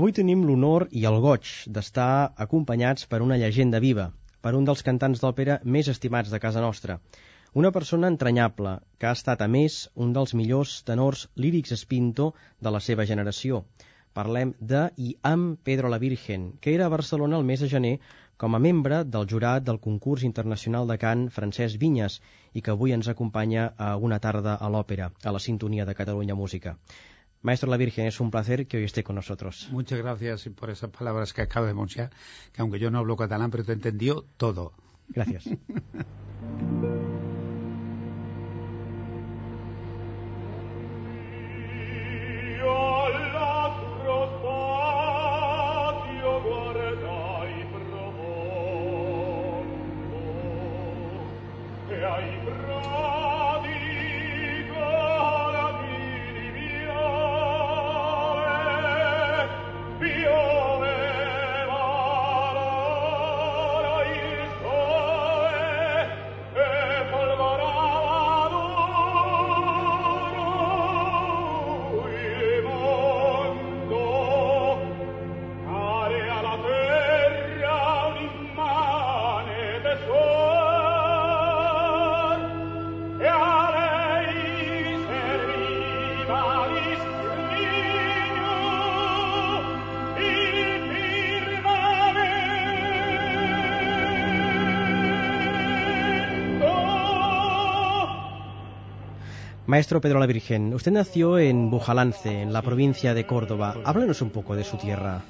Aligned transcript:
Avui 0.00 0.14
tenim 0.16 0.46
l'honor 0.48 0.86
i 0.98 1.02
el 1.08 1.18
goig 1.20 1.48
d'estar 1.76 2.32
acompanyats 2.42 3.02
per 3.08 3.18
una 3.24 3.36
llegenda 3.40 3.80
viva, 3.84 4.06
per 4.46 4.52
un 4.56 4.68
dels 4.68 4.80
cantants 4.86 5.20
d'òpera 5.20 5.58
més 5.74 5.90
estimats 5.92 6.30
de 6.34 6.40
casa 6.44 6.62
nostra. 6.64 6.96
Una 7.62 7.72
persona 7.74 8.08
entranyable, 8.12 8.72
que 8.96 9.10
ha 9.10 9.12
estat, 9.18 9.44
a 9.44 9.48
més, 9.56 9.76
un 10.04 10.14
dels 10.16 10.32
millors 10.40 10.78
tenors 10.88 11.26
lírics 11.44 11.76
espinto 11.76 12.30
de 12.64 12.72
la 12.72 12.80
seva 12.86 13.04
generació. 13.12 13.60
Parlem 14.16 14.54
de 14.72 14.86
i 15.08 15.10
amb 15.34 15.60
Pedro 15.68 15.92
la 15.92 16.00
Virgen, 16.06 16.48
que 16.64 16.72
era 16.78 16.88
a 16.88 16.96
Barcelona 16.96 17.36
el 17.42 17.48
mes 17.52 17.60
de 17.60 17.68
gener 17.76 17.94
com 18.40 18.56
a 18.56 18.64
membre 18.70 19.04
del 19.04 19.28
jurat 19.34 19.68
del 19.68 19.84
concurs 19.90 20.24
internacional 20.32 20.88
de 20.88 20.96
cant 21.04 21.28
Francesc 21.38 21.76
Vinyes 21.84 22.22
i 22.54 22.64
que 22.64 22.72
avui 22.72 22.96
ens 22.96 23.12
acompanya 23.12 23.68
a 23.76 23.94
una 24.08 24.24
tarda 24.30 24.56
a 24.56 24.72
l'òpera, 24.72 25.12
a 25.28 25.36
la 25.36 25.48
sintonia 25.50 25.84
de 25.84 25.98
Catalunya 26.02 26.40
Música. 26.44 26.78
Maestro 27.42 27.70
La 27.70 27.76
Virgen, 27.78 28.06
es 28.06 28.20
un 28.20 28.30
placer 28.30 28.66
que 28.66 28.76
hoy 28.76 28.84
esté 28.84 29.02
con 29.02 29.16
nosotros. 29.16 29.68
Muchas 29.70 29.98
gracias 29.98 30.48
por 30.54 30.70
esas 30.70 30.90
palabras 30.90 31.32
que 31.32 31.42
acabo 31.42 31.66
de 31.66 31.72
pronunciar, 31.72 32.10
que 32.52 32.60
aunque 32.60 32.78
yo 32.78 32.90
no 32.90 32.98
hablo 32.98 33.16
catalán, 33.16 33.50
pero 33.50 33.64
te 33.64 33.72
entendió 33.72 34.26
todo. 34.36 34.72
Gracias. 35.08 35.48
Maestro 99.70 100.00
Pedro 100.00 100.18
la 100.18 100.26
Virgen, 100.26 100.74
usted 100.74 100.90
nació 100.90 101.38
en 101.38 101.70
Bujalance, 101.70 102.42
en 102.42 102.52
la 102.52 102.60
provincia 102.60 103.14
de 103.14 103.24
Córdoba. 103.24 103.76
Háblanos 103.84 104.20
un 104.20 104.30
poco 104.30 104.56
de 104.56 104.64
su 104.64 104.76
tierra. 104.78 105.22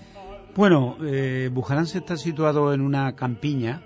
Bueno, 0.57 0.97
eh, 1.05 1.51
Bujalance 1.53 1.99
está 1.99 2.17
situado 2.17 2.73
en 2.73 2.81
una 2.81 3.15
campiña 3.17 3.83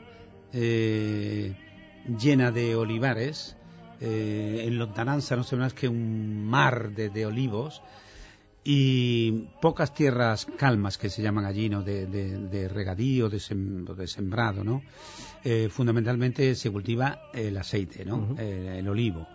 eh, 0.52 1.56
llena 2.06 2.52
de 2.52 2.76
olivares. 2.76 3.56
Eh, 4.00 4.62
en 4.68 4.78
lontananza 4.78 5.34
no 5.34 5.42
se 5.42 5.56
más 5.56 5.74
que 5.74 5.88
un 5.88 6.46
mar 6.46 6.90
de, 6.92 7.26
olivos 7.26 7.82
y 8.62 9.48
pocas 9.60 9.92
tierras 9.92 10.46
calmas 10.56 10.98
que 10.98 11.10
se 11.10 11.20
llaman 11.20 11.46
allí, 11.46 11.68
¿no? 11.68 11.82
De, 11.82 12.70
regadío, 12.72 13.28
de, 13.28 13.40
sembrado, 13.40 14.62
¿no? 14.62 14.82
fundamentalmente 15.68 16.54
se 16.54 16.70
cultiva 16.70 17.22
el 17.34 17.56
aceite, 17.56 18.04
¿no? 18.04 18.36
el 18.38 18.88
olivo. 18.88 19.26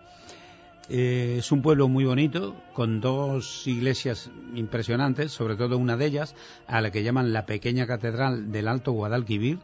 Eh, 0.92 1.36
es 1.38 1.52
un 1.52 1.62
pueblo 1.62 1.88
muy 1.88 2.04
bonito, 2.06 2.56
con 2.74 3.00
dos 3.00 3.68
iglesias 3.68 4.32
impresionantes, 4.56 5.32
sobre 5.32 5.56
todo 5.56 5.78
una 5.78 5.98
de 5.98 6.08
ellas, 6.08 6.36
a 6.66 6.82
la 6.82 6.90
que 6.90 7.04
llaman 7.04 7.32
la 7.32 7.46
pequeña 7.46 7.86
catedral 7.86 8.52
del 8.52 8.68
Alto 8.68 8.92
Guadalquivir, 8.94 9.60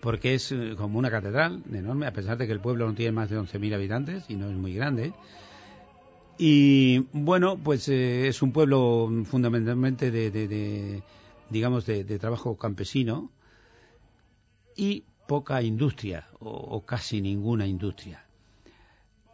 porque 0.00 0.34
es 0.34 0.52
eh, 0.52 0.74
como 0.76 0.98
una 0.98 1.10
catedral 1.10 1.62
enorme, 1.72 2.06
a 2.06 2.12
pesar 2.12 2.36
de 2.36 2.46
que 2.46 2.52
el 2.52 2.60
pueblo 2.60 2.86
no 2.86 2.94
tiene 2.94 3.12
más 3.12 3.30
de 3.30 3.38
11.000 3.38 3.74
habitantes 3.74 4.24
y 4.28 4.36
no 4.36 4.50
es 4.50 4.56
muy 4.56 4.74
grande. 4.74 5.14
Y 6.36 6.98
bueno, 7.14 7.56
pues 7.56 7.88
eh, 7.88 8.28
es 8.28 8.42
un 8.42 8.52
pueblo 8.52 9.10
fundamentalmente 9.24 10.10
de, 10.10 11.02
digamos, 11.48 11.86
de, 11.86 12.04
trabajo 12.18 12.58
campesino 12.58 13.30
y 14.76 15.04
poca 15.26 15.62
industria, 15.62 16.26
o 16.40 16.84
casi 16.84 17.22
ninguna 17.22 17.66
industria. 17.66 18.26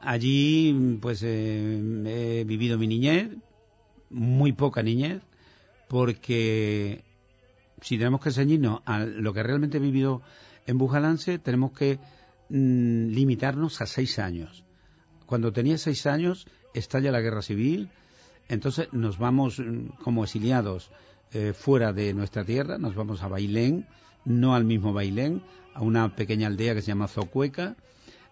Allí, 0.01 0.99
pues, 1.01 1.23
eh, 1.25 2.41
he 2.41 2.45
vivido 2.45 2.79
mi 2.79 2.87
niñez, 2.87 3.31
muy 4.11 4.53
poca 4.53 4.83
niñez, 4.83 5.23
porque 5.89 7.05
si 7.81 7.99
tenemos 7.99 8.21
que 8.21 8.31
ceñirnos 8.31 8.81
a 8.85 9.01
lo 9.01 9.33
que 9.33 9.43
realmente 9.43 9.79
he 9.79 9.81
vivido 9.81 10.23
en 10.67 10.79
Bujalance, 10.79 11.39
tenemos 11.39 11.73
que 11.73 11.99
mm, 12.49 13.09
limitarnos 13.09 13.81
a 13.81 13.87
seis 13.87 14.19
años. 14.19 14.65
Cuando 15.27 15.53
tenía 15.53 15.79
seis 15.79 16.07
años, 16.07 16.47
estalla 16.75 17.11
la 17.11 17.21
guerra 17.21 17.43
civil, 17.43 17.91
entonces 18.49 18.89
nos 18.93 19.19
vamos 19.19 19.59
mm, 19.59 19.89
como 20.03 20.25
exiliados 20.25 20.91
eh, 21.33 21.53
fuera 21.53 21.93
de 21.93 22.15
nuestra 22.15 22.45
tierra, 22.45 22.79
nos 22.79 22.95
vamos 22.95 23.23
a 23.23 23.29
Bailén, 23.29 23.87
no 24.25 24.55
al 24.55 24.65
mismo 24.65 24.93
Bailén, 24.93 25.43
a 25.75 25.83
una 25.83 26.15
pequeña 26.15 26.47
aldea 26.47 26.75
que 26.75 26.83
se 26.83 26.89
llama 26.89 27.09
Zocueca, 27.09 27.77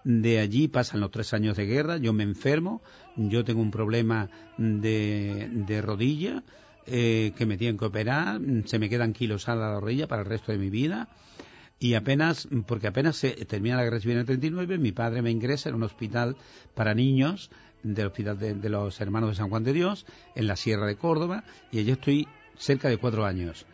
de 0.07 0.39
allí 0.39 0.69
pasan 0.69 1.01
los 1.01 1.11
tres 1.11 1.35
años 1.35 1.57
de 1.57 1.67
guerra, 1.67 1.97
yo 1.97 2.13
me 2.13 2.23
enfermo, 2.23 2.81
yo 3.17 3.45
tengo 3.45 3.61
un 3.61 3.73
problema 3.73 4.31
de, 4.57 5.83
rodilla 5.83 6.45
eh, 6.87 7.33
que 7.37 7.45
me 7.45 7.59
tienen 7.59 7.77
que 7.77 7.87
operar, 7.87 8.41
se 8.67 8.79
me 8.79 8.89
quedan 8.89 9.13
kilos 9.13 9.49
a 9.49 9.57
la 9.57 9.81
rodilla 9.81 10.07
para 10.07 10.23
el 10.23 10.29
resto 10.29 10.53
de 10.53 10.59
mi 10.59 10.71
vida 10.71 11.09
y 11.81 11.95
apenas, 11.95 12.47
porque 12.69 12.87
apenas 12.87 13.17
se 13.17 13.31
termina 13.47 13.75
la 13.75 13.83
guerra 13.83 13.99
civil 13.99 14.15
en 14.15 14.21
el 14.21 14.27
39, 14.27 14.79
mi 14.79 14.93
padre 14.93 15.23
me 15.23 15.33
ingresa 15.33 15.71
en 15.71 15.75
un 15.75 15.83
hospital 15.83 16.37
para 16.77 16.95
niños 16.95 17.51
del 17.83 18.07
hospital 18.07 18.39
de, 18.39 18.55
de, 18.55 18.69
los 18.69 19.01
hermanos 19.01 19.31
de 19.31 19.35
San 19.35 19.49
Juan 19.51 19.65
de 19.65 19.73
Dios 19.73 20.07
en 20.37 20.47
la 20.47 20.55
Sierra 20.55 20.87
de 20.87 20.95
Córdoba 20.95 21.43
y 21.73 21.81
allí 21.81 21.91
estoy 21.91 22.29
cerca 22.57 22.89
de 22.89 22.99
cuatro 22.99 23.27
años. 23.27 23.67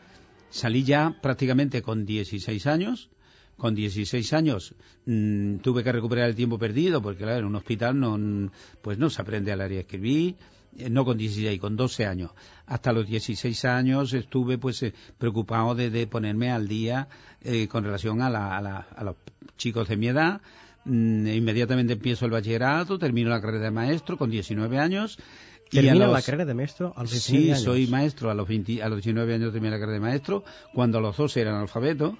Salí 0.48 0.82
ya 0.82 1.14
prácticamente 1.20 1.82
con 1.82 2.06
16 2.06 2.66
años 2.66 3.10
con 3.56 3.74
16 3.74 4.32
años 4.32 4.74
mm, 5.06 5.56
tuve 5.56 5.84
que 5.84 5.92
recuperar 5.92 6.28
el 6.28 6.34
tiempo 6.34 6.58
perdido, 6.58 7.00
porque 7.00 7.24
claro, 7.24 7.40
en 7.40 7.44
un 7.46 7.56
hospital 7.56 7.98
no, 7.98 8.50
pues 8.80 8.98
no 8.98 9.10
se 9.10 9.22
aprende 9.22 9.52
a 9.52 9.56
leer 9.56 9.72
y 9.72 9.76
escribir, 9.78 10.36
eh, 10.76 10.90
no 10.90 11.04
con 11.04 11.18
16, 11.18 11.60
con 11.60 11.76
12 11.76 12.06
años. 12.06 12.30
Hasta 12.66 12.92
los 12.92 13.06
16 13.06 13.64
años 13.66 14.12
estuve 14.14 14.58
pues 14.58 14.82
eh, 14.82 14.94
preocupado 15.18 15.74
de, 15.74 16.06
ponerme 16.06 16.50
al 16.50 16.66
día 16.66 17.08
eh, 17.42 17.68
con 17.68 17.84
relación 17.84 18.20
a, 18.22 18.28
a, 18.58 19.04
los 19.04 19.16
chicos 19.56 19.88
de 19.88 19.96
mi 19.96 20.08
edad. 20.08 20.40
Mm, 20.84 21.26
inmediatamente 21.28 21.92
empiezo 21.92 22.24
el 22.24 22.32
bachillerato, 22.32 22.98
termino 22.98 23.30
la 23.30 23.40
carrera 23.40 23.66
de 23.66 23.70
maestro 23.70 24.16
con 24.16 24.30
19 24.30 24.78
años 24.78 25.18
¿Termina 25.72 26.06
la 26.06 26.22
carrera 26.22 26.44
de 26.44 26.54
maestro 26.54 26.92
a 26.96 27.02
los 27.02 27.10
19 27.12 27.46
años? 27.46 27.58
Sí, 27.58 27.64
soy 27.64 27.86
maestro 27.86 28.30
a 28.30 28.34
los, 28.34 28.46
20, 28.46 28.82
a 28.82 28.88
los 28.88 28.98
19 28.98 29.34
años 29.34 29.52
terminé 29.52 29.70
la 29.70 29.80
carrera 29.80 29.94
de 29.94 30.00
maestro, 30.00 30.44
cuando 30.74 30.98
a 30.98 31.00
los 31.00 31.16
dos 31.16 31.36
eran 31.36 31.54
alfabetos, 31.54 32.14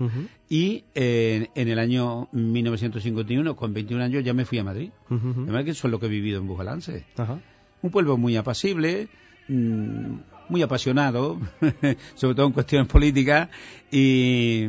y 0.49 0.85
eh, 0.95 1.49
en 1.55 1.69
el 1.69 1.79
año 1.79 2.29
1951, 2.33 3.55
con 3.55 3.75
21 3.75 4.03
años, 4.03 4.25
ya 4.25 4.33
me 4.33 4.45
fui 4.45 4.59
a 4.59 4.65
Madrid. 4.65 4.91
Uh 5.11 5.63
que 5.63 5.71
eso 5.71 5.87
es 5.87 5.91
lo 5.93 6.01
que 6.01 6.07
he 6.07 6.09
vivido 6.09 6.41
en 6.41 6.49
Bujalance. 6.49 7.05
Un 7.83 7.91
pueblo 7.91 8.17
muy 8.17 8.37
apacible, 8.37 9.09
mm, 9.49 10.15
muy 10.49 10.63
apasionado, 10.63 11.39
sobre 12.15 12.35
todo 12.35 12.47
en 12.47 12.53
cuestiones 12.53 12.89
políticas, 12.89 13.49
y, 13.91 14.67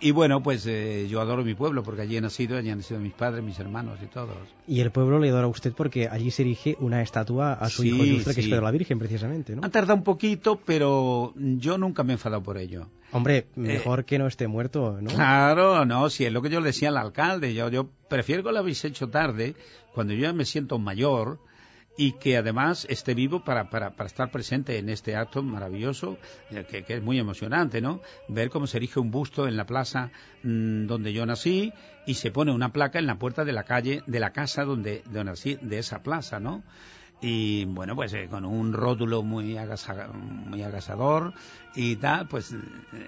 y 0.00 0.10
bueno, 0.12 0.42
pues 0.42 0.66
eh, 0.66 1.06
yo 1.08 1.20
adoro 1.20 1.44
mi 1.44 1.54
pueblo 1.54 1.82
porque 1.82 2.02
allí 2.02 2.16
he 2.16 2.20
nacido, 2.20 2.56
allí 2.56 2.70
han 2.70 2.78
nacido 2.78 3.00
mis 3.00 3.12
padres, 3.12 3.44
mis 3.44 3.58
hermanos 3.58 3.98
y 4.02 4.06
todos. 4.06 4.36
Y 4.66 4.80
el 4.80 4.90
pueblo 4.90 5.18
le 5.18 5.28
adora 5.28 5.44
a 5.44 5.48
usted 5.48 5.72
porque 5.72 6.08
allí 6.08 6.30
se 6.30 6.42
erige 6.42 6.76
una 6.80 7.02
estatua 7.02 7.52
a 7.52 7.68
su 7.68 7.84
hijo 7.84 8.02
ilustre, 8.02 8.34
que 8.34 8.40
es 8.40 8.48
Pedro 8.48 8.62
la 8.62 8.70
Virgen, 8.70 8.98
precisamente, 8.98 9.54
¿no? 9.54 9.62
Ha 9.64 9.68
tardado 9.68 9.96
un 9.96 10.04
poquito, 10.04 10.60
pero 10.64 11.34
yo 11.36 11.76
nunca 11.78 12.02
me 12.02 12.12
he 12.12 12.14
enfadado 12.14 12.42
por 12.42 12.58
ello. 12.58 12.88
Hombre, 13.12 13.38
eh, 13.38 13.46
mejor 13.54 14.04
que 14.04 14.18
no 14.18 14.26
esté 14.26 14.46
muerto, 14.46 14.98
¿no? 15.00 15.10
Claro, 15.10 15.84
no, 15.84 16.08
si 16.10 16.24
es 16.24 16.32
lo 16.32 16.42
que 16.42 16.50
yo 16.50 16.60
le 16.60 16.66
decía 16.66 16.88
al 16.88 16.96
alcalde. 16.96 17.52
Yo, 17.54 17.68
yo 17.68 17.88
prefiero 18.08 18.42
que 18.42 18.52
lo 18.52 18.58
habéis 18.58 18.84
hecho 18.84 19.08
tarde, 19.08 19.54
cuando 19.94 20.14
yo 20.14 20.22
ya 20.22 20.32
me 20.32 20.44
siento 20.44 20.78
mayor, 20.78 21.38
y 21.96 22.12
que 22.12 22.36
además 22.36 22.86
esté 22.88 23.14
vivo 23.14 23.44
para, 23.44 23.68
para, 23.68 23.90
para 23.90 24.06
estar 24.06 24.30
presente 24.30 24.78
en 24.78 24.88
este 24.88 25.16
acto 25.16 25.42
maravilloso, 25.42 26.18
eh, 26.50 26.64
que, 26.68 26.82
que, 26.84 26.94
es 26.94 27.02
muy 27.02 27.18
emocionante, 27.18 27.80
¿no? 27.80 28.00
Ver 28.28 28.50
cómo 28.50 28.66
se 28.66 28.78
erige 28.78 29.00
un 29.00 29.10
busto 29.10 29.46
en 29.46 29.56
la 29.56 29.66
plaza 29.66 30.10
mmm, 30.42 30.86
donde 30.86 31.12
yo 31.12 31.26
nací 31.26 31.72
y 32.06 32.14
se 32.14 32.30
pone 32.30 32.52
una 32.52 32.72
placa 32.72 32.98
en 32.98 33.06
la 33.06 33.18
puerta 33.18 33.44
de 33.44 33.52
la 33.52 33.64
calle, 33.64 34.02
de 34.06 34.20
la 34.20 34.32
casa 34.32 34.64
donde, 34.64 35.02
donde 35.06 35.24
nací, 35.24 35.58
de 35.60 35.78
esa 35.78 36.02
plaza, 36.02 36.40
¿no? 36.40 36.62
y 37.20 37.66
bueno, 37.66 37.94
pues 37.94 38.12
eh, 38.14 38.28
con 38.30 38.44
un 38.44 38.72
rótulo 38.72 39.22
muy, 39.22 39.56
muy 40.46 40.62
agasador 40.62 41.34
y 41.74 41.96
tal, 41.96 42.28
pues 42.28 42.54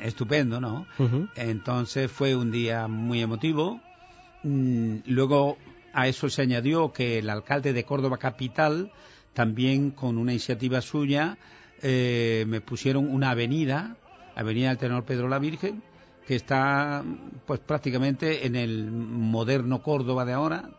estupendo, 0.02 0.60
¿no? 0.60 0.86
Entonces 1.34 2.10
fue 2.10 2.36
un 2.36 2.50
día 2.50 2.88
muy 2.88 3.22
emotivo. 3.22 3.80
Mm, 4.42 4.98
luego 5.06 5.56
a 5.92 6.08
eso 6.08 6.28
se 6.28 6.42
añadió 6.42 6.92
que 6.92 7.18
el 7.18 7.30
alcalde 7.30 7.72
de 7.72 7.84
Córdoba 7.84 8.18
Capital, 8.18 8.92
también 9.34 9.90
con 9.90 10.18
una 10.18 10.32
iniciativa 10.32 10.80
suya, 10.80 11.38
eh, 11.82 12.44
me 12.46 12.60
pusieron 12.60 13.08
una 13.08 13.30
avenida, 13.30 13.96
Avenida 14.34 14.68
del 14.68 14.78
Tenor 14.78 15.04
Pedro 15.04 15.28
la 15.28 15.38
Virgen, 15.38 15.82
que 16.26 16.36
está 16.36 17.04
pues 17.46 17.60
prácticamente 17.60 18.46
en 18.46 18.56
el 18.56 18.90
moderno 18.90 19.82
Córdoba 19.82 20.24
de 20.24 20.32
ahora, 20.32 20.70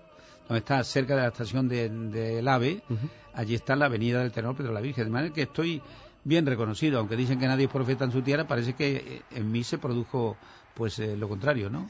donde 0.47 0.59
está 0.59 0.83
cerca 0.83 1.15
de 1.15 1.21
la 1.21 1.27
estación 1.27 1.67
del 1.67 2.11
de, 2.11 2.49
AVE, 2.49 2.81
allí 3.33 3.55
está 3.55 3.75
la 3.75 3.85
avenida 3.85 4.21
del 4.21 4.31
Tenor 4.31 4.55
Pedro 4.55 4.73
la 4.73 4.81
Virgen, 4.81 5.05
de 5.05 5.11
manera 5.11 5.33
que 5.33 5.43
estoy 5.43 5.81
bien 6.23 6.45
reconocido, 6.45 6.99
aunque 6.99 7.15
dicen 7.15 7.39
que 7.39 7.47
nadie 7.47 7.65
es 7.65 7.71
profeta 7.71 8.05
en 8.05 8.11
su 8.11 8.21
tierra, 8.21 8.47
parece 8.47 8.73
que 8.73 9.21
en 9.31 9.51
mí 9.51 9.63
se 9.63 9.77
produjo 9.77 10.37
pues 10.73 10.97
eh, 10.99 11.15
lo 11.17 11.29
contrario, 11.29 11.69
¿no? 11.69 11.87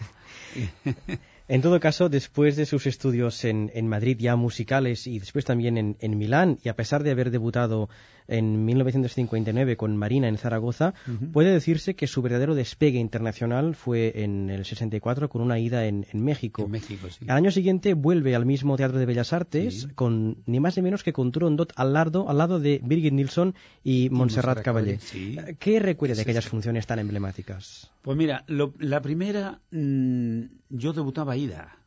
En 1.48 1.62
todo 1.62 1.80
caso, 1.80 2.08
después 2.08 2.56
de 2.56 2.66
sus 2.66 2.88
estudios 2.88 3.44
en, 3.44 3.88
Madrid 3.88 4.18
ya 4.20 4.36
musicales 4.36 5.08
y 5.08 5.20
después 5.20 5.44
también 5.44 5.98
en, 6.00 6.18
Milán, 6.18 6.58
y 6.64 6.70
a 6.70 6.76
pesar 6.76 7.04
de 7.04 7.12
haber 7.12 7.32
debutado 7.32 7.90
en 8.30 8.64
1959 8.64 9.76
con 9.76 9.98
Marina 9.98 10.30
en 10.30 10.38
Zaragoza, 10.38 10.94
puede 11.34 11.52
decirse 11.52 11.96
que 11.96 12.08
su 12.08 12.22
verdadero 12.22 12.56
despegue 12.56 13.00
internacional 13.00 13.76
fue 13.76 14.24
en 14.24 14.50
el 14.50 14.64
64 14.64 15.28
con 15.28 15.42
una 15.42 15.60
ida 15.60 15.86
en, 15.86 16.06
México. 16.14 16.68
México 16.68 17.08
sí. 17.10 17.26
Al 17.28 17.38
año 17.38 17.52
siguiente 17.52 17.94
vuelve 17.94 18.36
al 18.36 18.46
mismo 18.46 18.78
Teatro 18.78 18.98
de 18.98 19.06
Bellas 19.06 19.34
Artes 19.34 19.90
con 19.96 20.38
ni 20.46 20.62
más 20.62 20.78
ni 20.78 20.84
menos 20.84 21.04
que 21.04 21.12
con 21.12 21.34
Turandot 21.34 21.74
al 21.76 21.92
lado, 21.92 22.30
al 22.30 22.38
lado 22.38 22.62
de 22.62 22.80
Birgit 22.82 23.14
Nilsson 23.14 23.54
y, 23.84 24.10
Montserrat 24.10 24.62
Caballé. 24.62 25.00
¿Qué 25.60 25.80
recuerda 25.80 26.16
de 26.16 26.22
aquellas 26.22 26.48
funciones 26.48 26.88
tan 26.88 27.00
emblemáticas? 27.00 27.92
Pues 28.02 28.18
mira, 28.18 28.44
la 28.48 29.02
primera, 29.02 29.62
mm, 29.72 30.42
yo 30.70 30.94
debutaba 30.94 31.33
Aida. 31.34 31.78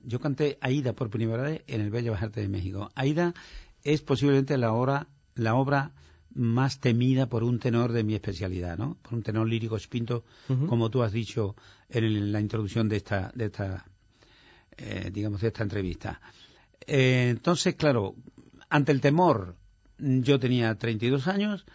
Yo 0.00 0.20
canté 0.20 0.58
Aida 0.60 0.92
por 0.92 1.10
primera 1.10 1.42
vez 1.42 1.62
en 1.66 1.80
el 1.80 1.90
Bello 1.90 2.14
Artes 2.14 2.42
de 2.42 2.48
México. 2.48 2.90
Aida 2.94 3.34
es 3.82 4.00
posiblemente 4.00 4.56
la 4.58 4.72
obra, 4.72 5.08
la 5.34 5.54
obra 5.54 5.92
más 6.34 6.80
temida 6.80 7.28
por 7.28 7.44
un 7.44 7.58
tenor 7.58 7.92
de 7.92 8.04
mi 8.04 8.14
especialidad, 8.14 8.78
¿no? 8.78 8.96
Por 9.02 9.14
un 9.14 9.22
tenor 9.22 9.48
lírico 9.48 9.76
espinto, 9.76 10.24
como 10.68 10.90
tú 10.90 11.02
has 11.02 11.12
dicho 11.12 11.56
en 11.88 12.32
la 12.32 12.40
introducción 12.40 12.88
de 12.88 12.96
esta, 12.96 13.32
de 13.34 13.46
esta, 13.46 13.84
eh, 14.76 15.10
digamos, 15.12 15.40
de 15.40 15.48
esta 15.48 15.62
entrevista. 15.62 16.20
Eh, 16.86 17.28
entonces, 17.30 17.74
claro, 17.74 18.14
ante 18.70 18.92
el 18.92 19.00
temor, 19.00 19.56
yo 19.98 20.38
tenía 20.38 20.74
32 20.76 21.28
años, 21.28 21.66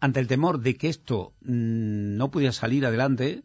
ante 0.00 0.20
el 0.20 0.26
temor 0.26 0.60
de 0.60 0.76
que 0.76 0.88
esto 0.88 1.32
mm, 1.42 2.16
no 2.16 2.30
pudiera 2.30 2.52
salir 2.52 2.84
adelante, 2.84 3.42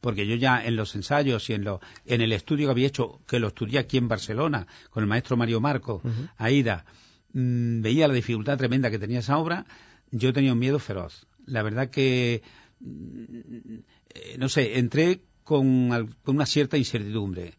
porque 0.00 0.26
yo 0.26 0.36
ya 0.36 0.64
en 0.64 0.76
los 0.76 0.94
ensayos 0.94 1.48
y 1.50 1.54
en, 1.54 1.64
lo, 1.64 1.80
en 2.04 2.20
el 2.20 2.32
estudio 2.32 2.66
que 2.66 2.70
había 2.72 2.86
hecho, 2.86 3.20
que 3.26 3.40
lo 3.40 3.48
estudié 3.48 3.78
aquí 3.78 3.96
en 3.96 4.08
Barcelona, 4.08 4.66
con 4.90 5.02
el 5.02 5.08
maestro 5.08 5.36
Mario 5.36 5.60
Marco, 5.60 6.02
Aida, 6.36 6.84
mm, 7.32 7.80
veía 7.80 8.08
la 8.08 8.14
dificultad 8.14 8.58
tremenda 8.58 8.90
que 8.90 8.98
tenía 8.98 9.20
esa 9.20 9.38
obra, 9.38 9.66
yo 10.10 10.32
tenía 10.32 10.52
un 10.52 10.58
miedo 10.58 10.78
feroz. 10.78 11.26
La 11.46 11.62
verdad 11.62 11.90
que, 11.90 12.42
mm, 12.80 13.78
eh, 14.14 14.36
no 14.38 14.48
sé, 14.48 14.78
entré 14.78 15.22
con, 15.44 16.14
con, 16.22 16.36
una 16.36 16.46
cierta 16.46 16.76
incertidumbre. 16.76 17.54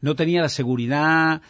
No 0.00 0.14
tenía 0.14 0.42
la 0.42 0.48
seguridad, 0.48 1.42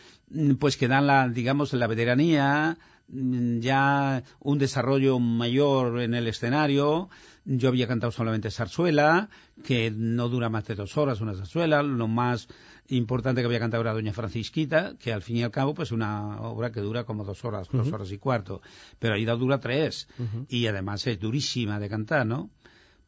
pues 0.59 0.77
que 0.77 0.89
dan 0.89 1.07
la, 1.07 1.29
digamos, 1.29 1.73
la 1.73 1.87
veteranía, 1.87 2.77
Mm, 3.11 3.61
ya 3.61 4.23
un 4.41 4.59
desarrollo 4.59 5.19
mayor 5.19 6.01
en 6.01 6.15
el 6.15 6.27
escenario. 6.27 7.09
Yo 7.45 7.69
había 7.69 7.89
cantado 7.89 8.13
solamente 8.13 8.51
zarzuela, 8.51 9.31
que 9.65 9.91
no 9.91 10.29
dura 10.29 10.51
más 10.51 10.67
de 10.67 10.75
dos 10.75 10.97
horas 10.99 11.21
una 11.21 11.35
zarzuela. 11.35 11.83
Lo 11.83 12.07
más 12.07 12.49
importante 12.89 13.41
que 13.41 13.47
había 13.47 13.61
cantado 13.61 13.83
era 13.83 13.95
Doña 13.95 14.13
Francisquita, 14.13 14.97
que 14.99 15.13
al 15.13 15.23
fin 15.23 15.37
y 15.37 15.43
al 15.43 15.51
cabo 15.51 15.75
pues 15.75 15.91
una 15.91 16.41
obra 16.43 16.71
que 16.71 16.81
dura 16.81 17.05
como 17.05 17.25
dos 17.25 17.45
horas, 17.45 17.69
dos 17.73 17.91
horas 17.91 18.13
y 18.13 18.19
cuarto. 18.19 18.61
Pero 18.99 19.15
Aida 19.15 19.35
dura 19.37 19.59
tres. 19.59 20.09
Y 20.49 20.67
además 20.67 21.07
es 21.07 21.19
durísima 21.19 21.81
de 21.81 21.89
cantar, 21.89 22.27
¿no? 22.27 22.51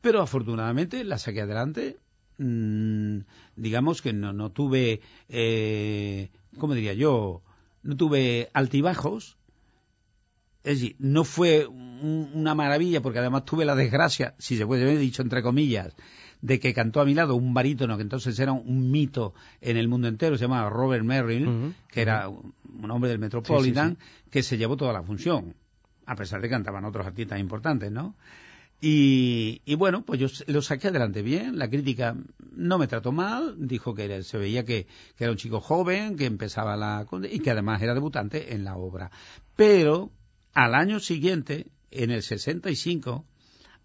Pero 0.01 0.23
afortunadamente 0.23 1.05
la 1.05 1.19
saqué 1.19 1.43
adelante. 1.43 1.99
Mm, 2.39 3.19
digamos 3.57 4.01
que 4.01 4.15
no, 4.15 4.33
no 4.33 4.51
tuve, 4.51 5.03
eh, 5.29 6.31
¿cómo 6.59 6.75
diría 6.75 6.95
yo? 6.95 7.43
No 7.83 7.97
tuve 7.97 8.51
altibajos, 8.53 9.39
es 10.63 10.81
decir, 10.81 10.97
no 10.99 11.25
fue 11.25 11.67
una 11.67 12.55
maravilla 12.55 13.01
porque 13.01 13.19
además 13.19 13.45
tuve 13.45 13.65
la 13.65 13.75
desgracia, 13.75 14.35
si 14.39 14.57
se 14.57 14.67
puede 14.67 14.83
haber 14.83 14.99
dicho 14.99 15.23
entre 15.23 15.43
comillas, 15.43 15.95
de 16.43 16.59
que 16.61 16.75
cantó 16.75 17.01
a 17.01 17.05
mi 17.05 17.15
lado 17.15 17.35
un 17.35 17.55
barítono 17.55 17.97
que 17.97 18.03
entonces 18.03 18.39
era 18.39 18.53
un 18.53 18.91
mito 18.91 19.35
en 19.61 19.77
el 19.77 19.89
mundo 19.89 20.09
entero, 20.09 20.37
se 20.37 20.45
llamaba 20.45 20.69
Robert 20.71 21.05
Merrill, 21.05 21.75
que 21.89 22.03
era 22.03 22.29
un 22.29 22.91
hombre 22.91 23.11
del 23.11 23.19
Metropolitan, 23.19 23.99
que 24.31 24.43
se 24.43 24.59
llevó 24.59 24.77
toda 24.77 24.93
la 24.93 25.03
función, 25.03 25.55
a 26.07 26.17
pesar 26.17 26.41
de 26.41 26.49
que 26.49 26.53
cantaban 26.53 26.85
otros 26.85 27.07
artistas 27.07 27.41
importantes, 27.41 27.91
¿no? 27.91 28.15
Y, 28.83 29.75
bueno, 29.75 30.05
pues 30.05 30.21
yo 30.21 30.27
lo 30.47 30.63
saqué 30.63 30.89
adelante 30.89 31.21
bien, 31.21 31.59
la 31.59 31.69
crítica 31.69 32.17
no 32.53 32.79
me 32.79 32.87
trató 32.87 33.13
mal, 33.13 33.57
dijo 33.59 33.95
que 33.95 34.23
se 34.23 34.39
veía 34.39 34.65
que, 34.65 34.87
que, 35.17 35.25
era 35.25 35.33
un 35.33 35.37
chico 35.37 35.61
joven, 35.61 36.17
que 36.17 36.25
empezaba 36.25 36.77
la... 36.77 37.07
y 37.31 37.41
que 37.41 37.51
además 37.51 37.83
era 37.83 37.93
debutante 37.93 38.55
en 38.55 38.65
la 38.65 38.77
obra. 38.77 39.11
Pero 39.55 40.13
al 40.55 40.75
año 40.75 40.99
siguiente, 40.99 41.67
en 41.91 42.11
el 42.11 42.23
65, 42.23 43.27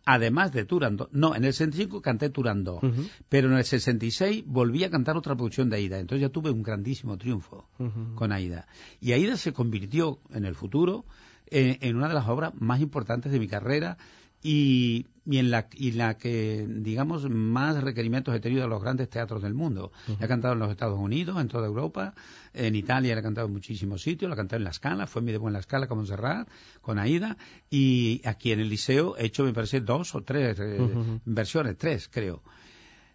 además 0.05 0.53
de 0.53 0.63
Turandot, 0.63 1.11
no, 1.11 1.35
en 1.35 1.43
el 1.43 1.53
65 1.53 2.01
canté 2.01 2.29
Turandot, 2.29 2.79
pero 3.27 3.49
en 3.49 3.57
el 3.57 3.65
66 3.65 4.43
volví 4.45 4.85
a 4.85 4.89
cantar 4.89 5.17
otra 5.17 5.35
producción 5.35 5.69
de 5.69 5.77
Aida, 5.77 5.99
entonces 5.99 6.21
ya 6.21 6.29
tuve 6.29 6.51
un 6.51 6.63
grandísimo 6.63 7.17
triunfo 7.17 7.67
con 8.15 8.31
Aida. 8.31 8.67
Y 9.01 9.11
Aida 9.11 9.35
se 9.35 9.51
convirtió 9.51 10.19
en 10.31 10.45
el 10.45 10.55
futuro 10.55 11.05
eh, 11.47 11.79
en 11.81 11.97
una 11.97 12.07
de 12.07 12.13
las 12.13 12.27
obras 12.27 12.53
más 12.55 12.79
importantes 12.79 13.31
de 13.31 13.39
mi 13.39 13.47
carrera 13.47 13.97
y, 14.47 15.07
en 15.25 15.49
la, 15.49 15.67
y 15.73 15.93
la 15.93 16.19
que, 16.19 16.67
digamos, 16.69 17.27
más 17.27 17.83
requerimientos 17.83 18.35
he 18.35 18.39
tenido 18.39 18.61
de 18.61 18.67
los 18.67 18.79
grandes 18.79 19.09
teatros 19.09 19.41
del 19.41 19.55
mundo. 19.55 19.91
He 20.19 20.27
cantado 20.27 20.53
en 20.53 20.59
los 20.59 20.69
Estados 20.69 20.99
Unidos, 20.99 21.41
en 21.41 21.47
toda 21.47 21.65
Europa, 21.65 22.13
en 22.53 22.75
Italia 22.75 23.17
he 23.17 23.21
cantado 23.23 23.47
en 23.47 23.53
muchísimos 23.53 24.03
sitios, 24.03 24.29
la 24.29 24.35
he 24.35 24.37
cantado 24.37 24.57
en 24.57 24.65
La 24.65 24.73
Scala, 24.73 25.07
fue 25.07 25.23
mi 25.23 25.31
debut 25.31 25.47
en 25.47 25.53
La 25.53 25.63
Scala 25.63 25.87
con 25.87 25.97
Montserrat, 25.97 26.47
con 26.79 26.99
Aida, 26.99 27.37
y 27.71 28.21
aquí 28.23 28.51
en 28.51 28.59
el 28.59 28.69
Liceo 28.69 29.17
he 29.17 29.25
hecho, 29.25 29.43
me 29.45 29.51
parece, 29.53 29.81
dos 29.81 30.13
o 30.13 30.21
tres 30.21 30.59
eh, 30.59 30.77
versiones, 31.25 31.75
tres 31.75 32.07
creo. 32.07 32.43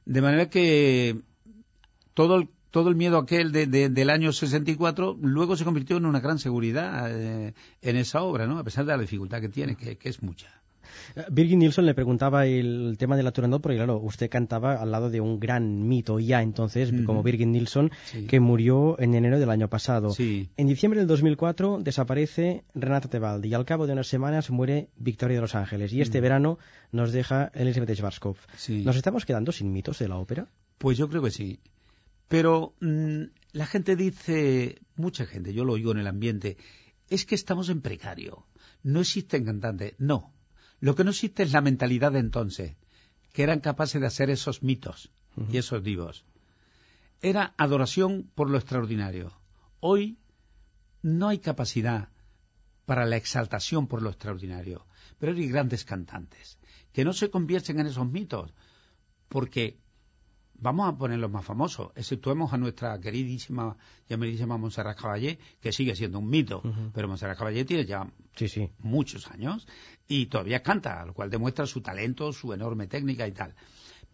De 0.04 0.20
manera 0.20 0.50
que 0.50 1.16
todo 2.12 2.34
el 2.36 2.48
todo 2.72 2.88
el 2.88 2.94
miedo 2.94 3.18
aquel 3.18 3.50
de, 3.50 3.66
del 3.66 4.10
año 4.10 4.32
64 4.32 5.18
luego 5.20 5.56
se 5.56 5.64
convirtió 5.64 5.96
en 5.96 6.06
una 6.06 6.20
gran 6.20 6.38
seguridad 6.38 7.10
eh, 7.10 7.52
en 7.82 7.96
esa 7.96 8.22
obra, 8.22 8.46
¿no? 8.46 8.60
A 8.60 8.64
pesar 8.64 8.84
de 8.84 8.92
la 8.92 8.98
dificultad 8.98 9.40
que 9.40 9.48
tiene, 9.48 9.74
que 9.74 9.98
es 10.00 10.22
mucha. 10.22 10.60
Birgit 11.30 11.58
Nilsson 11.58 11.86
le 11.86 11.94
preguntaba 11.94 12.46
el 12.46 12.96
tema 12.98 13.16
de 13.16 13.22
la 13.22 13.32
Turandot 13.32 13.60
porque, 13.62 13.76
claro, 13.76 13.98
usted 13.98 14.30
cantaba 14.30 14.80
al 14.80 14.90
lado 14.90 15.10
de 15.10 15.20
un 15.20 15.40
gran 15.40 15.88
mito 15.88 16.18
ya 16.20 16.42
entonces, 16.42 16.92
como 17.04 17.22
Birgit 17.22 17.48
Nilsson, 17.48 17.90
que 18.28 18.40
murió 18.40 18.98
en 19.00 19.14
enero 19.14 19.38
del 19.38 19.50
año 19.50 19.68
pasado. 19.68 20.14
En 20.18 20.66
diciembre 20.66 21.00
del 21.00 21.08
2004 21.08 21.78
desaparece 21.82 22.64
Renata 22.74 23.08
Tebaldi 23.08 23.48
y 23.48 23.54
al 23.54 23.64
cabo 23.64 23.86
de 23.86 23.92
unas 23.92 24.06
semanas 24.06 24.50
muere 24.50 24.88
Victoria 24.96 25.36
de 25.36 25.42
los 25.42 25.54
Ángeles. 25.54 25.92
Y 25.92 26.00
este 26.00 26.20
verano 26.20 26.58
nos 26.92 27.12
deja 27.12 27.50
Elizabeth 27.54 27.94
Schwarzkopf. 27.94 28.68
¿Nos 28.68 28.96
estamos 28.96 29.24
quedando 29.24 29.52
sin 29.52 29.72
mitos 29.72 29.98
de 29.98 30.08
la 30.08 30.16
ópera? 30.16 30.48
Pues 30.78 30.98
yo 30.98 31.08
creo 31.08 31.22
que 31.22 31.30
sí. 31.30 31.60
Pero 32.28 32.74
mm, 32.80 33.22
la 33.52 33.66
gente 33.66 33.96
dice, 33.96 34.80
mucha 34.96 35.26
gente, 35.26 35.52
yo 35.52 35.64
lo 35.64 35.72
oigo 35.72 35.92
en 35.92 35.98
el 35.98 36.06
ambiente, 36.06 36.56
es 37.08 37.26
que 37.26 37.34
estamos 37.34 37.68
en 37.68 37.80
precario. 37.80 38.46
No 38.82 39.00
existen 39.00 39.44
cantantes. 39.44 39.94
No, 39.98 40.32
lo 40.80 40.94
que 40.94 41.04
no 41.04 41.10
existe 41.10 41.42
es 41.42 41.52
la 41.52 41.60
mentalidad 41.60 42.12
de 42.12 42.18
entonces, 42.18 42.76
que 43.32 43.42
eran 43.42 43.60
capaces 43.60 44.00
de 44.00 44.06
hacer 44.06 44.30
esos 44.30 44.62
mitos 44.62 45.10
y 45.50 45.58
esos 45.58 45.82
divos. 45.82 46.24
Era 47.22 47.54
adoración 47.58 48.30
por 48.34 48.50
lo 48.50 48.58
extraordinario. 48.58 49.32
Hoy 49.80 50.18
no 51.02 51.28
hay 51.28 51.38
capacidad 51.38 52.08
para 52.86 53.06
la 53.06 53.16
exaltación 53.16 53.86
por 53.86 54.02
lo 54.02 54.10
extraordinario, 54.10 54.86
pero 55.18 55.32
hay 55.32 55.48
grandes 55.48 55.84
cantantes 55.84 56.58
que 56.92 57.04
no 57.04 57.12
se 57.12 57.30
convierten 57.30 57.78
en 57.78 57.86
esos 57.86 58.08
mitos, 58.08 58.52
porque 59.28 59.78
Vamos 60.60 60.88
a 60.88 60.96
poner 60.96 61.18
los 61.18 61.30
más 61.30 61.44
famosos. 61.44 61.90
Exceptuemos 61.94 62.52
a 62.52 62.58
nuestra 62.58 63.00
queridísima 63.00 63.76
y 64.08 64.14
amerísima 64.14 64.58
Montserrat 64.58 64.98
Caballé, 64.98 65.38
que 65.60 65.72
sigue 65.72 65.96
siendo 65.96 66.18
un 66.18 66.28
mito, 66.28 66.62
pero 66.92 67.08
Montserrat 67.08 67.38
Caballé 67.38 67.64
tiene 67.64 67.86
ya 67.86 68.06
muchos 68.80 69.30
años 69.30 69.66
y 70.06 70.26
todavía 70.26 70.62
canta, 70.62 71.04
lo 71.06 71.14
cual 71.14 71.30
demuestra 71.30 71.66
su 71.66 71.80
talento, 71.80 72.32
su 72.32 72.52
enorme 72.52 72.86
técnica 72.86 73.26
y 73.26 73.32
tal. 73.32 73.54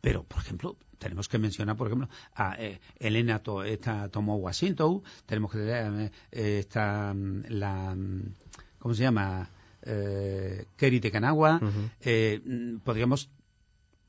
Pero, 0.01 0.23
por 0.23 0.39
ejemplo, 0.39 0.77
tenemos 0.99 1.29
que 1.29 1.39
mencionar, 1.39 1.77
por 1.77 1.89
ejemplo, 1.89 2.09
a 2.35 2.55
eh, 2.59 2.81
Elena 2.99 3.43
esta, 3.65 4.09
tomó 4.09 4.37
Washington, 4.37 5.03
tenemos 5.27 5.51
que 5.51 5.59
eh, 5.61 6.11
esta, 6.31 7.13
mm, 7.13 7.45
la, 7.49 7.95
mm, 7.95 8.35
¿cómo 8.79 8.95
se 8.95 9.03
llama? 9.03 9.51
Eh, 9.83 10.67
Keri 10.77 11.01
Tekanagua, 11.01 11.61
eh, 12.01 12.41
podríamos 12.83 13.31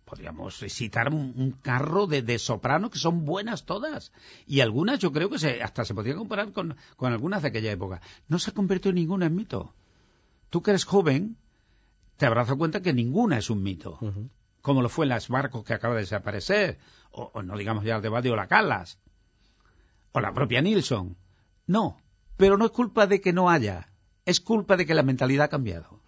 podríamos 0.08 0.58
citar 0.70 1.14
un, 1.14 1.52
carro 1.62 2.08
de, 2.08 2.40
soprano 2.40 2.90
que 2.90 2.98
son 2.98 3.26
buenas 3.26 3.66
todas. 3.66 4.14
Y 4.48 4.62
algunas 4.62 5.00
yo 5.00 5.12
creo 5.12 5.30
que 5.30 5.38
se, 5.38 5.62
hasta 5.62 5.84
se 5.84 5.94
podría 5.94 6.16
comparar 6.16 6.54
con, 6.54 6.78
algunas 7.00 7.42
de 7.42 7.50
aquella 7.50 7.72
época. 7.74 8.02
No 8.30 8.40
se 8.40 8.52
ha 8.52 8.54
convertido 8.54 8.94
ninguna 8.94 9.26
en 9.26 9.36
mito. 9.36 9.74
Tú 10.50 10.64
que 10.64 10.72
eres 10.72 10.86
joven, 10.86 11.36
te 12.16 12.26
habrás 12.26 12.48
dado 12.48 12.58
cuenta 12.58 12.82
que 12.82 12.94
ninguna 12.94 13.38
es 13.38 13.50
un 13.50 13.62
mito. 13.62 14.00
Como 14.62 14.82
lo 14.82 14.88
fue 14.88 15.06
en 15.06 15.10
las 15.10 15.28
barcos 15.28 15.66
que 15.66 15.74
acaba 15.74 15.96
de 15.96 16.02
desaparecer. 16.02 16.80
O, 17.12 17.44
no 17.44 17.58
digamos 17.58 17.84
ya 17.84 17.98
el 17.98 18.02
de 18.02 18.32
o 18.32 18.36
la 18.38 18.48
Calas. 18.48 19.00
O 20.14 20.22
la 20.22 20.34
propia 20.34 20.62
Nilsson. 20.62 21.18
No. 21.66 21.98
Pero 22.38 22.58
no 22.58 22.66
es 22.66 22.72
culpa 22.72 23.08
de 23.08 23.20
que 23.20 23.34
no 23.34 23.50
haya. 23.50 23.90
Es 24.24 24.40
culpa 24.40 24.78
de 24.78 24.86
que 24.86 24.94
la 24.94 25.04
mentalidad 25.04 25.46
ha 25.46 25.50
cambiado. 25.50 26.00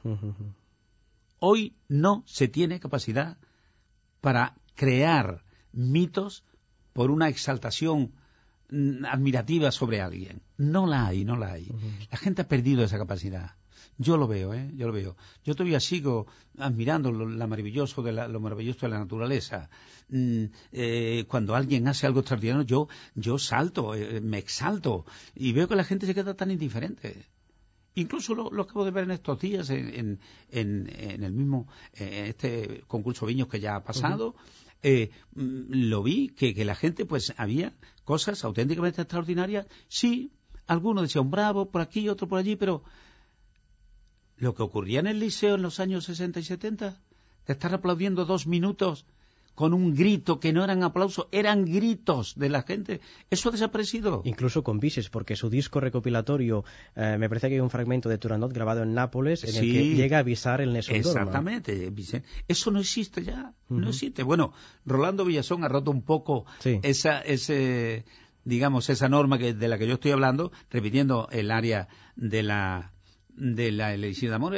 Hoy 1.39 1.75
no 1.89 2.23
se 2.25 2.47
tiene 2.47 2.79
capacidad 2.79 3.37
para 4.21 4.55
crear 4.75 5.43
mitos 5.71 6.43
por 6.93 7.11
una 7.11 7.29
exaltación 7.29 8.13
mm, 8.69 9.05
admirativa 9.05 9.71
sobre 9.71 10.01
alguien. 10.01 10.41
No 10.57 10.87
la 10.87 11.07
hay, 11.07 11.25
no 11.25 11.35
la 11.35 11.53
hay. 11.53 11.71
La 12.11 12.17
gente 12.17 12.41
ha 12.41 12.47
perdido 12.47 12.83
esa 12.83 12.97
capacidad. 12.97 13.51
Yo 13.97 14.15
lo 14.15 14.27
veo, 14.27 14.53
¿eh? 14.53 14.71
Yo 14.75 14.87
lo 14.87 14.93
veo. 14.93 15.17
Yo 15.43 15.55
todavía 15.55 15.81
sigo 15.81 16.25
admirando 16.57 17.11
lo, 17.11 17.25
maravilloso 17.47 18.01
de 18.01 18.13
la, 18.13 18.29
lo 18.29 18.39
maravilloso 18.39 18.85
de 18.85 18.89
la 18.89 18.99
naturaleza. 18.99 19.69
Mm, 20.07 20.45
eh, 20.71 21.25
cuando 21.27 21.53
alguien 21.53 21.87
hace 21.87 22.07
algo 22.07 22.21
extraordinario, 22.21 22.63
yo, 22.63 22.87
yo 23.15 23.37
salto, 23.37 23.95
eh, 23.95 24.21
me 24.21 24.37
exalto 24.37 25.05
y 25.35 25.51
veo 25.51 25.67
que 25.67 25.75
la 25.75 25.83
gente 25.83 26.05
se 26.05 26.15
queda 26.15 26.33
tan 26.33 26.49
indiferente. 26.49 27.25
Incluso 27.99 28.33
lo, 28.33 28.61
acabo 28.61 28.85
de 28.85 28.91
ver 28.91 29.03
en 29.03 29.11
estos 29.11 29.39
días 29.39 29.69
en, 29.69 30.19
el 30.49 31.33
mismo 31.33 31.67
eh, 31.93 32.27
este 32.29 32.83
concurso 32.87 33.25
Viños 33.25 33.47
que 33.47 33.59
ya 33.59 33.75
ha 33.75 33.83
pasado. 33.83 34.35
Eh, 34.81 35.11
mm, 35.35 35.89
lo 35.89 36.01
vi 36.03 36.29
que, 36.29 36.53
la 36.63 36.75
gente, 36.75 37.05
pues 37.05 37.33
había 37.37 37.73
cosas 38.05 38.43
auténticamente 38.43 39.01
extraordinarias. 39.01 39.67
Sí, 39.87 40.31
algunos 40.67 41.03
decían 41.03 41.29
bravo 41.29 41.69
por 41.69 41.81
aquí, 41.81 42.07
otro 42.07 42.27
por 42.27 42.39
allí, 42.39 42.55
pero 42.55 42.83
lo 44.37 44.55
que 44.55 44.63
ocurría 44.63 45.01
en 45.01 45.07
el 45.07 45.19
liceo 45.19 45.55
en 45.55 45.61
los 45.61 45.79
años 45.79 46.05
60 46.05 46.39
y 46.39 46.43
70, 46.43 47.01
de 47.47 47.53
estar 47.53 47.73
aplaudiendo 47.73 48.25
dos 48.25 48.47
minutos 48.47 49.05
con 49.59 49.73
un 49.73 49.93
grito 49.93 50.39
que 50.39 50.53
no 50.53 50.63
eran 50.63 50.83
aplausos, 50.83 51.27
eran 51.33 51.65
gritos 51.65 52.39
de 52.39 52.47
la 52.47 52.61
gente. 52.61 53.01
Eso 53.29 53.49
ha 53.49 53.51
desaparecido. 53.51 54.21
Incluso 54.23 54.63
con 54.63 54.79
Bises, 54.79 55.09
porque 55.09 55.35
su 55.35 55.49
disco 55.49 55.81
recopilatorio, 55.81 56.63
eh, 56.95 57.17
me 57.19 57.27
parece 57.27 57.49
que 57.49 57.55
hay 57.55 57.59
un 57.59 57.69
fragmento 57.69 58.07
de 58.07 58.17
Turandot 58.17 58.53
grabado 58.53 58.83
en 58.83 58.93
Nápoles 58.93 59.43
en 59.43 59.61
el 59.61 59.73
que 59.73 59.95
llega 59.95 60.15
a 60.15 60.19
avisar 60.21 60.61
el 60.61 60.71
Nessun 60.71 60.95
Exactamente. 60.95 61.91
Eso 62.47 62.71
no 62.71 62.79
existe 62.79 63.21
ya. 63.21 63.53
No 63.67 63.89
existe. 63.89 64.23
Bueno, 64.23 64.53
Rolando 64.85 65.25
Villazón 65.25 65.65
ha 65.65 65.67
roto 65.67 65.91
un 65.91 66.03
poco 66.03 66.45
esa, 66.63 67.19
ese, 67.19 68.05
digamos, 68.45 68.89
esa 68.89 69.09
norma 69.09 69.37
que, 69.37 69.53
de 69.53 69.67
la 69.67 69.77
que 69.77 69.87
yo 69.87 69.95
estoy 69.95 70.11
hablando, 70.11 70.53
repitiendo 70.69 71.27
el 71.33 71.51
área 71.51 71.89
de 72.15 72.43
la 72.43 72.93
de 73.27 73.73
la 73.73 73.93
elección 73.93 74.29
de 74.29 74.35
amor, 74.35 74.53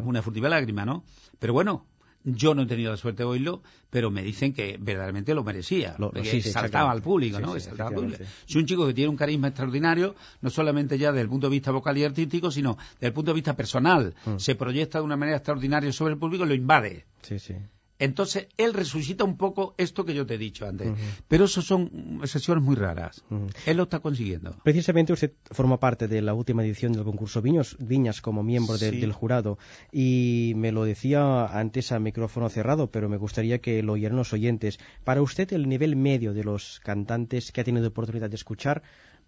una 0.00 0.22
furtiva 0.22 0.48
lágrima, 0.48 0.84
¿no? 0.86 1.04
Pero 1.38 1.52
bueno, 1.52 1.86
yo 2.24 2.54
no 2.54 2.62
he 2.62 2.66
tenido 2.66 2.90
la 2.90 2.96
suerte 2.96 3.22
de 3.22 3.28
oírlo, 3.28 3.62
pero 3.90 4.10
me 4.10 4.22
dicen 4.22 4.52
que 4.52 4.76
verdaderamente 4.78 5.34
lo 5.34 5.42
merecía. 5.44 5.96
Lo, 5.98 6.12
saltaba 6.42 6.90
al 6.90 7.02
público, 7.02 7.40
¿no? 7.40 7.58
saltaba 7.58 7.90
al 7.90 7.94
público. 7.94 8.22
Es 8.48 8.56
un 8.56 8.66
chico 8.66 8.86
que 8.86 8.94
tiene 8.94 9.08
un 9.08 9.16
carisma 9.16 9.48
extraordinario, 9.48 10.14
no 10.40 10.50
solamente 10.50 10.98
ya 10.98 11.12
desde 11.12 11.22
el 11.22 11.28
punto 11.28 11.48
de 11.48 11.52
vista 11.52 11.70
vocal 11.70 11.98
y 11.98 12.04
artístico, 12.04 12.50
sino 12.50 12.76
desde 12.94 13.08
el 13.08 13.12
punto 13.12 13.32
de 13.32 13.34
vista 13.34 13.54
personal. 13.54 14.14
Mm. 14.24 14.36
Se 14.38 14.54
proyecta 14.54 14.98
de 14.98 15.04
una 15.04 15.16
manera 15.16 15.38
extraordinaria 15.38 15.92
sobre 15.92 16.14
el 16.14 16.18
público 16.18 16.44
y 16.44 16.48
lo 16.48 16.54
invade. 16.54 17.06
Sí, 17.22 17.38
sí. 17.38 17.54
Entonces, 18.02 18.48
él 18.56 18.74
resucita 18.74 19.22
un 19.22 19.36
poco 19.36 19.76
esto 19.78 20.04
que 20.04 20.12
yo 20.12 20.26
te 20.26 20.34
he 20.34 20.38
dicho 20.38 20.66
antes. 20.66 20.90
Pero 21.28 21.44
eso 21.44 21.62
son 21.62 22.20
sesiones 22.24 22.64
muy 22.64 22.74
raras. 22.74 23.22
Él 23.64 23.76
lo 23.76 23.84
está 23.84 24.00
consiguiendo. 24.00 24.56
Precisamente 24.64 25.12
usted 25.12 25.34
forma 25.52 25.78
parte 25.78 26.08
de 26.08 26.20
la 26.20 26.34
última 26.34 26.64
edición 26.64 26.92
del 26.92 27.04
concurso 27.04 27.40
Viños, 27.40 27.76
Viñas 27.78 28.20
como 28.20 28.42
miembro 28.42 28.76
del 28.76 29.12
jurado. 29.12 29.56
Y 29.92 30.52
me 30.56 30.72
lo 30.72 30.84
decía 30.84 31.46
antes 31.46 31.92
a 31.92 32.00
micrófono 32.00 32.48
cerrado, 32.48 32.90
pero 32.90 33.08
me 33.08 33.18
gustaría 33.18 33.60
que 33.60 33.84
lo 33.84 33.92
oyeran 33.92 34.16
los 34.16 34.32
oyentes. 34.32 34.80
Para 35.04 35.22
usted, 35.22 35.52
el 35.52 35.68
nivel 35.68 35.94
medio 35.94 36.34
de 36.34 36.42
los 36.42 36.80
cantantes 36.80 37.52
que 37.52 37.60
ha 37.60 37.64
tenido 37.64 37.86
oportunidad 37.86 38.30
de 38.30 38.34
escuchar, 38.34 38.82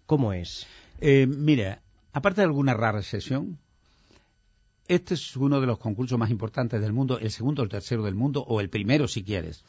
¿cómo 0.05 0.33
es? 0.33 0.67
Eh, 0.99 1.27
mire, 1.27 1.79
aparte 2.11 2.41
de 2.41 2.47
alguna 2.47 2.73
rara 2.73 3.01
sesión, 3.03 3.57
este 4.87 5.15
es 5.15 5.35
uno 5.35 5.59
de 5.59 5.67
los 5.67 5.79
concursos 5.79 6.17
más 6.17 6.29
importantes 6.29 6.81
del 6.81 6.93
mundo, 6.93 7.17
el 7.19 7.31
segundo 7.31 7.61
o 7.61 7.65
el 7.65 7.71
tercero 7.71 8.03
del 8.03 8.15
mundo, 8.15 8.43
o 8.43 8.61
el 8.61 8.69
primero 8.69 9.07
si 9.07 9.23
quieres. 9.23 9.63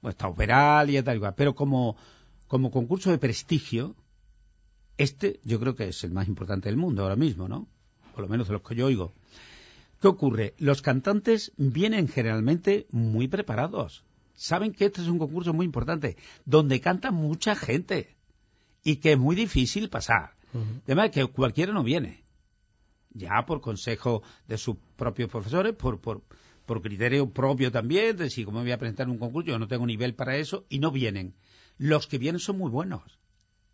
Pues 0.00 0.14
está 0.14 0.28
Operal 0.28 0.90
y 0.90 1.02
tal 1.02 1.16
igual. 1.16 1.34
Pero 1.36 1.54
como, 1.54 1.96
como 2.46 2.70
concurso 2.70 3.10
de 3.10 3.18
prestigio, 3.18 3.96
este 4.98 5.40
yo 5.44 5.58
creo 5.58 5.74
que 5.74 5.88
es 5.88 6.04
el 6.04 6.12
más 6.12 6.28
importante 6.28 6.68
del 6.68 6.76
mundo 6.76 7.02
ahora 7.02 7.16
mismo, 7.16 7.48
¿no? 7.48 7.66
Por 8.14 8.22
lo 8.22 8.28
menos 8.28 8.46
de 8.46 8.54
los 8.54 8.62
que 8.62 8.74
yo 8.74 8.86
oigo. 8.86 9.12
¿Qué 10.00 10.08
ocurre? 10.08 10.54
Los 10.58 10.80
cantantes 10.80 11.52
vienen 11.56 12.08
generalmente 12.08 12.86
muy 12.90 13.28
preparados. 13.28 14.04
Saben 14.34 14.72
que 14.72 14.86
este 14.86 15.02
es 15.02 15.08
un 15.08 15.18
concurso 15.18 15.52
muy 15.52 15.66
importante, 15.66 16.16
donde 16.46 16.80
canta 16.80 17.10
mucha 17.10 17.54
gente 17.54 18.16
y 18.82 18.96
que 18.96 19.12
es 19.12 19.18
muy 19.18 19.36
difícil 19.36 19.90
pasar. 19.90 20.34
Además 20.84 21.10
que 21.10 21.26
cualquiera 21.26 21.72
no 21.72 21.82
viene 21.82 22.22
ya 23.12 23.44
por 23.46 23.60
consejo 23.60 24.22
de 24.46 24.58
sus 24.58 24.76
propios 24.96 25.30
profesores, 25.30 25.74
por, 25.74 26.00
por, 26.00 26.22
por 26.66 26.82
criterio 26.82 27.30
propio 27.30 27.72
también, 27.72 28.16
de 28.16 28.30
si 28.30 28.44
como 28.44 28.60
voy 28.60 28.72
a 28.72 28.78
presentar 28.78 29.08
un 29.08 29.18
concurso, 29.18 29.50
yo 29.50 29.58
no 29.58 29.68
tengo 29.68 29.86
nivel 29.86 30.14
para 30.14 30.36
eso, 30.36 30.64
y 30.68 30.78
no 30.78 30.90
vienen. 30.90 31.34
Los 31.78 32.06
que 32.06 32.18
vienen 32.18 32.40
son 32.40 32.58
muy 32.58 32.70
buenos, 32.70 33.18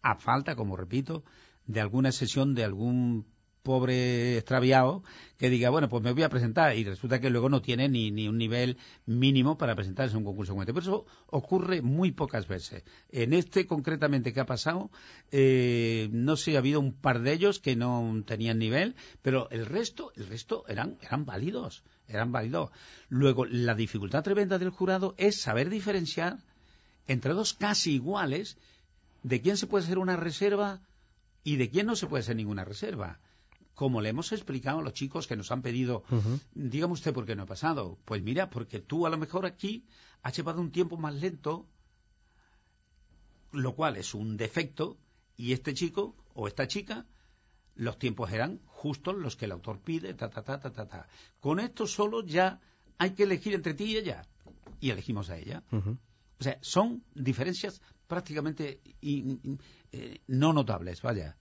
a 0.02 0.16
falta, 0.16 0.56
como 0.56 0.76
repito, 0.76 1.24
de 1.66 1.80
alguna 1.80 2.12
sesión 2.12 2.54
de 2.54 2.64
algún 2.64 3.26
pobre 3.66 4.38
extraviado 4.38 5.02
que 5.38 5.50
diga, 5.50 5.70
bueno, 5.70 5.88
pues 5.88 6.00
me 6.00 6.12
voy 6.12 6.22
a 6.22 6.28
presentar 6.28 6.76
y 6.76 6.84
resulta 6.84 7.20
que 7.20 7.30
luego 7.30 7.48
no 7.48 7.60
tiene 7.60 7.88
ni, 7.88 8.12
ni 8.12 8.28
un 8.28 8.38
nivel 8.38 8.78
mínimo 9.06 9.58
para 9.58 9.74
presentarse 9.74 10.14
a 10.14 10.18
un 10.18 10.24
concurso 10.24 10.52
como 10.52 10.62
este. 10.62 10.72
Pero 10.72 10.82
eso 10.82 11.06
ocurre 11.26 11.82
muy 11.82 12.12
pocas 12.12 12.46
veces. 12.46 12.84
En 13.10 13.32
este 13.32 13.66
concretamente 13.66 14.32
que 14.32 14.38
ha 14.38 14.46
pasado, 14.46 14.88
eh, 15.32 16.08
no 16.12 16.36
sé, 16.36 16.54
ha 16.54 16.60
habido 16.60 16.78
un 16.78 16.92
par 16.92 17.22
de 17.22 17.32
ellos 17.32 17.58
que 17.58 17.74
no 17.74 18.22
tenían 18.24 18.60
nivel, 18.60 18.94
pero 19.20 19.50
el 19.50 19.66
resto, 19.66 20.12
el 20.14 20.28
resto 20.28 20.64
eran, 20.68 20.96
eran 21.02 21.26
válidos, 21.26 21.82
eran 22.06 22.30
válidos. 22.30 22.70
Luego, 23.08 23.46
la 23.46 23.74
dificultad 23.74 24.22
tremenda 24.22 24.60
del 24.60 24.70
jurado 24.70 25.16
es 25.18 25.40
saber 25.40 25.70
diferenciar 25.70 26.38
entre 27.08 27.34
dos 27.34 27.52
casi 27.52 27.94
iguales 27.94 28.58
de 29.24 29.42
quién 29.42 29.56
se 29.56 29.66
puede 29.66 29.84
hacer 29.84 29.98
una 29.98 30.16
reserva 30.16 30.80
y 31.42 31.56
de 31.56 31.68
quién 31.68 31.86
no 31.86 31.96
se 31.96 32.06
puede 32.06 32.22
hacer 32.22 32.36
ninguna 32.36 32.64
reserva 32.64 33.18
como 33.76 34.00
le 34.00 34.08
hemos 34.08 34.32
explicado 34.32 34.78
a 34.78 34.82
los 34.82 34.94
chicos 34.94 35.26
que 35.26 35.36
nos 35.36 35.52
han 35.52 35.60
pedido, 35.60 36.02
dígame 36.54 36.94
usted 36.94 37.12
por 37.12 37.26
qué 37.26 37.36
no 37.36 37.42
ha 37.42 37.46
pasado. 37.46 37.98
Pues 38.06 38.22
mira, 38.22 38.48
porque 38.48 38.80
tú 38.80 39.06
a 39.06 39.10
lo 39.10 39.18
mejor 39.18 39.44
aquí 39.44 39.84
has 40.22 40.34
llevado 40.34 40.62
un 40.62 40.72
tiempo 40.72 40.96
más 40.96 41.14
lento, 41.14 41.68
lo 43.52 43.74
cual 43.74 43.98
es 43.98 44.14
un 44.14 44.38
defecto, 44.38 44.96
y 45.36 45.52
este 45.52 45.74
chico 45.74 46.16
o 46.32 46.48
esta 46.48 46.66
chica, 46.66 47.04
los 47.74 47.98
tiempos 47.98 48.32
eran 48.32 48.60
justos 48.64 49.14
los 49.14 49.36
que 49.36 49.44
el 49.44 49.52
autor 49.52 49.78
pide, 49.80 50.14
ta, 50.14 50.30
ta, 50.30 50.42
ta, 50.42 50.58
ta, 50.58 50.72
ta, 50.72 50.88
ta. 50.88 51.06
Con 51.38 51.60
esto 51.60 51.86
solo 51.86 52.24
ya 52.24 52.58
hay 52.96 53.10
que 53.10 53.24
elegir 53.24 53.52
entre 53.52 53.74
ti 53.74 53.84
y 53.84 53.98
ella, 53.98 54.22
y 54.80 54.88
elegimos 54.88 55.28
a 55.28 55.36
ella. 55.36 55.62
O 55.70 56.42
sea, 56.42 56.58
son 56.62 57.04
diferencias 57.14 57.82
prácticamente 58.06 58.80
eh, 59.02 60.20
no 60.28 60.54
notables, 60.54 61.02
vaya. 61.02 61.36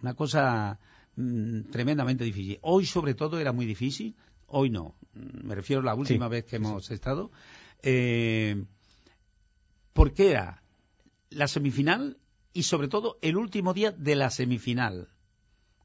Una 0.00 0.14
cosa 0.14 0.80
Mm, 1.16 1.70
tremendamente 1.70 2.24
difícil. 2.24 2.58
Hoy, 2.62 2.86
sobre 2.86 3.14
todo, 3.14 3.38
era 3.38 3.52
muy 3.52 3.66
difícil. 3.66 4.16
Hoy 4.46 4.70
no. 4.70 4.94
Mm, 5.14 5.46
me 5.48 5.54
refiero 5.54 5.82
a 5.82 5.84
la 5.84 5.94
última 5.94 6.28
vez 6.28 6.44
que 6.44 6.56
hemos 6.56 6.90
estado. 6.90 7.30
Eh, 7.82 8.64
porque 9.92 10.30
era 10.30 10.62
la 11.30 11.48
semifinal 11.48 12.18
y, 12.52 12.64
sobre 12.64 12.88
todo, 12.88 13.18
el 13.22 13.36
último 13.36 13.74
día 13.74 13.92
de 13.92 14.16
la 14.16 14.30
semifinal. 14.30 15.08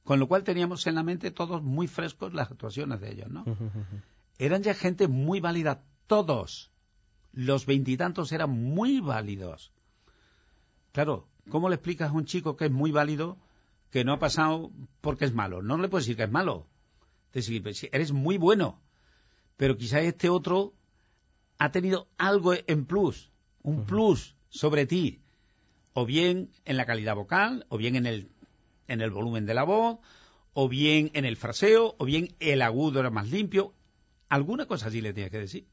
Con 0.04 0.20
lo 0.20 0.28
cual 0.28 0.44
teníamos 0.44 0.86
en 0.86 0.96
la 0.96 1.04
mente 1.04 1.32
todos 1.32 1.64
muy 1.64 1.88
frescos 1.88 2.34
las 2.34 2.52
actuaciones 2.52 3.02
de 3.02 3.12
ellos, 3.12 3.30
¿no? 3.30 3.44
Eran 4.38 4.62
ya 4.62 4.76
gente 4.76 5.08
muy 5.08 5.40
válida, 5.40 5.84
todos. 6.06 6.72
Los 7.34 7.66
veintitantos 7.66 8.32
eran 8.32 8.52
muy 8.52 9.00
válidos. 9.00 9.72
Claro, 10.92 11.28
¿cómo 11.50 11.70
le 11.70 11.76
explicas 11.76 12.12
a 12.12 12.14
un 12.14 12.26
chico 12.26 12.56
que 12.56 12.66
es 12.66 12.72
muy 12.72 12.92
válido 12.92 13.38
que 13.96 14.04
no 14.04 14.12
ha 14.12 14.20
pasado 14.20 14.74
porque 15.00 15.24
es 15.24 15.34
malo. 15.34 15.62
No 15.62 15.78
le 15.78 15.88
puedes 15.88 16.06
decir 16.06 16.18
que 16.18 16.24
es 16.24 16.30
malo. 16.30 16.68
Decir, 17.32 17.64
pues, 17.64 17.88
eres 17.94 18.12
muy 18.12 18.38
bueno, 18.38 18.82
pero 19.56 19.78
quizá 19.78 20.02
este 20.02 20.28
otro 20.28 20.74
ha 21.60 21.72
tenido 21.72 22.10
algo 22.18 22.56
en 22.68 22.86
plus, 22.86 23.32
un 23.64 23.86
plus 23.86 24.36
sobre 24.50 24.86
ti, 24.86 25.22
o 25.94 26.06
bien 26.06 26.52
en 26.66 26.76
la 26.76 26.86
calidad 26.86 27.16
vocal, 27.16 27.66
o 27.70 27.78
bien 27.78 27.96
en 27.96 28.06
el, 28.06 28.28
en 28.90 29.00
el 29.00 29.12
volumen 29.12 29.46
de 29.46 29.54
la 29.54 29.64
voz, 29.64 30.00
o 30.52 30.68
bien 30.68 31.10
en 31.14 31.24
el 31.24 31.38
fraseo, 31.38 31.96
o 31.98 32.04
bien 32.04 32.36
el 32.42 32.64
agudo 32.64 33.00
era 33.00 33.12
más 33.12 33.30
limpio. 33.30 33.74
Alguna 34.28 34.66
cosa 34.66 34.88
así 34.88 35.00
le 35.00 35.14
tenía 35.14 35.30
que 35.30 35.40
decir. 35.40 35.68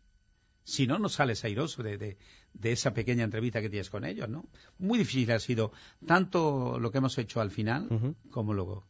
Si 0.65 0.87
no, 0.87 0.99
no 0.99 1.09
sales 1.09 1.45
airoso 1.45 1.83
de, 1.83 1.99
de, 1.99 2.19
de, 2.55 2.73
esa 2.73 2.95
pequeña 2.95 3.25
entrevista 3.25 3.61
que 3.61 3.69
tienes 3.69 3.91
con 3.91 4.05
ellos, 4.05 4.29
¿no? 4.29 4.47
Muy 4.79 4.99
difícil 4.99 5.31
ha 5.33 5.41
sido 5.41 5.73
tanto 6.07 6.79
lo 6.79 6.91
que 6.93 6.99
hemos 6.99 7.19
hecho 7.19 7.41
al 7.41 7.51
final 7.51 7.89
uh 7.91 7.95
-huh. 7.95 8.15
como, 8.31 8.55
lo, 8.55 8.85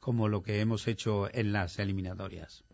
como 0.00 0.28
lo 0.28 0.42
que 0.42 0.60
hemos 0.60 0.86
hecho 0.86 1.32
en 1.32 1.52
las 1.52 1.78
eliminatorias. 1.78 2.64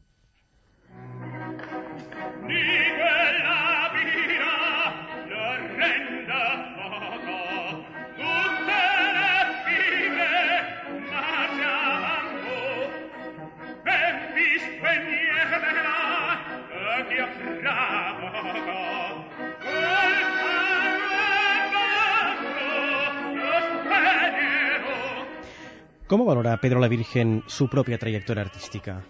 ¿Cómo 26.07 26.27
valora 26.27 26.61
Pedro 26.61 26.81
la 26.81 26.89
Virgen 26.89 27.43
su 27.47 27.69
propia 27.69 27.99
trayectoria 27.99 28.43
artística? 28.43 29.03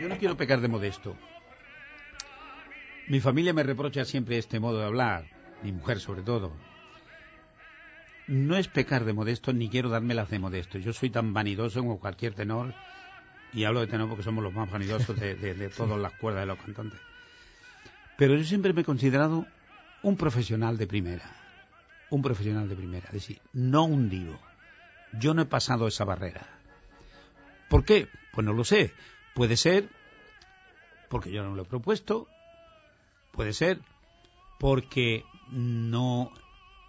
Yo 0.00 0.08
no 0.08 0.18
quiero 0.18 0.36
pecar 0.36 0.60
de 0.60 0.66
modesto. 0.66 1.16
Mi 3.06 3.20
familia 3.20 3.52
me 3.52 3.62
reprocha 3.62 4.04
siempre 4.04 4.36
este 4.36 4.58
modo 4.58 4.80
de 4.80 4.86
hablar, 4.86 5.26
mi 5.62 5.70
mujer 5.70 6.00
sobre 6.00 6.22
todo. 6.22 6.52
No 8.26 8.56
es 8.56 8.66
pecar 8.66 9.04
de 9.04 9.12
modesto, 9.12 9.52
ni 9.52 9.68
quiero 9.68 9.90
dármelas 9.90 10.28
de 10.28 10.40
modesto. 10.40 10.78
Yo 10.78 10.92
soy 10.92 11.10
tan 11.10 11.32
vanidoso 11.32 11.80
como 11.80 12.00
cualquier 12.00 12.34
tenor, 12.34 12.74
y 13.52 13.62
hablo 13.62 13.80
de 13.80 13.86
tenor 13.86 14.08
porque 14.08 14.24
somos 14.24 14.42
los 14.42 14.52
más 14.52 14.70
vanidosos 14.70 15.18
de, 15.18 15.70
todas 15.74 15.98
las 15.98 16.12
cuerdas 16.14 16.42
de 16.42 16.46
los 16.46 16.58
cantantes. 16.58 17.00
Pero 18.16 18.34
yo 18.34 18.42
siempre 18.42 18.72
me 18.72 18.80
he 18.80 18.84
considerado 18.84 19.46
un 20.02 20.16
profesional 20.16 20.76
de 20.76 20.86
primera. 20.88 21.30
Un 22.10 22.22
profesional 22.22 22.68
de 22.68 22.74
primera, 22.74 23.06
es 23.06 23.12
decir, 23.12 23.40
no 23.52 23.84
un 23.84 24.08
divo. 24.10 24.47
Yo 25.12 25.34
no 25.34 25.42
he 25.42 25.46
pasado 25.46 25.86
esa 25.86 26.04
barrera. 26.04 26.46
¿Por 27.68 27.84
qué? 27.84 28.08
Pues 28.32 28.44
no 28.44 28.52
lo 28.52 28.64
sé. 28.64 28.92
Puede 29.34 29.56
ser 29.56 29.88
porque 31.08 31.30
yo 31.30 31.42
no 31.42 31.54
lo 31.54 31.62
he 31.62 31.66
propuesto, 31.66 32.28
puede 33.32 33.52
ser 33.52 33.80
porque 34.58 35.24
no 35.50 36.32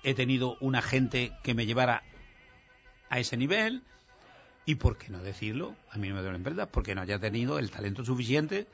he 0.03 0.13
tenido 0.13 0.57
una 0.59 0.81
gente 0.81 1.31
que 1.43 1.53
me 1.53 1.65
llevara 1.65 2.03
a 3.09 3.19
ese 3.19 3.37
nivel 3.37 3.83
y 4.65 4.75
por 4.75 4.97
qué 4.97 5.09
no 5.09 5.19
decirlo, 5.19 5.75
a 5.91 5.97
mí 5.97 6.09
no 6.09 6.15
me 6.15 6.21
duele 6.21 6.37
verdad, 6.39 6.69
porque 6.71 6.93
no 6.93 7.01
haya 7.01 7.19
tenido 7.19 7.59
el 7.59 7.71
talento 7.71 8.05
suficiente 8.05 8.67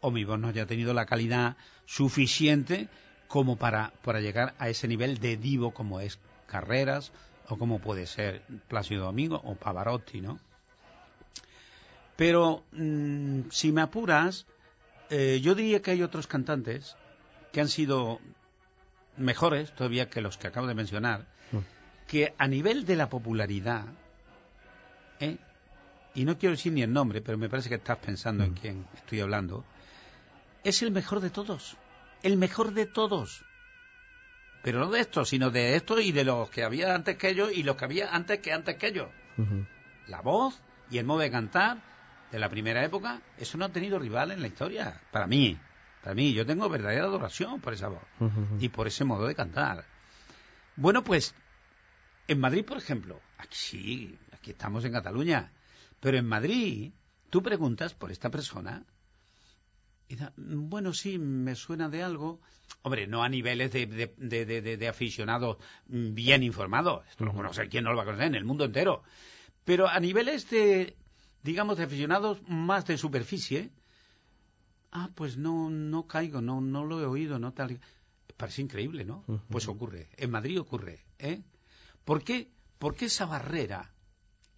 o 0.00 0.10
mi 0.10 0.24
voz 0.24 0.38
no 0.38 0.48
haya 0.48 0.66
tenido 0.66 0.92
la 0.92 1.06
calidad 1.06 1.56
suficiente 1.84 2.88
como 3.28 3.56
para, 3.56 3.92
para 4.02 4.20
llegar 4.20 4.54
a 4.58 4.68
ese 4.68 4.88
nivel 4.88 5.18
de 5.18 5.36
divo 5.36 5.72
como 5.72 6.00
es 6.00 6.18
Carreras 6.46 7.12
o 7.48 7.56
como 7.56 7.78
puede 7.78 8.06
ser 8.06 8.42
Plácido 8.68 9.04
Domingo 9.04 9.40
o 9.44 9.54
Pavarotti, 9.54 10.20
¿no? 10.20 10.38
Pero 12.16 12.64
mmm, 12.72 13.42
si 13.50 13.72
me 13.72 13.82
apuras, 13.82 14.46
eh, 15.10 15.40
yo 15.42 15.54
diría 15.54 15.82
que 15.82 15.92
hay 15.92 16.02
otros 16.02 16.26
cantantes 16.26 16.96
que 17.52 17.60
han 17.60 17.68
sido 17.68 18.20
mejores 19.16 19.72
todavía 19.72 20.10
que 20.10 20.20
los 20.20 20.36
que 20.36 20.48
acabo 20.48 20.66
de 20.66 20.74
mencionar, 20.74 21.26
mm. 21.52 21.58
que 22.06 22.34
a 22.36 22.48
nivel 22.48 22.84
de 22.84 22.96
la 22.96 23.08
popularidad, 23.08 23.84
¿eh? 25.20 25.36
y 26.14 26.24
no 26.24 26.38
quiero 26.38 26.56
decir 26.56 26.72
ni 26.72 26.82
el 26.82 26.92
nombre, 26.92 27.20
pero 27.20 27.38
me 27.38 27.48
parece 27.48 27.68
que 27.68 27.76
estás 27.76 27.98
pensando 27.98 28.44
mm. 28.44 28.46
en 28.46 28.54
quién 28.54 28.86
estoy 28.94 29.20
hablando, 29.20 29.64
es 30.64 30.82
el 30.82 30.90
mejor 30.90 31.20
de 31.20 31.30
todos, 31.30 31.76
el 32.22 32.36
mejor 32.36 32.72
de 32.72 32.86
todos. 32.86 33.44
Pero 34.66 34.80
no 34.80 34.90
de 34.90 34.98
estos, 34.98 35.28
sino 35.28 35.52
de 35.52 35.76
estos 35.76 36.02
y 36.02 36.10
de 36.10 36.24
los 36.24 36.50
que 36.50 36.64
había 36.64 36.92
antes 36.92 37.16
que 37.16 37.28
ellos 37.28 37.52
y 37.54 37.62
los 37.62 37.76
que 37.76 37.84
había 37.84 38.12
antes 38.12 38.40
que 38.40 38.52
antes 38.52 38.74
que 38.74 38.88
ellos. 38.88 39.08
Uh 39.38 39.42
-huh. 39.42 39.66
La 40.08 40.22
voz 40.22 40.60
y 40.90 40.98
el 40.98 41.06
modo 41.06 41.20
de 41.20 41.30
cantar 41.30 41.80
de 42.32 42.38
la 42.40 42.48
primera 42.48 42.84
época, 42.84 43.22
eso 43.38 43.58
no 43.58 43.66
ha 43.66 43.68
tenido 43.68 43.96
rival 44.00 44.32
en 44.32 44.40
la 44.40 44.48
historia, 44.48 45.00
para 45.12 45.28
mí. 45.28 45.56
Para 46.02 46.16
mí, 46.16 46.32
yo 46.32 46.44
tengo 46.44 46.68
verdadera 46.68 47.04
adoración 47.04 47.60
por 47.60 47.74
esa 47.74 47.86
voz 47.86 48.02
uh 48.18 48.24
-huh. 48.24 48.56
y 48.58 48.68
por 48.68 48.88
ese 48.88 49.04
modo 49.04 49.28
de 49.28 49.36
cantar. 49.36 49.84
Bueno, 50.74 51.04
pues, 51.04 51.32
en 52.26 52.40
Madrid, 52.40 52.64
por 52.64 52.78
ejemplo, 52.78 53.20
aquí 53.38 53.56
sí, 53.56 54.18
aquí 54.32 54.50
estamos 54.50 54.84
en 54.84 54.90
Cataluña, 54.90 55.52
pero 56.00 56.18
en 56.18 56.26
Madrid, 56.26 56.90
tú 57.30 57.40
preguntas 57.40 57.94
por 57.94 58.10
esta 58.10 58.30
persona, 58.30 58.82
bueno, 60.36 60.92
sí, 60.92 61.18
me 61.18 61.54
suena 61.54 61.88
de 61.88 62.02
algo. 62.02 62.40
Hombre, 62.82 63.06
no 63.06 63.22
a 63.22 63.28
niveles 63.28 63.72
de, 63.72 63.86
de, 63.86 64.14
de, 64.16 64.60
de, 64.62 64.76
de 64.76 64.88
aficionados 64.88 65.58
bien 65.86 66.42
informados. 66.42 67.04
Esto 67.08 67.24
no 67.24 67.52
sé 67.52 67.68
quién 67.68 67.84
no 67.84 67.90
lo 67.90 67.96
va 67.96 68.02
a 68.02 68.06
conocer 68.06 68.28
en 68.28 68.34
el 68.34 68.44
mundo 68.44 68.64
entero. 68.64 69.02
Pero 69.64 69.88
a 69.88 69.98
niveles 69.98 70.48
de, 70.50 70.96
digamos, 71.42 71.76
de 71.78 71.84
aficionados 71.84 72.40
más 72.48 72.86
de 72.86 72.98
superficie, 72.98 73.70
ah, 74.92 75.10
pues 75.14 75.36
no, 75.36 75.70
no 75.70 76.06
caigo, 76.06 76.40
no, 76.40 76.60
no 76.60 76.84
lo 76.84 77.00
he 77.00 77.06
oído, 77.06 77.38
no 77.38 77.52
tal. 77.52 77.80
Parece 78.36 78.62
increíble, 78.62 79.04
¿no? 79.04 79.24
Pues 79.48 79.66
ocurre. 79.66 80.08
En 80.16 80.30
Madrid 80.30 80.60
ocurre, 80.60 81.04
¿eh? 81.18 81.42
¿Por 82.04 82.22
qué? 82.22 82.50
Porque 82.78 83.06
esa 83.06 83.24
barrera 83.26 83.92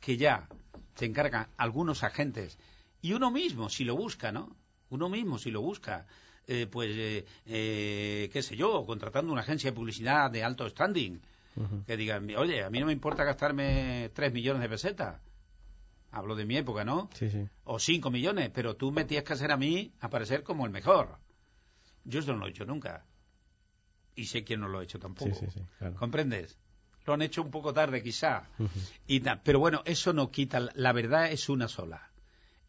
que 0.01 0.17
ya 0.17 0.49
se 0.97 1.07
encargan 1.07 1.49
algunos 1.57 2.03
agentes 2.03 2.59
y 3.01 3.13
uno 3.13 3.31
mismo, 3.31 3.69
si 3.69 3.85
lo 3.85 3.97
busca, 3.97 4.33
¿no? 4.33 4.57
Uno 4.91 5.09
mismo, 5.09 5.39
si 5.39 5.51
lo 5.51 5.61
busca, 5.61 6.07
eh, 6.47 6.67
pues, 6.67 6.91
eh, 6.97 7.27
eh, 7.47 8.31
qué 8.33 8.43
sé 8.43 8.57
yo, 8.57 8.85
contratando 8.87 9.33
una 9.33 9.43
agencia 9.43 9.71
de 9.71 9.77
publicidad 9.77 10.31
de 10.31 10.43
alto 10.43 10.69
standing, 10.69 11.21
uh 11.57 11.61
-huh. 11.63 11.85
que 11.85 11.97
digan, 11.97 12.29
oye, 12.37 12.65
a 12.65 12.71
mí 12.71 12.81
no 12.81 12.87
me 12.87 12.93
importa 12.93 13.25
gastarme 13.25 14.11
tres 14.15 14.33
millones 14.33 14.63
de 14.63 14.69
pesetas. 14.69 15.21
Hablo 16.11 16.35
de 16.35 16.47
mi 16.47 16.57
época, 16.57 16.85
¿no? 16.85 17.11
Sí, 17.13 17.29
sí. 17.29 17.47
O 17.65 17.79
cinco 17.79 18.11
millones, 18.11 18.51
pero 18.55 18.77
tú 18.77 18.91
me 18.91 19.05
tienes 19.05 19.25
que 19.25 19.35
hacer 19.35 19.53
a 19.53 19.59
mí 19.59 19.93
aparecer 20.01 20.43
como 20.43 20.65
el 20.65 20.73
mejor. 20.73 21.19
Yo 22.05 22.21
eso 22.21 22.33
no 22.33 22.39
lo 22.39 22.47
he 22.47 22.51
hecho 22.51 22.65
nunca. 22.65 23.05
Y 24.17 24.25
sé 24.25 24.43
quién 24.43 24.61
no 24.61 24.69
lo 24.69 24.79
ha 24.79 24.85
hecho 24.85 24.99
tampoco. 24.99 25.35
Sí, 25.35 25.47
sí, 25.53 25.61
claro. 25.79 25.97
¿Comprendes? 25.97 26.57
Lo 27.05 27.13
han 27.13 27.21
hecho 27.23 27.43
un 27.43 27.51
poco 27.51 27.75
tarde, 27.75 28.03
quizá. 28.03 28.49
Uh 28.59 28.65
-huh. 28.65 28.93
y 29.07 29.21
pero 29.45 29.59
bueno, 29.61 29.83
eso 29.85 30.15
no 30.15 30.31
quita. 30.31 30.61
La 30.75 30.93
verdad 30.93 31.31
es 31.31 31.51
una 31.51 31.69
sola. 31.69 32.11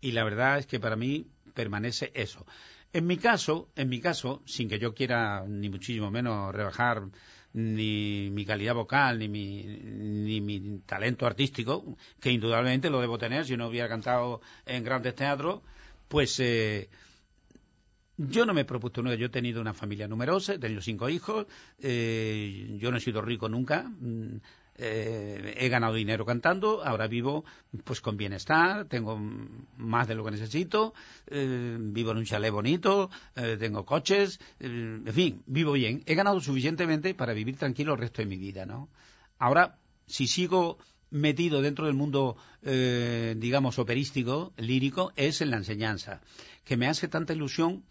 Y 0.02 0.12
la 0.12 0.24
verdad 0.24 0.60
es 0.60 0.66
que 0.66 0.80
para 0.80 0.96
mí 0.96 1.28
permanece 1.54 2.12
eso. 2.14 2.46
En 2.92 3.06
mi 3.06 3.18
caso, 3.18 3.70
en 3.76 3.90
mi 3.90 4.00
caso, 4.00 4.42
sin 4.46 4.68
que 4.68 4.80
yo 4.80 4.94
quiera 4.94 5.46
ni 5.48 5.70
muchísimo 5.70 6.10
menos 6.10 6.54
rebajar 6.54 7.04
ni 7.54 8.30
mi 8.32 8.46
calidad 8.46 8.76
vocal 8.76 9.20
ni 9.20 9.28
mi, 9.30 10.82
talento 10.86 11.26
artístico, 11.26 11.98
que 12.20 12.32
indudablemente 12.32 12.90
lo 12.90 13.02
debo 13.02 13.18
tener 13.18 13.46
si 13.46 13.58
no 13.58 13.68
hubiera 13.68 13.88
cantado 13.88 14.42
en 14.66 14.84
grandes 14.84 15.16
teatros, 15.16 15.62
pues 16.08 16.40
eh, 16.40 16.90
yo 18.18 18.46
no 18.46 18.54
me 18.54 18.62
he 18.62 18.66
propuesto 18.66 19.02
nada. 19.02 19.16
Yo 19.16 19.28
he 19.28 19.30
tenido 19.30 19.62
una 19.62 19.74
familia 19.74 20.08
numerosa, 20.08 20.54
he 20.54 20.60
tenido 20.60 20.82
cinco 20.82 21.10
hijos, 21.10 21.48
eh, 21.80 22.76
yo 22.80 22.92
no 22.92 22.98
he 22.98 23.02
sido 23.02 23.22
rico 23.22 23.48
nunca. 23.48 23.90
Eh, 24.82 25.56
he 25.58 25.68
ganado 25.68 25.94
dinero 25.96 26.26
cantando, 26.26 26.82
ahora 26.86 27.08
vivo 27.08 27.44
pues 27.84 28.00
con 28.00 28.16
bienestar, 28.16 28.86
tengo 28.86 29.20
más 29.78 30.08
de 30.08 30.16
lo 30.16 30.24
que 30.24 30.32
necesito, 30.32 30.94
eh, 31.28 31.78
vivo 31.78 32.12
en 32.12 32.18
un 32.18 32.26
chalet 32.26 32.50
bonito, 32.50 33.10
eh, 33.36 33.58
tengo 33.60 33.86
coches, 33.86 34.40
eh, 34.62 35.02
en 35.06 35.14
fin, 35.14 35.44
vivo 35.48 35.74
bien. 35.74 36.02
He 36.06 36.16
ganado 36.16 36.40
suficientemente 36.40 37.14
para 37.14 37.34
vivir 37.34 37.58
tranquilo 37.58 37.94
el 37.94 38.00
resto 38.00 38.22
de 38.22 38.28
mi 38.28 38.38
vida, 38.38 38.66
¿no? 38.66 38.88
Ahora, 39.38 39.78
si 40.08 40.28
sigo 40.28 40.78
metido 41.12 41.62
dentro 41.62 41.86
del 41.86 41.96
mundo, 41.96 42.38
digamos, 42.62 43.80
operístico, 43.80 44.54
lírico, 44.58 45.12
es 45.16 45.42
en 45.42 45.50
la 45.50 45.58
enseñanza, 45.58 46.22
que 46.64 46.78
me 46.78 46.88
hace 46.88 47.08
tanta 47.08 47.34
ilusión, 47.34 47.84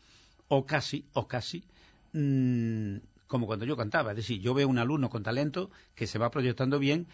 o 0.48 0.64
casi, 0.64 1.04
o 1.12 1.26
casi, 1.26 1.64
mmm, 2.12 2.96
como 3.28 3.46
cuando 3.46 3.64
yo 3.64 3.76
cantaba. 3.76 4.10
Es 4.10 4.16
decir, 4.16 4.40
yo 4.40 4.54
veo 4.54 4.66
un 4.66 4.78
alumno 4.78 5.08
con 5.10 5.22
talento 5.22 5.70
que 5.94 6.06
se 6.08 6.18
va 6.18 6.30
proyectando 6.30 6.78
bien 6.80 7.06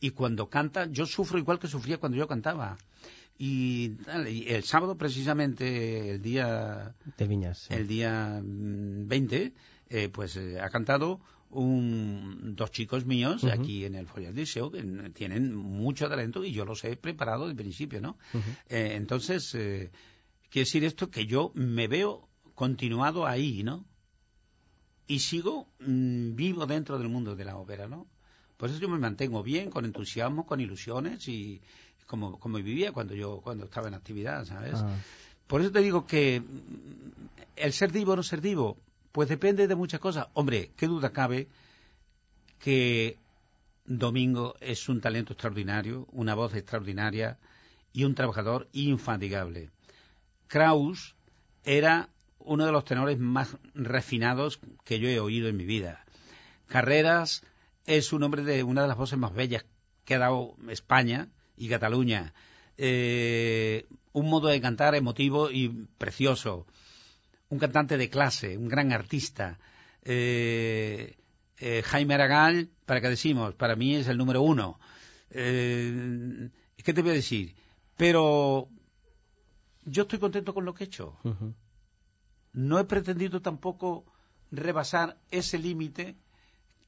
y 0.00 0.10
cuando 0.10 0.48
canta, 0.48 0.86
yo 0.86 1.06
sufro 1.06 1.38
igual 1.38 1.58
que 1.58 1.66
sufría 1.66 1.98
cuando 1.98 2.16
yo 2.16 2.28
cantaba. 2.28 2.78
Y, 3.36 3.92
y 4.28 4.48
el 4.48 4.64
sábado, 4.64 4.96
precisamente, 4.96 6.10
el 6.10 6.22
día. 6.22 6.94
De 7.16 7.26
Viñas. 7.26 7.58
Sí. 7.58 7.74
El 7.74 7.86
día 7.86 8.40
20, 8.42 9.54
eh, 9.90 10.08
pues 10.08 10.36
eh, 10.36 10.60
ha 10.60 10.68
cantado 10.70 11.20
un, 11.50 12.54
dos 12.56 12.70
chicos 12.72 13.06
míos 13.06 13.42
uh 13.42 13.48
-huh. 13.48 13.60
aquí 13.60 13.84
en 13.84 13.94
el 13.94 14.06
Foyer 14.06 14.34
Show 14.44 14.70
que 14.70 14.82
tienen 15.14 15.54
mucho 15.54 16.08
talento 16.08 16.44
y 16.44 16.52
yo 16.52 16.64
los 16.64 16.84
he 16.84 16.96
preparado 16.96 17.48
de 17.48 17.54
principio, 17.54 18.00
¿no? 18.00 18.18
Uh 18.34 18.38
-huh. 18.38 18.56
eh, 18.68 18.92
entonces, 18.96 19.52
quiere 19.52 19.90
decir 20.52 20.84
esto 20.84 21.10
que 21.10 21.26
yo 21.26 21.52
me 21.54 21.88
veo 21.88 22.28
continuado 22.54 23.26
ahí, 23.26 23.62
¿no? 23.62 23.86
Y 25.08 25.18
sigo 25.18 25.66
mmm, 25.80 26.36
vivo 26.36 26.66
dentro 26.66 26.98
del 26.98 27.08
mundo 27.08 27.34
de 27.34 27.44
la 27.44 27.56
ópera, 27.56 27.88
¿no? 27.88 28.06
Por 28.56 28.70
eso 28.70 28.78
yo 28.78 28.88
me 28.88 28.98
mantengo 28.98 29.42
bien, 29.42 29.70
con 29.70 29.84
entusiasmo, 29.84 30.46
con 30.46 30.60
ilusiones 30.60 31.26
y, 31.28 31.60
como, 32.06 32.38
como 32.38 32.58
vivía 32.58 32.92
cuando 32.92 33.14
yo 33.14 33.40
cuando 33.40 33.64
estaba 33.64 33.88
en 33.88 33.94
actividad, 33.94 34.44
¿sabes? 34.44 34.74
Ah. 34.76 34.96
Por 35.46 35.62
eso 35.62 35.72
te 35.72 35.80
digo 35.80 36.06
que 36.06 36.40
mm, 36.40 36.44
el 37.56 37.72
ser 37.72 37.90
divo 37.90 38.12
o 38.12 38.16
no 38.16 38.22
ser 38.22 38.40
divo, 38.40 38.76
pues 39.10 39.28
depende 39.28 39.66
de 39.66 39.74
muchas 39.74 39.98
cosas. 39.98 40.28
Hombre, 40.34 40.70
qué 40.76 40.86
duda 40.86 41.10
cabe 41.10 41.48
que 42.58 43.16
Domingo 43.86 44.56
es 44.60 44.88
un 44.88 45.00
talento 45.00 45.32
extraordinario, 45.32 46.06
una 46.12 46.34
voz 46.34 46.54
extraordinaria 46.54 47.38
y 47.92 48.04
un 48.04 48.14
trabajador 48.14 48.68
infatigable. 48.72 49.70
Kraus 50.48 51.14
era 51.64 52.10
uno 52.38 52.66
de 52.66 52.72
los 52.72 52.84
tenores 52.84 53.18
más 53.18 53.56
refinados 53.74 54.60
que 54.84 54.98
yo 54.98 55.08
he 55.08 55.20
oído 55.20 55.48
en 55.48 55.56
mi 55.56 55.64
vida. 55.64 56.04
Carreras 56.66 57.42
es 57.86 58.12
un 58.12 58.22
hombre 58.22 58.42
de 58.42 58.62
una 58.62 58.82
de 58.82 58.88
las 58.88 58.96
voces 58.96 59.18
más 59.18 59.34
bellas 59.34 59.64
que 60.04 60.14
ha 60.14 60.18
dado 60.18 60.56
España 60.68 61.28
y 61.56 61.68
Cataluña. 61.68 62.34
Eh, 62.76 63.86
un 64.12 64.28
modo 64.28 64.48
de 64.48 64.60
cantar 64.60 64.94
emotivo 64.94 65.50
y 65.50 65.86
precioso. 65.98 66.66
Un 67.48 67.58
cantante 67.58 67.96
de 67.96 68.10
clase, 68.10 68.56
un 68.56 68.68
gran 68.68 68.92
artista. 68.92 69.58
Eh, 70.02 71.16
eh, 71.58 71.82
Jaime 71.84 72.14
Aragal, 72.14 72.68
¿para 72.86 73.00
qué 73.00 73.08
decimos? 73.08 73.54
Para 73.54 73.74
mí 73.74 73.96
es 73.96 74.08
el 74.08 74.16
número 74.16 74.42
uno. 74.42 74.78
Eh, 75.30 76.50
¿Qué 76.84 76.94
te 76.94 77.02
voy 77.02 77.10
a 77.10 77.14
decir? 77.14 77.54
Pero 77.96 78.68
yo 79.84 80.02
estoy 80.02 80.18
contento 80.18 80.54
con 80.54 80.64
lo 80.64 80.74
que 80.74 80.84
he 80.84 80.86
hecho. 80.86 81.16
No 82.58 82.80
he 82.80 82.84
pretendido 82.84 83.40
tampoco 83.40 84.04
rebasar 84.50 85.16
ese 85.30 85.58
límite 85.58 86.16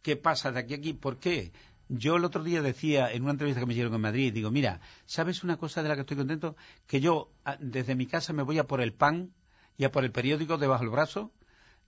que 0.03 0.17
pasa 0.17 0.51
de 0.51 0.59
aquí 0.59 0.75
a 0.75 0.79
aquí. 0.79 0.93
¿Por 0.95 1.19
qué? 1.19 1.53
Yo 1.89 2.17
el 2.17 2.25
otro 2.25 2.43
día 2.43 2.61
decía 2.61 3.13
en 3.13 3.23
una 3.23 3.33
entrevista 3.33 3.61
que 3.61 3.67
me 3.67 3.75
hicieron 3.75 3.95
en 3.95 4.01
Madrid, 4.01 4.33
digo, 4.33 4.51
mira, 4.51 4.81
¿sabes 5.07 5.45
una 5.45 5.59
cosa 5.59 5.83
de 5.83 5.89
la 5.89 5.95
que 5.95 6.01
estoy 6.01 6.17
contento? 6.17 6.57
Que 6.89 7.01
yo 7.01 7.31
a- 7.45 7.57
desde 7.61 7.95
mi 7.95 8.07
casa 8.07 8.33
me 8.33 8.43
voy 8.43 8.59
a 8.59 8.67
por 8.67 8.81
el 8.81 8.93
pan 8.93 9.33
y 9.79 9.85
a 9.85 9.93
por 9.93 10.05
el 10.05 10.11
periódico 10.11 10.59
debajo 10.59 10.83
del 10.83 10.91
brazo, 10.91 11.31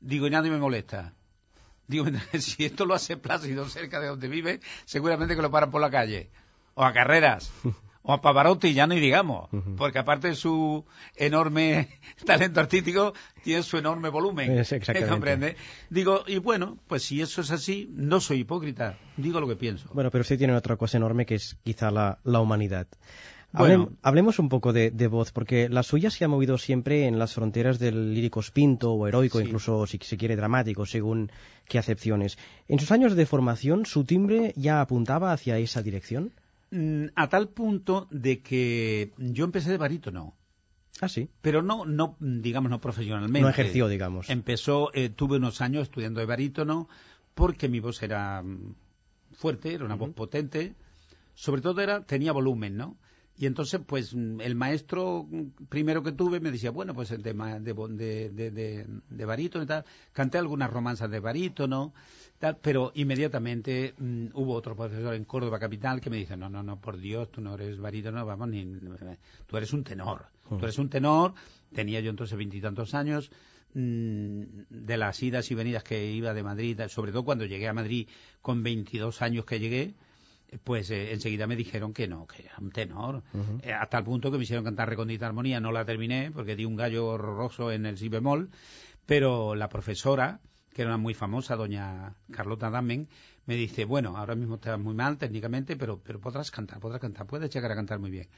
digo, 0.01 0.29
y 0.29 0.31
nadie 0.31 0.53
me 0.53 0.59
molesta. 0.59 1.15
Digo, 1.89 2.07
si 2.39 2.65
esto 2.65 2.87
lo 2.87 2.95
hace 2.95 3.17
Plácido 3.17 3.69
cerca 3.69 3.99
de 3.99 4.07
donde 4.09 4.29
vive, 4.29 4.61
seguramente 4.85 5.35
que 5.35 5.43
lo 5.43 5.51
paran 5.51 5.73
por 5.73 5.81
la 5.81 5.91
calle. 5.91 6.31
O 6.75 6.85
a 6.85 6.93
carreras. 6.93 7.51
O 8.05 8.13
a 8.13 8.21
Pavarotti, 8.21 8.75
ya 8.75 8.87
no 8.89 8.95
digamos. 8.95 9.49
Porque 9.77 9.99
aparte 10.01 10.29
de 10.29 10.35
su 10.35 10.85
enorme 11.17 11.89
talento 12.27 12.59
artístico, 12.61 13.13
tiene 13.45 13.63
su 13.63 13.77
enorme 13.79 14.09
volumen. 14.09 14.51
Es 14.59 14.73
exactamente. 14.73 15.09
¿Comprende? 15.11 15.57
Digo, 15.89 16.25
y 16.27 16.39
bueno, 16.39 16.79
pues 16.89 17.05
si 17.05 17.21
eso 17.21 17.43
es 17.43 17.51
así, 17.53 17.89
no 17.95 18.21
soy 18.21 18.41
hipócrita. 18.41 18.99
Digo 19.17 19.41
lo 19.41 19.47
que 19.47 19.57
pienso. 19.57 19.89
Bueno, 19.95 20.11
pero 20.11 20.23
usted 20.23 20.37
tiene 20.39 20.55
otra 20.55 20.77
cosa 20.77 20.97
enorme 20.97 21.27
que 21.27 21.37
es 21.37 21.57
quizá 21.63 21.91
la, 21.93 22.19
la 22.25 22.41
humanidad. 22.41 22.89
Bueno. 23.53 23.85
Hablem- 23.89 23.97
hablemos 24.03 24.39
un 24.39 24.49
poco 24.49 24.73
de, 24.73 24.91
de 24.91 25.07
voz, 25.09 25.31
porque 25.31 25.69
la 25.69 25.83
suya 25.83 26.11
se 26.11 26.25
ha 26.25 26.29
movido 26.29 26.57
siempre 26.59 27.07
en 27.07 27.19
las 27.19 27.35
fronteras 27.35 27.79
del 27.79 28.15
lírico 28.15 28.43
spinto 28.43 28.93
o 28.95 29.07
heroico, 29.07 29.39
Sí. 29.39 29.45
incluso 29.45 29.87
si 29.87 29.99
se 30.03 30.17
quiere 30.17 30.37
dramático, 30.37 30.87
según 30.87 31.31
qué 31.69 31.79
acepciones. 31.79 32.39
En 32.67 32.79
sus 32.81 32.91
años 32.93 33.15
de 33.15 33.27
formación, 33.27 33.85
¿su 33.87 34.05
timbre 34.05 34.55
ya 34.57 34.81
apuntaba 34.81 35.33
hacia 35.33 35.59
esa 35.59 35.83
dirección? 35.83 36.33
Mm, 36.73 37.09
A 37.15 37.29
tal 37.29 37.51
punto 37.51 38.09
de 38.11 38.41
que 38.41 39.13
yo 39.19 39.45
empecé 39.45 39.71
de 39.71 39.77
barítono. 39.77 40.35
Ah, 41.01 41.09
sí. 41.09 41.29
Pero 41.43 41.63
no, 41.63 41.85
no, 41.85 42.17
digamos, 42.19 42.71
no 42.71 42.81
profesionalmente. 42.81 43.41
No 43.41 43.49
ejerció, 43.51 43.89
digamos. 43.89 44.31
Empezó, 44.31 44.91
eh, 44.95 45.11
tuve 45.11 45.37
unos 45.37 45.61
años 45.61 45.83
estudiando 45.83 46.21
de 46.21 46.27
barítono 46.27 46.89
porque 47.35 47.69
mi 47.69 47.81
voz 47.81 48.03
era 48.03 48.43
mm, 48.43 48.75
fuerte, 49.33 49.75
era 49.75 49.85
una 49.85 49.97
voz 49.97 50.15
potente, 50.15 50.75
sobre 51.35 51.61
todo 51.61 51.81
era, 51.83 52.05
tenía 52.05 52.33
volumen, 52.33 52.77
¿no? 52.77 52.97
Y 53.39 53.47
entonces, 53.47 53.81
pues, 53.87 54.15
mm, 54.15 54.41
el 54.41 54.55
maestro 54.55 55.27
mm, 55.29 55.65
primero 55.69 56.03
que 56.03 56.13
tuve 56.13 56.39
me 56.39 56.51
decía, 56.51 56.71
bueno, 56.71 56.95
pues 56.95 57.09
de, 57.11 57.35
ma- 57.35 57.59
de, 57.59 57.73
de, 57.73 58.29
de, 58.31 58.51
de- 58.51 58.87
de 59.09 59.25
barítono 59.25 59.65
y 59.65 59.67
tal. 59.67 59.85
Canté 60.13 60.39
algunas 60.39 60.71
romanzas 60.71 61.11
de 61.11 61.19
barítono, 61.19 61.93
tal, 62.39 62.59
pero 62.61 62.93
inmediatamente 62.95 63.95
mm, 63.99 64.27
hubo 64.35 64.55
otro 64.55 64.77
profesor 64.77 65.15
en 65.15 65.25
Córdoba 65.25 65.59
capital 65.59 66.01
que 66.01 66.11
me 66.11 66.19
dice, 66.19 66.37
no, 66.37 66.49
no, 66.51 66.63
no, 66.63 66.79
por 66.81 66.99
Dios, 66.99 67.31
tú 67.33 67.41
no 67.41 67.55
eres 67.55 67.79
barítono, 67.79 68.25
vamos, 68.27 68.49
ni, 68.49 68.65
tú 69.47 69.57
eres 69.57 69.73
un 69.73 69.83
tenor. 69.85 70.27
Tú 70.49 70.57
eres 70.65 70.79
un 70.79 70.91
tenor, 70.91 71.33
tenía 71.75 72.01
yo 72.01 72.11
entonces 72.11 72.37
veintitantos 72.37 72.93
años, 72.95 73.31
mm, 73.73 74.43
de 74.69 74.97
las 74.99 75.23
idas 75.23 75.51
y 75.51 75.55
venidas 75.55 75.83
que 75.83 76.13
iba 76.13 76.35
de 76.35 76.43
Madrid, 76.43 76.79
sobre 76.89 77.13
todo 77.13 77.25
cuando 77.25 77.47
llegué 77.47 77.69
a 77.69 77.73
Madrid 77.73 78.07
con 78.43 78.63
22 78.63 79.23
años 79.23 79.45
que 79.47 79.59
llegué, 79.59 79.95
pues 80.65 80.91
eh, 80.91 81.13
enseguida 81.13 81.47
me 81.47 81.57
dijeron 81.57 81.93
que 81.93 82.09
no, 82.09 82.27
que 82.27 82.43
era 82.43 82.55
un 82.61 82.71
tenor, 82.71 83.23
Eh, 83.63 83.73
hasta 83.73 83.99
el 83.99 84.05
punto 84.05 84.31
que 84.31 84.39
me 84.39 84.45
hicieron 84.45 84.65
cantar 84.65 84.89
Recondita 84.89 85.27
Armonía, 85.27 85.61
no 85.61 85.73
la 85.73 85.85
terminé 85.85 86.31
porque 86.31 86.57
di 86.57 86.65
un 86.65 86.77
gallo 86.77 87.07
horroroso 87.07 87.71
en 87.73 87.87
el 87.87 87.97
si 87.99 88.09
bemol, 88.09 88.51
pero 89.07 89.55
la 89.55 89.69
profesora, 89.69 90.41
que 90.73 90.83
era 90.83 90.91
una 90.91 90.99
muy 90.99 91.15
famosa, 91.15 91.57
doña 91.57 92.17
Carlota 92.31 92.71
Damen, 92.71 93.09
me 93.47 93.57
dice, 93.57 93.85
bueno, 93.85 94.17
ahora 94.17 94.35
mismo 94.35 94.57
estás 94.57 94.79
muy 94.79 94.95
mal 94.95 95.19
técnicamente, 95.19 95.77
pero, 95.77 96.01
pero 96.03 96.21
podrás 96.21 96.51
cantar, 96.51 96.81
podrás 96.81 97.01
cantar, 97.01 97.27
puedes 97.27 97.51
llegar 97.53 97.73
a 97.73 97.75
cantar 97.75 97.99
muy 97.99 98.11
bien. 98.11 98.29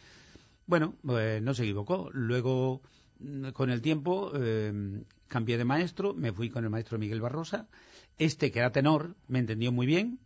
Bueno, 0.66 0.94
pues 1.04 1.42
no 1.42 1.52
se 1.52 1.64
equivocó. 1.64 2.10
Luego, 2.12 2.80
mm, 3.18 3.50
con 3.50 3.70
el 3.70 3.82
tiempo, 3.82 4.32
eh, 4.34 5.04
cambié 5.28 5.58
de 5.58 5.64
maestro, 5.64 6.14
me 6.14 6.32
fui 6.32 6.48
con 6.48 6.64
el 6.64 6.70
maestro 6.70 6.98
Miguel 6.98 7.20
Barrosa. 7.20 7.68
Este, 8.16 8.50
que 8.50 8.60
era 8.60 8.72
tenor, 8.72 9.16
me 9.28 9.40
entendió 9.40 9.72
muy 9.72 9.86
bien. 9.86 10.20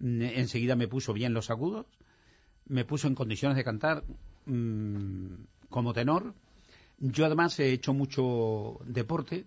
Enseguida 0.00 0.76
me 0.76 0.88
puso 0.88 1.12
bien 1.12 1.34
los 1.34 1.50
agudos. 1.50 1.86
Me 2.66 2.84
puso 2.84 3.08
en 3.08 3.14
condiciones 3.14 3.56
de 3.56 3.64
cantar 3.64 4.04
mm, 4.46 5.34
como 5.68 5.92
tenor. 5.92 6.34
Yo 6.98 7.26
además 7.26 7.58
he 7.58 7.72
hecho 7.72 7.94
mucho 7.94 8.78
deporte, 8.84 9.46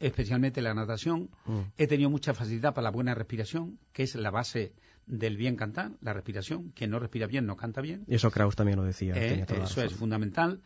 especialmente 0.00 0.62
la 0.62 0.74
natación. 0.74 1.30
Mm. 1.46 1.60
He 1.76 1.86
tenido 1.86 2.10
mucha 2.10 2.34
facilidad 2.34 2.74
para 2.74 2.84
la 2.84 2.90
buena 2.90 3.14
respiración, 3.14 3.78
que 3.92 4.02
es 4.02 4.14
la 4.14 4.30
base 4.30 4.72
del 5.06 5.36
bien 5.36 5.56
cantar, 5.56 5.92
la 6.00 6.12
respiración. 6.12 6.72
Quien 6.74 6.90
no 6.90 6.98
respira 6.98 7.26
bien 7.26 7.46
no 7.46 7.56
canta 7.56 7.80
bien. 7.80 8.04
Eso 8.08 8.30
Kraus 8.30 8.56
también 8.56 8.78
lo 8.78 8.84
decía. 8.84 9.14
Eh, 9.16 9.46
eso 9.62 9.82
es 9.82 9.94
fundamental. 9.94 10.60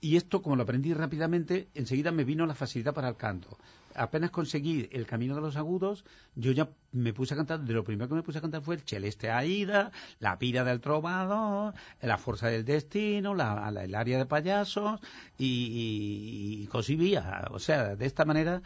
Y 0.00 0.16
esto, 0.16 0.42
como 0.42 0.56
lo 0.56 0.64
aprendí 0.64 0.92
rápidamente, 0.94 1.68
enseguida 1.74 2.10
me 2.10 2.24
vino 2.24 2.44
la 2.44 2.54
facilidad 2.54 2.92
para 2.92 3.08
el 3.08 3.16
canto. 3.16 3.56
Apenas 3.94 4.30
conseguí 4.30 4.88
el 4.92 5.06
camino 5.06 5.34
de 5.34 5.40
los 5.40 5.56
agudos, 5.56 6.04
yo 6.34 6.52
ya 6.52 6.70
me 6.92 7.12
puse 7.12 7.34
a 7.34 7.36
cantar, 7.36 7.60
de 7.60 7.72
lo 7.74 7.84
primero 7.84 8.08
que 8.08 8.14
me 8.14 8.22
puse 8.22 8.38
a 8.38 8.40
cantar 8.40 8.62
fue 8.62 8.74
el 8.76 8.80
Celeste 8.82 9.30
Aida, 9.30 9.90
La 10.18 10.38
Pira 10.38 10.64
del 10.64 10.80
Trovador, 10.80 11.74
La 12.00 12.18
Fuerza 12.18 12.48
del 12.48 12.64
Destino, 12.64 13.34
la, 13.34 13.70
la- 13.70 13.84
el 13.84 13.94
área 13.94 14.18
de 14.18 14.26
payasos 14.26 15.00
y, 15.38 15.46
y, 15.46 16.62
y 16.62 16.66
Cosivía. 16.68 17.48
O 17.50 17.58
sea, 17.58 17.96
de 17.96 18.06
esta 18.06 18.24
manera, 18.24 18.62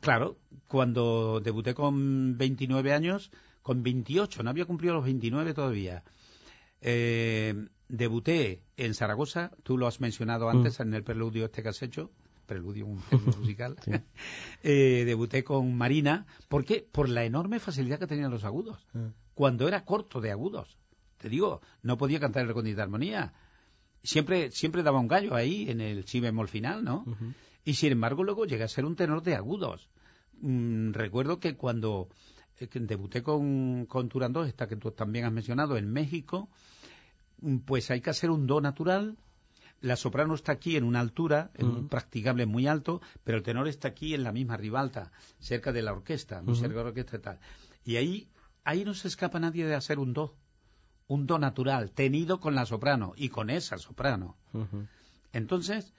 claro, 0.00 0.36
cuando 0.68 1.40
debuté 1.40 1.74
con 1.74 2.36
29 2.38 2.92
años, 2.92 3.30
con 3.62 3.82
28, 3.82 4.42
no 4.42 4.50
había 4.50 4.64
cumplido 4.64 4.94
los 4.94 5.04
29 5.04 5.54
todavía. 5.54 6.02
Eh, 6.80 7.54
debuté 7.88 8.62
en 8.76 8.94
Zaragoza, 8.94 9.50
tú 9.62 9.78
lo 9.78 9.86
has 9.86 10.00
mencionado 10.00 10.48
antes 10.50 10.80
en 10.80 10.92
el 10.94 11.02
preludio 11.04 11.44
este 11.46 11.62
que 11.62 11.68
has 11.70 11.82
hecho, 11.82 12.10
preludio, 12.46 12.86
un 12.86 13.00
musical. 13.38 13.76
Sí. 13.84 13.92
Eh, 14.62 15.04
debuté 15.04 15.44
con 15.44 15.76
Marina, 15.76 16.26
¿por 16.48 16.64
qué? 16.64 16.84
Por 16.90 17.08
la 17.08 17.24
enorme 17.24 17.60
facilidad 17.60 18.00
que 18.00 18.08
tenían 18.08 18.32
los 18.32 18.42
agudos. 18.42 18.84
Ah. 18.94 19.10
Cuando 19.34 19.68
era 19.68 19.84
corto 19.84 20.20
de 20.20 20.32
agudos. 20.32 20.76
Te 21.18 21.28
digo, 21.28 21.60
no 21.82 21.96
podía 21.96 22.18
cantar 22.18 22.42
el 22.42 22.48
recondita 22.48 22.82
armonía. 22.82 23.32
Siempre, 24.02 24.50
siempre 24.50 24.82
daba 24.82 24.98
un 24.98 25.08
gallo 25.08 25.34
ahí 25.34 25.70
en 25.70 25.80
el 25.80 26.04
si 26.06 26.20
bemol 26.20 26.48
final, 26.48 26.82
¿no? 26.82 27.04
Y 27.64 27.74
sin 27.74 27.92
embargo 27.92 28.24
luego 28.24 28.44
llegué 28.44 28.64
a 28.64 28.68
ser 28.68 28.84
un 28.84 28.96
tenor 28.96 29.22
de 29.22 29.34
agudos. 29.34 29.88
Mm, 30.40 30.92
recuerdo 30.92 31.40
que 31.40 31.56
cuando 31.56 32.08
eh, 32.58 32.68
debuté 32.72 33.22
con, 33.22 33.86
con 33.86 34.08
Turandot, 34.08 34.46
esta 34.46 34.66
que 34.66 34.76
tú 34.76 34.90
también 34.92 35.24
has 35.24 35.32
mencionado, 35.32 35.76
en 35.76 35.92
México, 35.92 36.48
mm, 37.40 37.58
pues 37.58 37.90
hay 37.90 38.00
que 38.00 38.10
hacer 38.10 38.30
un 38.30 38.46
do 38.46 38.60
natural. 38.60 39.16
La 39.80 39.96
soprano 39.96 40.34
está 40.34 40.52
aquí 40.52 40.76
en 40.76 40.84
una 40.84 41.00
altura, 41.00 41.50
en 41.54 41.66
un 41.66 41.88
practicable 41.88 42.46
muy 42.46 42.66
alto, 42.66 43.02
pero 43.24 43.38
el 43.38 43.44
tenor 43.44 43.68
está 43.68 43.88
aquí 43.88 44.14
en 44.14 44.22
la 44.22 44.32
misma 44.32 44.56
ribalta, 44.56 45.12
cerca 45.38 45.72
de 45.72 45.82
la 45.82 45.92
orquesta, 45.92 46.42
muy 46.42 46.56
cerca 46.56 46.76
de 46.76 46.82
la 46.82 46.88
orquesta 46.88 47.16
y 47.16 47.20
tal. 47.20 47.38
Y 47.84 47.96
ahí, 47.96 48.28
ahí 48.64 48.84
no 48.84 48.94
se 48.94 49.08
escapa 49.08 49.38
nadie 49.38 49.66
de 49.66 49.74
hacer 49.74 49.98
un 49.98 50.12
do, 50.12 50.34
un 51.08 51.26
do 51.26 51.38
natural, 51.38 51.92
tenido 51.92 52.40
con 52.40 52.54
la 52.54 52.66
soprano 52.66 53.12
y 53.16 53.28
con 53.28 53.50
esa 53.50 53.78
soprano. 53.78 54.36
Entonces, 55.32 55.92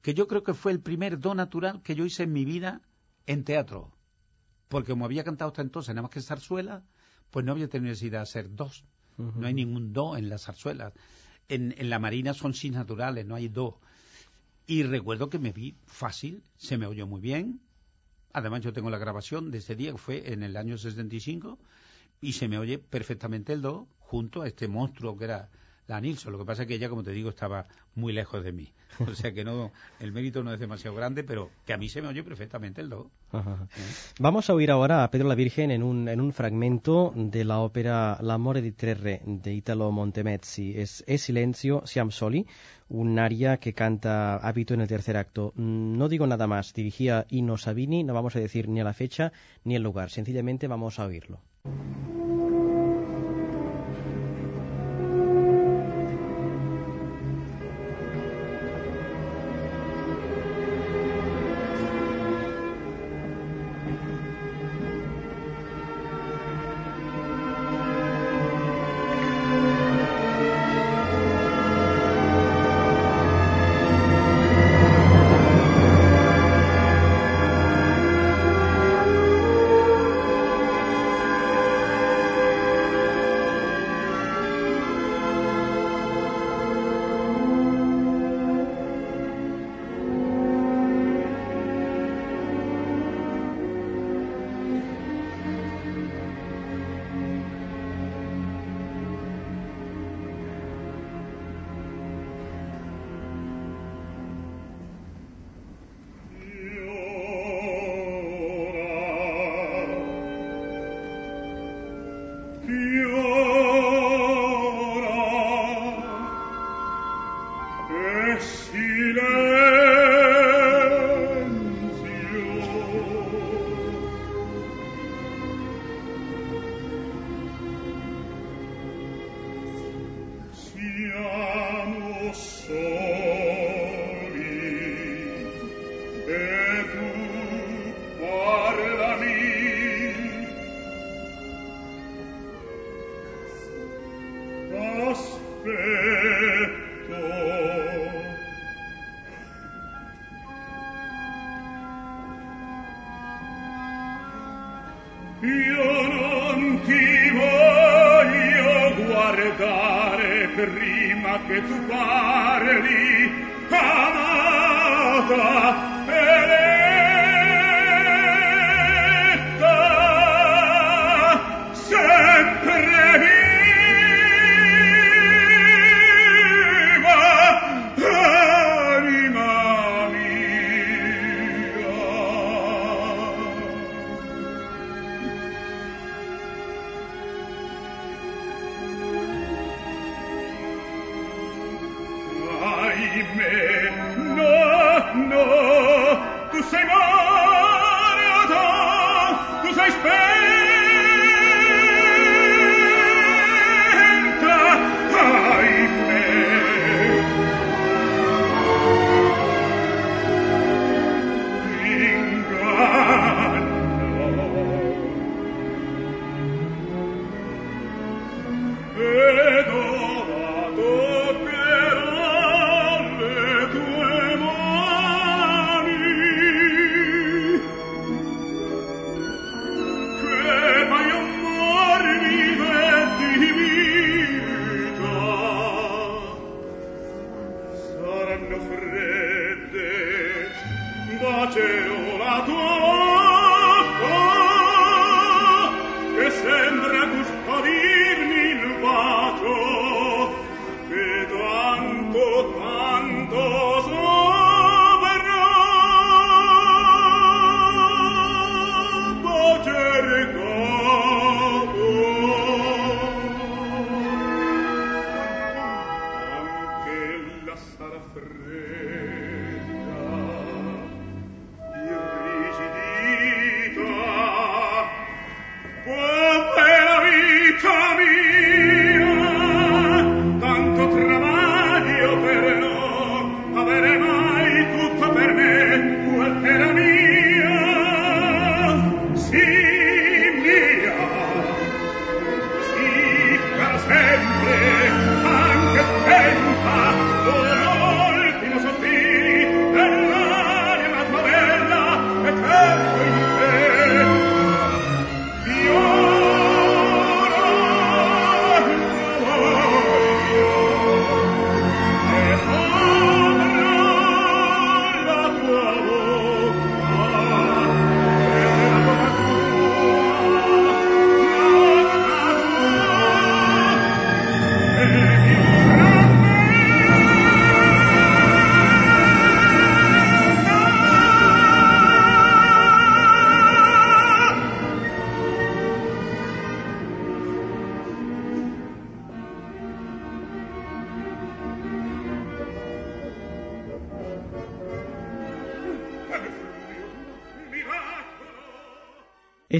que 0.00 0.14
yo 0.14 0.26
creo 0.26 0.42
que 0.42 0.54
fue 0.54 0.72
el 0.72 0.80
primer 0.80 1.20
do 1.20 1.34
natural 1.34 1.82
que 1.82 1.94
yo 1.94 2.04
hice 2.04 2.24
en 2.24 2.32
mi 2.32 2.44
vida 2.44 2.80
en 3.26 3.44
teatro. 3.44 3.92
Porque 4.68 4.92
como 4.92 5.04
había 5.04 5.22
cantado 5.22 5.50
hasta 5.50 5.62
entonces 5.62 5.94
nada 5.94 6.02
más 6.02 6.10
que 6.10 6.22
zarzuela, 6.22 6.82
pues 7.30 7.44
no 7.44 7.52
había 7.52 7.68
tenido 7.68 7.90
necesidad 7.90 8.18
de 8.18 8.22
hacer 8.22 8.54
dos. 8.54 8.84
No 9.18 9.46
hay 9.46 9.54
ningún 9.54 9.92
do 9.92 10.16
en 10.16 10.28
las 10.28 10.44
zarzuelas. 10.44 10.94
En, 11.48 11.74
en 11.76 11.90
la 11.90 11.98
marina 11.98 12.34
son 12.34 12.54
sis 12.54 12.72
naturales, 12.72 13.26
no 13.26 13.34
hay 13.34 13.48
do. 13.48 13.80
Y 14.66 14.84
recuerdo 14.84 15.28
que 15.28 15.38
me 15.38 15.52
vi 15.52 15.74
fácil, 15.86 16.42
se 16.56 16.78
me 16.78 16.86
oyó 16.86 17.06
muy 17.06 17.20
bien. 17.20 17.60
Además, 18.32 18.62
yo 18.62 18.72
tengo 18.72 18.90
la 18.90 18.98
grabación 18.98 19.50
de 19.50 19.58
ese 19.58 19.76
día, 19.76 19.92
que 19.92 19.98
fue 19.98 20.32
en 20.32 20.42
el 20.42 20.56
año 20.56 20.78
65, 20.78 21.58
y 22.20 22.32
se 22.32 22.48
me 22.48 22.58
oye 22.58 22.78
perfectamente 22.78 23.52
el 23.52 23.62
do, 23.62 23.88
junto 23.98 24.42
a 24.42 24.48
este 24.48 24.68
monstruo 24.68 25.16
que 25.16 25.24
era 25.24 25.50
la 25.86 26.00
Nilsson. 26.00 26.32
Lo 26.32 26.38
que 26.38 26.44
pasa 26.44 26.62
es 26.62 26.68
que 26.68 26.74
ella, 26.74 26.88
como 26.88 27.02
te 27.02 27.12
digo, 27.12 27.30
estaba 27.30 27.66
muy 27.94 28.12
lejos 28.12 28.42
de 28.44 28.52
mí. 28.52 28.72
O 29.00 29.14
sea 29.14 29.32
que 29.32 29.42
no, 29.42 29.72
el 30.00 30.12
mérito 30.12 30.42
no 30.42 30.52
es 30.52 30.60
demasiado 30.60 30.94
grande, 30.94 31.24
pero 31.24 31.50
que 31.64 31.72
a 31.72 31.78
mí 31.78 31.88
se 31.88 32.02
me 32.02 32.08
oye 32.08 32.22
perfectamente 32.22 32.82
el 32.82 32.90
do. 32.90 33.10
Ajá. 33.32 33.66
Vamos 34.20 34.50
a 34.50 34.54
oír 34.54 34.70
ahora 34.70 35.02
a 35.02 35.10
Pedro 35.10 35.28
la 35.28 35.34
Virgen 35.34 35.70
en 35.70 35.82
un, 35.82 36.08
en 36.08 36.20
un 36.20 36.32
fragmento 36.32 37.12
de 37.16 37.44
la 37.44 37.60
ópera 37.60 38.18
L'amore 38.20 38.60
di 38.60 38.72
Trerre 38.72 39.22
de 39.24 39.54
Italo 39.54 39.90
Montemezzi. 39.90 40.78
Es 40.78 41.02
E 41.06 41.16
silencio, 41.16 41.82
siam 41.86 42.10
soli, 42.10 42.46
un 42.90 43.18
aria 43.18 43.56
que 43.56 43.72
canta 43.72 44.36
Hábito 44.36 44.74
en 44.74 44.82
el 44.82 44.88
tercer 44.88 45.16
acto. 45.16 45.52
Mm, 45.56 45.96
No 45.96 46.08
digo 46.08 46.26
nada 46.26 46.46
más, 46.46 46.74
dirigía 46.74 47.24
Ino 47.30 47.56
Sabini, 47.56 48.04
no 48.04 48.12
vamos 48.12 48.36
a 48.36 48.40
decir 48.40 48.68
ni 48.68 48.80
a 48.80 48.84
la 48.84 48.92
fecha 48.92 49.32
ni 49.64 49.74
el 49.74 49.82
lugar, 49.82 50.10
sencillamente 50.10 50.68
vamos 50.68 50.98
a 50.98 51.06
oírlo. 51.06 51.40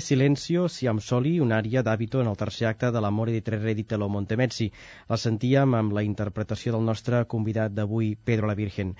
Silencio, 0.02 0.66
Siam 0.76 1.00
Soli, 1.08 1.32
una 1.44 1.58
ària 1.62 1.82
d'hàbito 1.86 2.20
en 2.22 2.30
el 2.30 2.38
tercer 2.40 2.66
acte 2.70 2.90
de 2.96 3.02
l'Amore 3.04 3.34
di 3.36 3.42
Tre 3.48 3.58
Re 3.62 3.74
di 3.78 3.86
Montemezzi. 4.16 4.70
La 5.08 5.18
sentíem 5.24 5.74
amb 5.80 5.92
la 5.98 6.02
interpretació 6.08 6.72
del 6.76 6.88
nostre 6.92 7.24
convidat 7.36 7.72
d'avui, 7.72 8.16
Pedro 8.30 8.50
la 8.52 8.58
Virgen. 8.62 8.96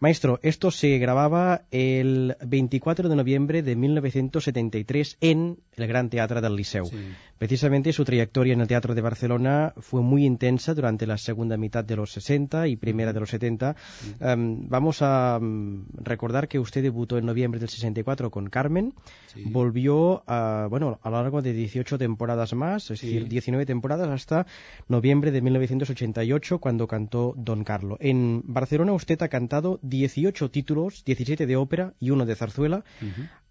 Maestro, 0.00 0.38
esto 0.42 0.70
se 0.70 0.98
grababa 0.98 1.62
el 1.70 2.36
24 2.44 3.08
de 3.08 3.16
noviembre 3.16 3.62
de 3.62 3.76
1973 3.76 5.18
en 5.20 5.58
el 5.76 5.86
Gran 5.86 6.10
Teatro 6.10 6.40
del 6.40 6.56
Liceu. 6.56 6.86
Sí. 6.86 6.96
Precisamente 7.38 7.92
su 7.92 8.04
trayectoria 8.04 8.52
en 8.54 8.60
el 8.60 8.68
Teatro 8.68 8.94
de 8.94 9.00
Barcelona 9.00 9.72
fue 9.78 10.02
muy 10.02 10.24
intensa 10.24 10.72
durante 10.74 11.06
la 11.06 11.18
segunda 11.18 11.56
mitad 11.56 11.84
de 11.84 11.96
los 11.96 12.12
60 12.12 12.68
y 12.68 12.76
primera 12.76 13.12
de 13.12 13.20
los 13.20 13.30
70. 13.30 13.76
Um, 14.20 14.68
vamos 14.68 15.02
a 15.02 15.38
um, 15.40 15.84
recordar 16.02 16.48
que 16.48 16.58
usted 16.58 16.82
debutó 16.82 17.18
en 17.18 17.26
noviembre 17.26 17.58
del 17.60 17.68
64 17.68 18.30
con 18.30 18.48
Carmen, 18.48 18.94
Sí. 19.34 19.42
volvió 19.46 20.22
a, 20.28 20.68
bueno, 20.70 21.00
a 21.02 21.10
lo 21.10 21.16
largo 21.20 21.42
de 21.42 21.52
18 21.52 21.98
temporadas 21.98 22.54
más, 22.54 22.90
es 22.92 23.00
Sí. 23.00 23.06
decir, 23.06 23.28
19 23.28 23.66
temporadas 23.66 24.08
hasta 24.08 24.46
noviembre 24.88 25.32
de 25.32 25.40
1988 25.42 26.58
cuando 26.60 26.86
cantó 26.86 27.34
Don 27.36 27.64
Carlo. 27.64 27.96
En 28.00 28.42
Barcelona 28.44 28.92
usted 28.92 29.20
ha 29.22 29.28
cantado 29.28 29.80
18 29.94 30.50
títulos, 30.50 31.04
17 31.04 31.46
de 31.46 31.56
ópera 31.56 31.94
y 32.00 32.10
uno 32.10 32.26
de 32.26 32.34
zarzuela 32.34 32.84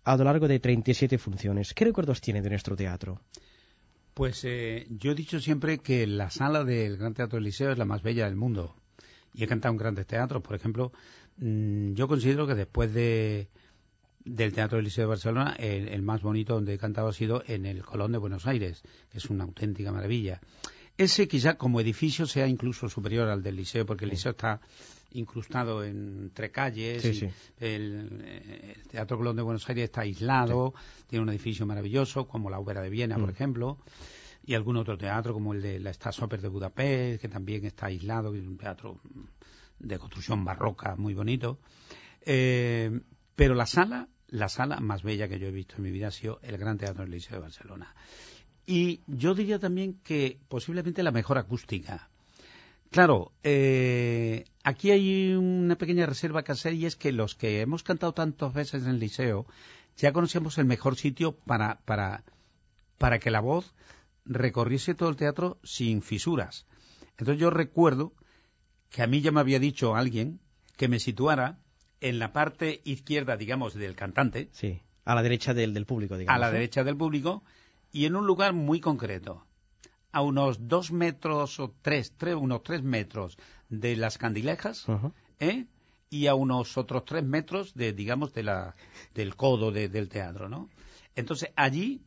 a 0.04 0.18
lo 0.18 0.24
largo 0.26 0.48
de 0.48 0.60
37 0.60 1.18
funciones. 1.18 1.74
¿Qué 1.74 1.86
recuerdos 1.86 2.22
tiene 2.22 2.42
de 2.42 2.50
nuestro 2.50 2.76
teatro? 2.76 3.22
Pues 4.14 4.44
eh, 4.44 4.86
yo 4.90 5.12
he 5.12 5.16
dicho 5.16 5.40
siempre 5.40 5.80
que 5.80 6.06
la 6.06 6.30
sala 6.30 6.64
del 6.64 6.98
Gran 6.98 7.14
Teatro 7.14 7.38
del 7.38 7.46
Liceo 7.46 7.72
es 7.72 7.78
la 7.78 7.86
más 7.86 8.04
bella 8.04 8.26
del 8.26 8.36
mundo. 8.36 8.76
Y 9.34 9.44
he 9.44 9.48
cantado 9.48 9.72
en 9.72 9.78
grandes 9.78 10.06
teatros. 10.06 10.44
Por 10.44 10.56
ejemplo, 10.56 10.92
mm, 11.38 11.94
yo 11.94 12.08
considero 12.08 12.46
que 12.46 12.54
después 12.54 12.94
de, 12.94 13.48
del 14.24 14.54
Teatro 14.54 14.78
del 14.78 14.86
Liceo 14.86 15.06
de 15.06 15.10
Barcelona, 15.10 15.56
el, 15.58 15.88
el 15.88 16.04
más 16.04 16.22
bonito 16.22 16.54
donde 16.54 16.76
he 16.76 16.78
cantado 16.78 17.08
ha 17.08 17.14
sido 17.14 17.44
en 17.48 17.66
el 17.66 17.84
Colón 17.84 18.12
de 18.12 18.20
Buenos 18.20 18.46
Aires, 18.46 18.84
que 19.10 19.18
es 19.18 19.30
una 19.32 19.46
auténtica 19.46 19.92
maravilla. 19.92 20.42
Ese 20.96 21.28
quizá 21.28 21.56
como 21.56 21.82
edificio 21.82 22.28
sea 22.28 22.48
incluso 22.48 22.88
superior 22.88 23.28
al 23.28 23.42
del 23.42 23.56
Liceo, 23.56 23.86
porque 23.86 24.06
el 24.06 24.12
Liceo 24.12 24.34
está 24.34 24.62
incrustado 25.14 25.84
entre 25.84 26.52
calles. 26.52 27.02
Sí, 27.02 27.08
y 27.10 27.14
sí. 27.14 27.30
El, 27.60 28.22
eh, 28.24 28.74
el 28.78 28.88
Teatro 28.88 29.18
Colón 29.18 29.36
de 29.36 29.42
Buenos 29.42 29.68
Aires 29.70 29.86
está 29.86 30.02
aislado, 30.02 30.74
tiene 31.08 31.24
un 31.24 31.30
edificio 31.30 31.66
maravilloso, 31.66 32.28
como 32.28 32.50
la 32.50 32.60
Ópera 32.60 32.82
de 32.82 32.90
Viena, 32.90 33.16
por 33.18 33.28
Mm. 33.28 33.32
ejemplo, 33.32 33.78
y 34.46 34.56
algún 34.56 34.78
otro 34.78 34.98
teatro, 34.98 35.34
como 35.34 35.54
el 35.54 35.62
de 35.62 35.80
la 35.80 35.94
Staatsoper 35.94 36.42
de 36.42 36.48
Budapest, 36.50 37.22
que 37.22 37.30
también 37.30 37.66
está 37.66 37.86
aislado, 37.88 38.32
que 38.32 38.40
es 38.40 38.46
un 38.46 38.58
teatro 38.58 39.00
de 39.80 39.98
construcción 40.00 40.44
barroca 40.44 40.96
muy 40.96 41.14
bonito. 41.14 41.60
Eh, 42.22 43.02
pero 43.36 43.56
la 43.56 43.66
sala, 43.66 44.08
la 44.28 44.50
sala 44.50 44.80
más 44.80 45.04
bella 45.04 45.28
que 45.28 45.40
yo 45.40 45.48
he 45.48 45.52
visto 45.52 45.76
en 45.78 45.84
mi 45.84 45.92
vida 45.92 46.08
ha 46.08 46.12
sido 46.12 46.40
el 46.44 46.58
Gran 46.58 46.78
Teatro 46.78 47.04
del 47.04 47.12
Liceo 47.12 47.38
de 47.38 47.42
Barcelona. 47.42 47.96
Y 48.66 49.02
yo 49.08 49.34
diría 49.36 49.60
también 49.60 50.00
que 50.04 50.40
posiblemente 50.48 51.04
la 51.04 51.12
mejor 51.12 51.38
acústica. 51.38 52.10
Claro, 52.94 53.32
eh, 53.44 54.46
aquí 54.64 54.92
hay 54.92 55.34
una 55.34 55.76
pequeña 55.80 56.06
reserva 56.06 56.44
que 56.44 56.52
hacer 56.52 56.74
y 56.74 56.86
es 56.86 56.96
que 56.96 57.12
los 57.12 57.34
que 57.34 57.62
hemos 57.62 57.82
cantado 57.82 58.14
tantas 58.14 58.54
veces 58.54 58.84
en 58.84 58.90
el 58.92 59.00
liceo 59.00 59.48
ya 59.98 60.14
conocemos 60.14 60.60
el 60.60 60.66
mejor 60.66 60.96
sitio 60.96 61.32
para, 61.36 61.80
para, 61.86 62.24
para 63.00 63.18
que 63.18 63.32
la 63.32 63.40
voz 63.40 63.74
recorriese 64.26 64.94
todo 64.94 65.10
el 65.10 65.16
teatro 65.16 65.58
sin 65.64 66.04
fisuras. 66.04 66.68
Entonces 67.18 67.40
yo 67.40 67.50
recuerdo 67.50 68.14
que 68.92 69.02
a 69.02 69.08
mí 69.08 69.22
ya 69.22 69.32
me 69.32 69.40
había 69.40 69.58
dicho 69.58 69.96
alguien 69.96 70.40
que 70.78 70.88
me 70.88 71.00
situara 71.00 71.58
en 72.00 72.20
la 72.20 72.32
parte 72.32 72.82
izquierda, 72.86 73.38
digamos, 73.38 73.74
del 73.74 73.96
cantante, 73.96 74.50
Sí, 74.52 74.82
a 75.04 75.16
la 75.16 75.24
derecha 75.24 75.56
del, 75.56 75.74
del 75.74 75.88
público, 75.88 76.16
digamos. 76.16 76.36
a 76.36 76.40
la 76.40 76.52
derecha 76.52 76.84
del 76.84 76.96
público 76.96 77.44
y 77.92 78.06
en 78.06 78.16
un 78.16 78.28
lugar 78.28 78.54
muy 78.54 78.80
concreto, 78.80 79.48
a 80.14 80.22
unos 80.22 80.68
dos 80.70 80.92
metros 80.92 81.60
o 81.60 81.74
tres, 81.82 82.14
tres 82.16 82.36
unos 82.36 82.64
tres 82.64 82.82
metros 82.84 83.38
de 83.70 83.96
las 83.98 84.18
candilejas. 84.18 84.86
¿eh? 85.40 85.66
y 86.10 86.28
a 86.28 86.36
unos 86.36 86.78
otros 86.78 87.06
tres 87.06 87.24
metros 87.24 87.74
de, 87.74 87.92
digamos, 87.92 88.34
de 88.36 88.44
la, 88.44 88.76
del 89.16 89.36
codo 89.36 89.72
de- 89.72 89.90
del 89.90 90.10
teatro, 90.10 90.48
¿no? 90.48 90.70
Entonces 91.16 91.50
allí 91.56 92.04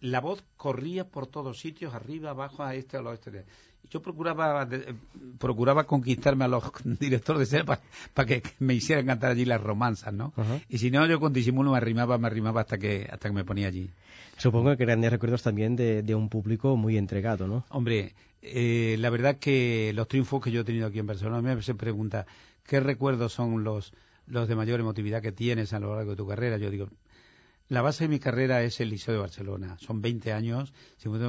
la 0.00 0.20
voz 0.20 0.44
corría 0.58 1.08
por 1.08 1.26
todos 1.26 1.58
sitios, 1.58 1.94
arriba, 1.94 2.30
abajo, 2.30 2.62
a 2.62 2.74
este, 2.74 2.98
al 2.98 3.06
oeste. 3.06 3.46
Y 3.75 3.75
Yo 3.90 4.02
procuraba, 4.02 4.68
eh, 4.70 4.94
procuraba 5.38 5.84
conquistarme 5.84 6.44
a 6.44 6.48
los 6.48 6.64
directores 6.84 7.38
de 7.38 7.44
escena 7.44 7.78
para 8.14 8.26
que 8.26 8.42
me 8.58 8.74
hicieran 8.74 9.06
cantar 9.06 9.32
allí 9.32 9.44
las 9.44 9.60
romanzas, 9.60 10.12
¿no? 10.12 10.32
Y 10.68 10.78
si 10.78 10.90
no, 10.90 11.06
yo 11.06 11.20
con 11.20 11.32
disimulo 11.32 11.72
me 11.72 11.76
arrimaba, 11.76 12.18
me 12.18 12.26
arrimaba 12.26 12.62
hasta 12.62 12.78
que, 12.78 13.08
hasta 13.10 13.28
que 13.28 13.34
me 13.34 13.44
ponía 13.44 13.68
allí. 13.68 13.90
Supongo 14.38 14.76
que 14.76 14.84
grandes 14.84 15.10
recuerdos 15.10 15.42
también 15.42 15.76
de, 15.76 16.02
de 16.02 16.14
un 16.14 16.28
público 16.28 16.76
muy 16.76 16.98
entregado, 16.98 17.46
¿no? 17.46 17.64
Hombre, 17.70 18.14
eh, 18.42 18.96
la 18.98 19.10
verdad 19.10 19.38
que 19.38 19.92
los 19.94 20.08
triunfos 20.08 20.42
que 20.42 20.50
yo 20.50 20.60
he 20.60 20.64
tenido 20.64 20.86
aquí 20.86 20.98
en 20.98 21.06
Barcelona, 21.06 21.38
a 21.52 21.54
mí 21.56 21.62
se 21.62 21.74
pregunta, 21.74 22.26
¿qué 22.64 22.80
recuerdos 22.80 23.32
son 23.32 23.64
los, 23.64 23.92
los 24.26 24.46
de 24.46 24.54
mayor 24.54 24.78
emotividad 24.78 25.22
que 25.22 25.32
tienes 25.32 25.72
a 25.72 25.80
lo 25.80 25.96
largo 25.96 26.12
de 26.12 26.16
tu 26.16 26.28
carrera? 26.28 26.56
Yo 26.58 26.70
digo, 26.70 26.88
la 27.68 27.82
base 27.82 28.04
de 28.04 28.08
mi 28.08 28.20
carrera 28.20 28.62
es 28.62 28.80
el 28.80 28.90
Liceo 28.90 29.14
de 29.14 29.20
Barcelona. 29.20 29.76
Son 29.80 30.00
20 30.00 30.32
años, 30.32 30.72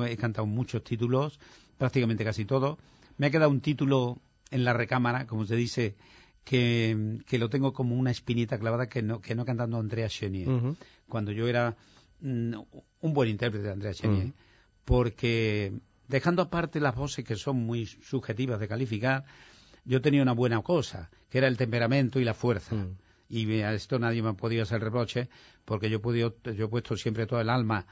he 0.07 0.17
cantado 0.17 0.45
muchos 0.45 0.83
títulos, 0.83 1.39
prácticamente 1.77 2.23
casi 2.23 2.45
todos. 2.45 2.77
Me 3.17 3.27
ha 3.27 3.31
quedado 3.31 3.49
un 3.49 3.61
título 3.61 4.19
en 4.51 4.63
la 4.63 4.73
recámara, 4.73 5.27
como 5.27 5.45
se 5.45 5.55
dice, 5.55 5.95
que, 6.43 7.19
que 7.25 7.37
lo 7.37 7.49
tengo 7.49 7.73
como 7.73 7.95
una 7.95 8.11
espinita 8.11 8.57
clavada 8.57 8.87
que 8.87 9.01
no, 9.01 9.19
que 9.19 9.35
no 9.35 9.45
cantando 9.45 9.77
Andrea 9.77 10.07
Chenier 10.07 10.47
cuando 11.07 11.31
yo 11.31 11.47
era 11.47 11.75
mm, 12.21 12.53
un 13.01 13.13
buen 13.13 13.29
intérprete 13.29 13.67
de 13.67 13.73
Andrea 13.73 13.93
Chenier, 13.93 14.33
porque 14.85 15.73
dejando 16.07 16.41
aparte 16.41 16.79
las 16.79 16.95
voces 16.95 17.25
que 17.25 17.35
son 17.35 17.57
muy 17.57 17.85
subjetivas 17.85 18.59
de 18.59 18.67
calificar, 18.67 19.25
yo 19.83 20.01
tenía 20.01 20.21
una 20.21 20.33
buena 20.33 20.61
cosa, 20.61 21.09
que 21.29 21.37
era 21.37 21.47
el 21.47 21.57
temperamento 21.57 22.19
y 22.19 22.23
la 22.23 22.33
fuerza. 22.33 22.75
Mm. 22.75 22.97
Y 23.29 23.61
a 23.61 23.73
esto 23.73 23.99
nadie 23.99 24.21
me 24.21 24.29
ha 24.29 24.33
podido 24.33 24.63
hacer 24.63 24.81
reproche, 24.81 25.27
porque 25.65 25.89
yo 25.89 25.97
he, 25.97 25.99
podido, 25.99 26.35
yo 26.43 26.65
he 26.65 26.69
puesto 26.69 26.95
siempre 26.95 27.25
todo 27.25 27.41
el 27.41 27.49
alma 27.49 27.85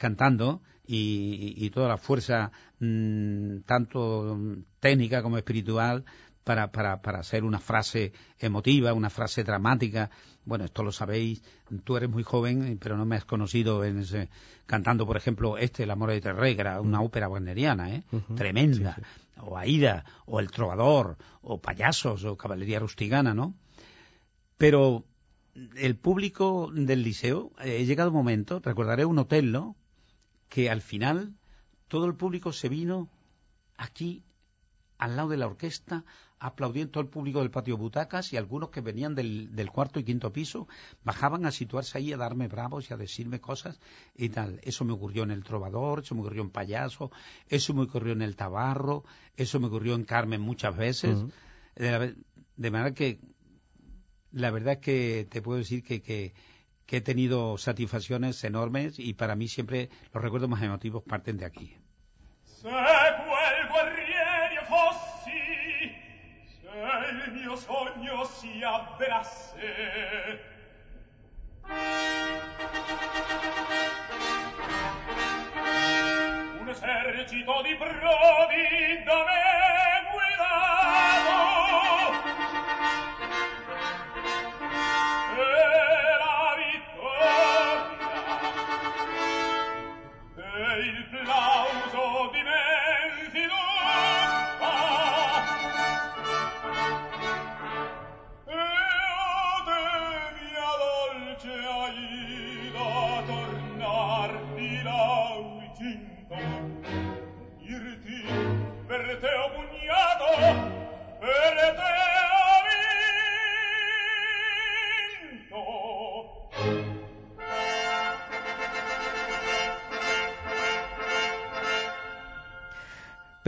cantando 0.00 0.62
y, 0.86 1.54
y 1.56 1.70
toda 1.70 1.88
la 1.88 1.98
fuerza, 1.98 2.50
mm, 2.80 3.58
tanto 3.66 4.36
técnica 4.80 5.22
como 5.22 5.36
espiritual, 5.36 6.04
para, 6.42 6.72
para, 6.72 7.00
para 7.02 7.20
hacer 7.20 7.44
una 7.44 7.60
frase 7.60 8.12
emotiva, 8.38 8.92
una 8.92 9.10
frase 9.10 9.44
dramática. 9.44 10.10
Bueno, 10.44 10.64
esto 10.64 10.82
lo 10.82 10.90
sabéis, 10.90 11.42
tú 11.84 11.96
eres 11.96 12.08
muy 12.08 12.22
joven, 12.22 12.78
pero 12.82 12.96
no 12.96 13.04
me 13.04 13.16
has 13.16 13.24
conocido 13.24 13.84
en 13.84 13.98
ese, 13.98 14.30
cantando, 14.66 15.06
por 15.06 15.16
ejemplo, 15.16 15.58
este, 15.58 15.84
El 15.84 15.90
amor 15.90 16.10
de 16.10 16.50
era 16.58 16.80
una 16.80 17.02
ópera 17.02 17.28
wagneriana, 17.28 17.94
¿eh? 17.94 18.02
Tremenda, 18.34 18.96
Sí, 18.96 19.02
o 19.42 19.56
Aida, 19.56 20.04
o 20.26 20.40
El 20.40 20.50
trovador, 20.50 21.18
o 21.42 21.60
Payasos, 21.60 22.24
o 22.24 22.36
Caballería 22.36 22.80
Rustigana, 22.80 23.34
¿no? 23.34 23.54
Pero 24.56 25.04
el 25.76 25.96
público 25.96 26.70
del 26.72 27.02
liceo, 27.02 27.52
eh, 27.62 27.78
he 27.80 27.86
llegado 27.86 28.10
un 28.10 28.16
momento, 28.16 28.60
recordaré 28.60 29.04
un 29.04 29.18
hotel, 29.18 29.52
¿no? 29.52 29.76
Que 30.50 30.68
al 30.68 30.82
final 30.82 31.34
todo 31.88 32.04
el 32.06 32.14
público 32.14 32.52
se 32.52 32.68
vino 32.68 33.08
aquí 33.78 34.22
al 34.98 35.16
lado 35.16 35.30
de 35.30 35.38
la 35.38 35.46
orquesta, 35.46 36.04
aplaudiendo 36.38 37.00
el 37.00 37.06
público 37.08 37.38
del 37.40 37.50
patio 37.50 37.76
butacas 37.78 38.32
y 38.32 38.36
algunos 38.36 38.68
que 38.70 38.82
venían 38.82 39.14
del, 39.14 39.54
del 39.54 39.70
cuarto 39.70 39.98
y 39.98 40.04
quinto 40.04 40.30
piso 40.32 40.68
bajaban 41.04 41.46
a 41.46 41.50
situarse 41.50 41.96
ahí 41.96 42.12
a 42.12 42.18
darme 42.18 42.48
bravos 42.48 42.90
y 42.90 42.92
a 42.94 42.98
decirme 42.98 43.40
cosas 43.40 43.80
y 44.14 44.28
tal. 44.28 44.60
Eso 44.62 44.84
me 44.84 44.92
ocurrió 44.92 45.22
en 45.22 45.30
El 45.30 45.42
Trovador, 45.44 46.00
eso 46.00 46.14
me 46.14 46.20
ocurrió 46.20 46.42
en 46.42 46.50
Payaso, 46.50 47.10
eso 47.48 47.72
me 47.72 47.82
ocurrió 47.82 48.12
en 48.12 48.20
El 48.22 48.36
Tabarro, 48.36 49.04
eso 49.36 49.58
me 49.60 49.68
ocurrió 49.68 49.94
en 49.94 50.04
Carmen 50.04 50.40
muchas 50.42 50.76
veces. 50.76 51.18
De, 51.76 51.90
la- 51.92 52.14
de 52.56 52.70
manera 52.70 52.92
que 52.92 53.20
la 54.32 54.50
verdad 54.50 54.74
es 54.74 54.80
que 54.80 55.26
te 55.30 55.40
puedo 55.42 55.58
decir 55.58 55.82
que, 55.82 56.02
que, 56.02 56.34
que 56.90 56.96
he 56.96 57.00
tenido 57.00 57.56
satisfacciones 57.56 58.42
enormes 58.42 58.98
y 58.98 59.14
para 59.14 59.36
mí 59.36 59.46
siempre 59.46 59.90
los 60.12 60.20
recuerdos 60.20 60.50
más 60.50 60.60
emotivos 60.60 61.04
parten 61.04 61.36
de 61.38 61.44
aquí. 61.44 61.76
Un 76.60 76.68
esercito 76.68 77.62
di 77.62 77.74
prodi 77.76 79.04
da 79.06 79.24
me 79.26 79.49
il 90.90 91.04
plauso 91.04 92.30
di 92.32 92.42
men 92.42 93.69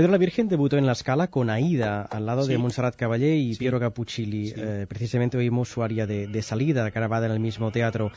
Pedro 0.02 0.10
la 0.10 0.18
Virgen 0.18 0.48
debutó 0.48 0.78
en 0.78 0.84
la 0.84 0.96
Scala 0.96 1.28
con 1.28 1.48
Aida, 1.48 2.02
al 2.02 2.26
lado 2.26 2.44
de 2.44 2.56
Sí. 2.56 2.60
Montserrat 2.60 2.96
Caballé 2.96 3.36
y 3.36 3.54
Sí. 3.54 3.60
Piero 3.60 3.78
Capuccilli. 3.78 4.48
Sí. 4.48 4.54
Eh, 4.56 4.86
precisamente 4.88 5.36
oímos 5.36 5.68
su 5.68 5.80
aria 5.80 6.08
de, 6.08 6.26
de 6.26 6.42
salida, 6.42 6.90
grabada 6.90 7.26
en 7.26 7.32
el 7.32 7.38
mismo 7.38 7.70
teatro. 7.70 8.10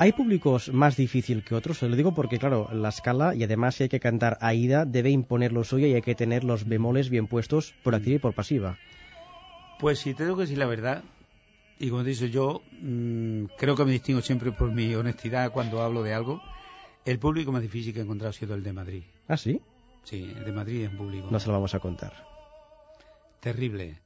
¿Hay 0.00 0.10
públicos 0.10 0.72
más 0.72 0.96
difícil 0.96 1.44
que 1.44 1.54
otros? 1.54 1.78
Se 1.78 1.88
lo 1.88 1.94
digo 1.94 2.12
porque, 2.12 2.38
claro, 2.38 2.68
la 2.72 2.90
Scala, 2.90 3.36
y 3.36 3.44
además 3.44 3.76
si 3.76 3.84
hay 3.84 3.88
que 3.88 4.00
cantar 4.00 4.36
Aida, 4.40 4.84
debe 4.84 5.10
imponer 5.10 5.52
lo 5.52 5.62
suyo 5.62 5.86
y 5.86 5.94
hay 5.94 6.02
que 6.02 6.16
tener 6.16 6.42
los 6.42 6.66
bemoles 6.66 7.08
bien 7.08 7.28
puestos 7.28 7.72
por 7.84 7.94
activa 7.94 8.16
y 8.16 8.18
por 8.18 8.34
pasiva. 8.34 8.76
Pues 9.78 10.00
sí, 10.00 10.14
tengo 10.14 10.34
que 10.34 10.40
decir 10.42 10.58
la 10.58 10.66
verdad. 10.66 11.04
Y 11.78 11.88
como 11.90 12.02
te 12.02 12.08
dicho, 12.10 12.26
yo 12.26 12.62
mm, 12.82 13.44
creo 13.56 13.76
que 13.76 13.84
me 13.84 13.92
distingo 13.92 14.22
siempre 14.22 14.50
por 14.50 14.72
mi 14.72 14.92
honestidad 14.96 15.52
cuando 15.52 15.82
hablo 15.82 16.02
de 16.02 16.14
algo. 16.14 16.42
El 17.04 17.20
público 17.20 17.52
más 17.52 17.62
difícil 17.62 17.92
que 17.94 18.00
he 18.00 18.02
encontrado 18.02 18.30
ha 18.30 18.32
sido 18.32 18.56
el 18.56 18.64
de 18.64 18.72
Madrid. 18.72 19.02
¿Ah, 19.28 19.36
sí? 19.36 19.60
Sí, 20.08 20.32
de 20.32 20.52
Madrid 20.52 20.84
es 20.84 20.90
un 20.90 20.96
público 20.96 21.28
No 21.30 21.38
se 21.38 21.48
lo 21.48 21.52
vamos 21.52 21.74
a 21.74 21.80
contar. 21.80 22.14
terrible. 23.40 23.98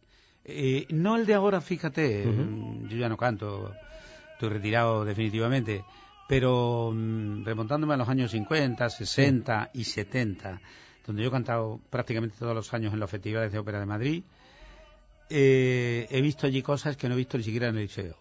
Eh, 0.45 0.87
no 0.91 1.15
el 1.15 1.25
de 1.27 1.35
ahora, 1.35 1.61
fíjate, 1.61 2.27
mm, 2.27 2.89
yo 2.89 2.97
ya 2.97 3.09
no 3.09 3.17
canto, 3.17 3.73
estoy 4.33 4.49
retirado 4.49 5.05
definitivamente, 5.05 5.85
pero 6.27 6.91
mm, 6.93 7.45
remontándome 7.45 7.95
a 7.95 7.97
los 7.97 8.09
años 8.09 8.33
50, 8.33 8.91
60 8.91 9.71
y 9.75 9.85
70, 9.85 10.61
donde 11.07 11.23
yo 11.23 11.29
he 11.29 11.31
cantado 11.33 11.81
prácticamente 11.89 12.37
todos 12.37 12.55
los 12.57 12.75
años 12.75 12.93
en 12.93 12.99
los 12.99 13.09
festivales 13.09 13.53
de 13.53 13.61
ópera 13.61 13.79
de 13.79 13.87
Madrid, 13.87 14.25
eh, 15.31 16.09
he 16.11 16.21
visto 16.21 16.49
allí 16.49 16.63
cosas 16.63 16.97
que 16.97 17.09
no 17.09 17.15
he 17.15 17.19
visto 17.19 17.39
ni 17.39 17.45
siquiera 17.45 17.69
en 17.69 17.77
el 17.77 17.83
liceo. 17.83 18.17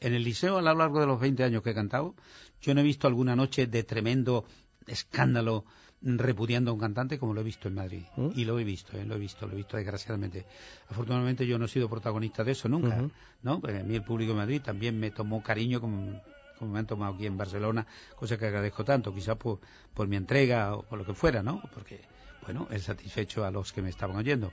En 0.00 0.14
el 0.14 0.24
liceo, 0.24 0.58
a 0.58 0.62
lo 0.62 0.74
largo 0.74 0.98
de 0.98 1.06
los 1.06 1.20
20 1.20 1.44
años 1.44 1.62
que 1.62 1.70
he 1.70 1.74
cantado, 1.74 2.16
yo 2.60 2.74
no 2.74 2.80
he 2.80 2.84
visto 2.84 3.06
alguna 3.06 3.36
noche 3.36 3.68
de 3.68 3.84
tremendo 3.84 4.44
escándalo 4.88 5.64
repudiando 6.04 6.70
a 6.70 6.74
un 6.74 6.80
cantante 6.80 7.18
como 7.18 7.32
lo 7.32 7.40
he 7.40 7.44
visto 7.44 7.68
en 7.68 7.74
Madrid. 7.74 8.02
¿Mm? 8.16 8.28
Y 8.36 8.44
lo 8.44 8.58
he 8.58 8.64
visto, 8.64 8.96
¿eh? 8.96 9.04
lo 9.04 9.14
he 9.14 9.18
visto, 9.18 9.46
lo 9.46 9.54
he 9.54 9.56
visto 9.56 9.76
desgraciadamente. 9.76 10.44
Afortunadamente 10.88 11.46
yo 11.46 11.58
no 11.58 11.64
he 11.64 11.68
sido 11.68 11.88
protagonista 11.88 12.44
de 12.44 12.52
eso 12.52 12.68
nunca. 12.68 13.08
¿no? 13.42 13.60
Porque 13.60 13.78
a 13.78 13.82
mí 13.82 13.94
el 13.94 14.02
público 14.02 14.32
de 14.32 14.38
Madrid 14.38 14.60
también 14.62 14.98
me 15.00 15.10
tomó 15.10 15.42
cariño 15.42 15.80
como, 15.80 16.20
como 16.58 16.72
me 16.72 16.78
han 16.78 16.86
tomado 16.86 17.14
aquí 17.14 17.26
en 17.26 17.36
Barcelona, 17.36 17.86
cosa 18.16 18.36
que 18.36 18.46
agradezco 18.46 18.84
tanto, 18.84 19.14
quizás 19.14 19.36
por, 19.36 19.60
por 19.94 20.06
mi 20.06 20.16
entrega 20.16 20.74
o 20.74 20.82
por 20.82 20.98
lo 20.98 21.06
que 21.06 21.14
fuera, 21.14 21.42
¿no? 21.42 21.62
Porque, 21.72 22.00
bueno, 22.42 22.68
he 22.70 22.78
satisfecho 22.78 23.44
a 23.44 23.50
los 23.50 23.72
que 23.72 23.80
me 23.80 23.88
estaban 23.88 24.16
oyendo. 24.16 24.52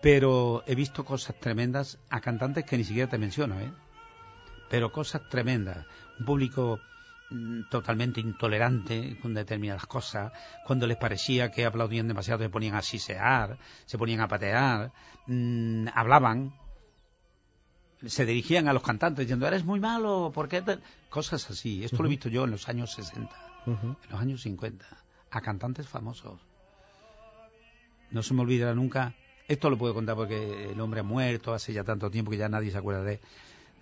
Pero 0.00 0.62
he 0.66 0.74
visto 0.74 1.04
cosas 1.04 1.36
tremendas 1.40 1.98
a 2.10 2.20
cantantes 2.20 2.64
que 2.64 2.76
ni 2.76 2.84
siquiera 2.84 3.10
te 3.10 3.18
menciono, 3.18 3.58
¿eh? 3.58 3.72
Pero 4.70 4.92
cosas 4.92 5.28
tremendas. 5.28 5.86
Un 6.18 6.26
público 6.26 6.80
totalmente 7.68 8.20
intolerante 8.20 9.16
con 9.20 9.34
determinadas 9.34 9.86
cosas. 9.86 10.32
Cuando 10.64 10.86
les 10.86 10.96
parecía 10.96 11.50
que 11.50 11.64
aplaudían 11.64 12.08
demasiado 12.08 12.42
se 12.42 12.50
ponían 12.50 12.74
a 12.74 12.82
sisear, 12.82 13.58
se 13.84 13.98
ponían 13.98 14.20
a 14.20 14.28
patear, 14.28 14.92
mm, 15.26 15.88
hablaban, 15.94 16.52
se 18.06 18.26
dirigían 18.26 18.68
a 18.68 18.72
los 18.72 18.82
cantantes 18.82 19.26
diciendo, 19.26 19.46
eres 19.46 19.64
muy 19.64 19.80
malo, 19.80 20.30
¿por 20.34 20.48
qué? 20.48 20.62
te-?". 20.62 20.78
Cosas 21.10 21.50
así. 21.50 21.84
Esto 21.84 22.02
lo 22.02 22.06
he 22.06 22.10
visto 22.10 22.28
yo 22.28 22.44
en 22.44 22.50
los 22.52 22.68
años 22.68 22.92
60, 22.92 23.34
Ujú. 23.66 23.86
en 23.86 24.10
los 24.10 24.20
años 24.20 24.42
50, 24.42 24.86
a 25.30 25.40
cantantes 25.40 25.88
famosos. 25.88 26.40
No 28.10 28.22
se 28.22 28.34
me 28.34 28.42
olvidará 28.42 28.74
nunca, 28.74 29.14
esto 29.48 29.68
lo 29.68 29.76
puedo 29.76 29.94
contar 29.94 30.14
porque 30.14 30.70
el 30.70 30.80
hombre 30.80 31.00
ha 31.00 31.02
muerto 31.02 31.52
hace 31.52 31.72
ya 31.72 31.82
tanto 31.82 32.10
tiempo 32.10 32.30
que 32.30 32.36
ya 32.36 32.48
nadie 32.48 32.70
se 32.70 32.78
acuerda 32.78 33.02
de, 33.02 33.20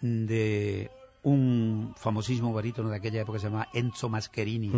de 0.01 0.91
un 1.25 1.95
famosísimo 1.97 2.53
barítono 2.53 2.89
de 2.91 2.97
aquella 2.97 3.21
época 3.23 3.37
que 3.37 3.41
se 3.41 3.47
llamaba 3.47 3.69
Enzo 3.73 4.09
Mascherini, 4.09 4.69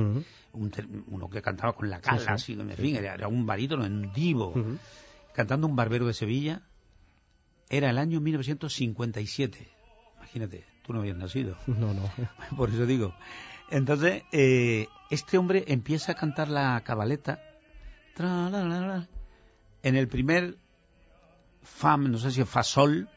un 0.52 0.70
ter- 0.70 0.88
uno 1.08 1.28
que 1.28 1.42
cantaba 1.42 1.72
con 1.74 1.90
la 1.90 2.00
cala, 2.00 2.18
sí, 2.20 2.26
así, 2.28 2.52
en 2.52 2.70
fin, 2.72 2.96
era, 2.96 3.14
era 3.14 3.28
un 3.28 3.44
barítono 3.46 3.84
en 3.84 4.12
divo, 4.12 4.54
cantando 5.32 5.66
un 5.66 5.76
barbero 5.76 6.06
de 6.06 6.14
Sevilla, 6.14 6.62
era 7.68 7.90
el 7.90 7.98
año 7.98 8.20
1957. 8.20 9.68
Imagínate, 10.18 10.64
tú 10.82 10.92
no 10.92 11.00
habías 11.00 11.16
nacido. 11.16 11.56
No, 11.66 11.92
no. 11.92 12.08
Por 12.56 12.70
eso 12.70 12.86
digo. 12.86 13.12
Entonces, 13.70 14.22
eh, 14.32 14.86
este 15.10 15.38
hombre 15.38 15.64
empieza 15.66 16.12
a 16.12 16.14
cantar 16.14 16.48
la 16.48 16.80
cabaleta. 16.84 17.40
tra, 18.14 18.48
la, 18.50 18.62
la, 18.64 18.80
la. 18.86 19.08
En 19.82 19.96
el 19.96 20.06
primer 20.08 20.56
fam, 21.62 22.10
no 22.10 22.18
sé 22.18 22.30
si 22.30 22.40
es 22.40 22.48
fa 22.48 22.62
sol, 22.62 23.08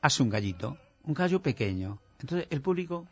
hace 0.00 0.22
un 0.22 0.30
gallito, 0.30 0.78
un 1.04 1.12
gallo 1.14 1.40
pequeño. 1.42 1.98
Entonces 2.24 2.48
el 2.50 2.62
público 2.62 3.06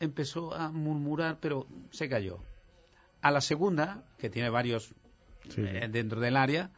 empezó 0.00 0.54
a 0.54 0.70
murmurar, 0.70 1.36
pero 1.42 1.66
se 1.90 2.08
cayó. 2.08 2.38
A 3.20 3.30
la 3.30 3.42
segunda, 3.42 4.02
que 4.18 4.30
tiene 4.30 4.48
varios 4.48 4.94
Sí. 5.50 5.60
eh, 5.62 5.88
dentro 5.90 6.20
del 6.20 6.38
área, 6.38 6.70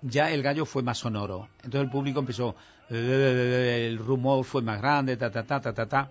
ya 0.00 0.30
el 0.30 0.44
gallo 0.44 0.64
fue 0.64 0.84
más 0.84 0.98
sonoro. 0.98 1.48
Entonces 1.64 1.80
el 1.82 1.90
público 1.90 2.20
empezó, 2.20 2.54
eh, 2.88 3.88
el 3.90 3.98
rumor 3.98 4.44
fue 4.44 4.62
más 4.62 4.80
grande, 4.80 5.16
ta, 5.16 5.28
ta, 5.32 5.42
ta, 5.44 5.60
ta, 5.60 5.72
ta, 5.74 5.86
ta. 5.86 6.10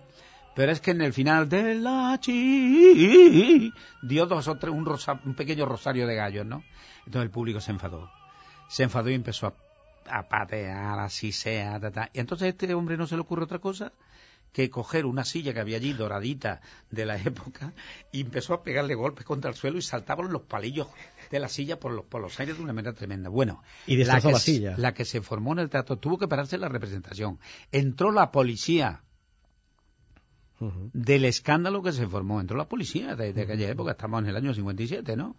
Pero 0.54 0.72
es 0.72 0.82
que 0.82 0.90
en 0.90 1.00
el 1.00 1.14
final 1.14 1.48
de 1.48 1.74
la 1.76 2.18
chi 2.20 3.72
dio 4.02 4.26
dos 4.26 4.46
o 4.46 4.58
tres, 4.58 4.74
un, 4.74 4.84
rosa- 4.84 5.20
un 5.24 5.34
pequeño 5.34 5.64
rosario 5.64 6.06
de 6.06 6.16
gallos, 6.16 6.44
¿no? 6.44 6.62
Entonces 7.06 7.22
el 7.22 7.30
público 7.30 7.60
se 7.62 7.70
enfadó. 7.70 8.10
Se 8.68 8.82
enfadó 8.82 9.08
y 9.08 9.14
empezó 9.14 9.46
a, 9.46 9.54
a 10.18 10.28
patear, 10.28 10.98
así 10.98 11.32
sea, 11.32 11.80
ta, 11.80 11.90
ta. 11.90 12.10
Y 12.12 12.20
entonces 12.20 12.44
a 12.44 12.48
este 12.50 12.74
hombre 12.74 12.98
no 12.98 13.06
se 13.06 13.14
le 13.14 13.22
ocurre 13.22 13.44
otra 13.44 13.58
cosa 13.58 13.90
que 14.52 14.68
coger 14.70 15.06
una 15.06 15.24
silla 15.24 15.54
que 15.54 15.60
había 15.60 15.78
allí 15.78 15.92
doradita 15.92 16.60
de 16.90 17.06
la 17.06 17.16
época 17.16 17.72
y 18.12 18.20
empezó 18.20 18.54
a 18.54 18.62
pegarle 18.62 18.94
golpes 18.94 19.24
contra 19.24 19.50
el 19.50 19.56
suelo 19.56 19.78
y 19.78 19.82
saltaban 19.82 20.32
los 20.32 20.42
palillos 20.42 20.88
de 21.30 21.40
la 21.40 21.48
silla 21.48 21.78
por 21.80 21.92
los, 21.92 22.04
por 22.04 22.20
los 22.20 22.38
aires 22.38 22.58
de 22.58 22.62
una 22.62 22.72
manera 22.72 22.92
tremenda. 22.94 23.30
Bueno, 23.30 23.62
Y 23.86 23.96
destrozó 23.96 24.28
que 24.28 24.32
la 24.34 24.38
silla. 24.38 24.74
la 24.76 24.92
que 24.94 25.04
se 25.04 25.22
formó 25.22 25.52
en 25.52 25.60
el 25.60 25.70
teatro 25.70 25.96
tuvo 25.96 26.18
que 26.18 26.28
pararse 26.28 26.58
la 26.58 26.68
representación. 26.68 27.38
Entró 27.70 28.12
la 28.12 28.30
policía 28.30 29.02
del 30.92 31.24
escándalo 31.24 31.82
que 31.82 31.92
se 31.92 32.06
formó. 32.06 32.40
Entró 32.40 32.56
la 32.56 32.68
policía 32.68 33.16
de, 33.16 33.32
de 33.32 33.42
aquella 33.42 33.70
época, 33.70 33.92
estamos 33.92 34.22
en 34.22 34.28
el 34.28 34.36
año 34.36 34.54
57, 34.54 35.16
¿no? 35.16 35.36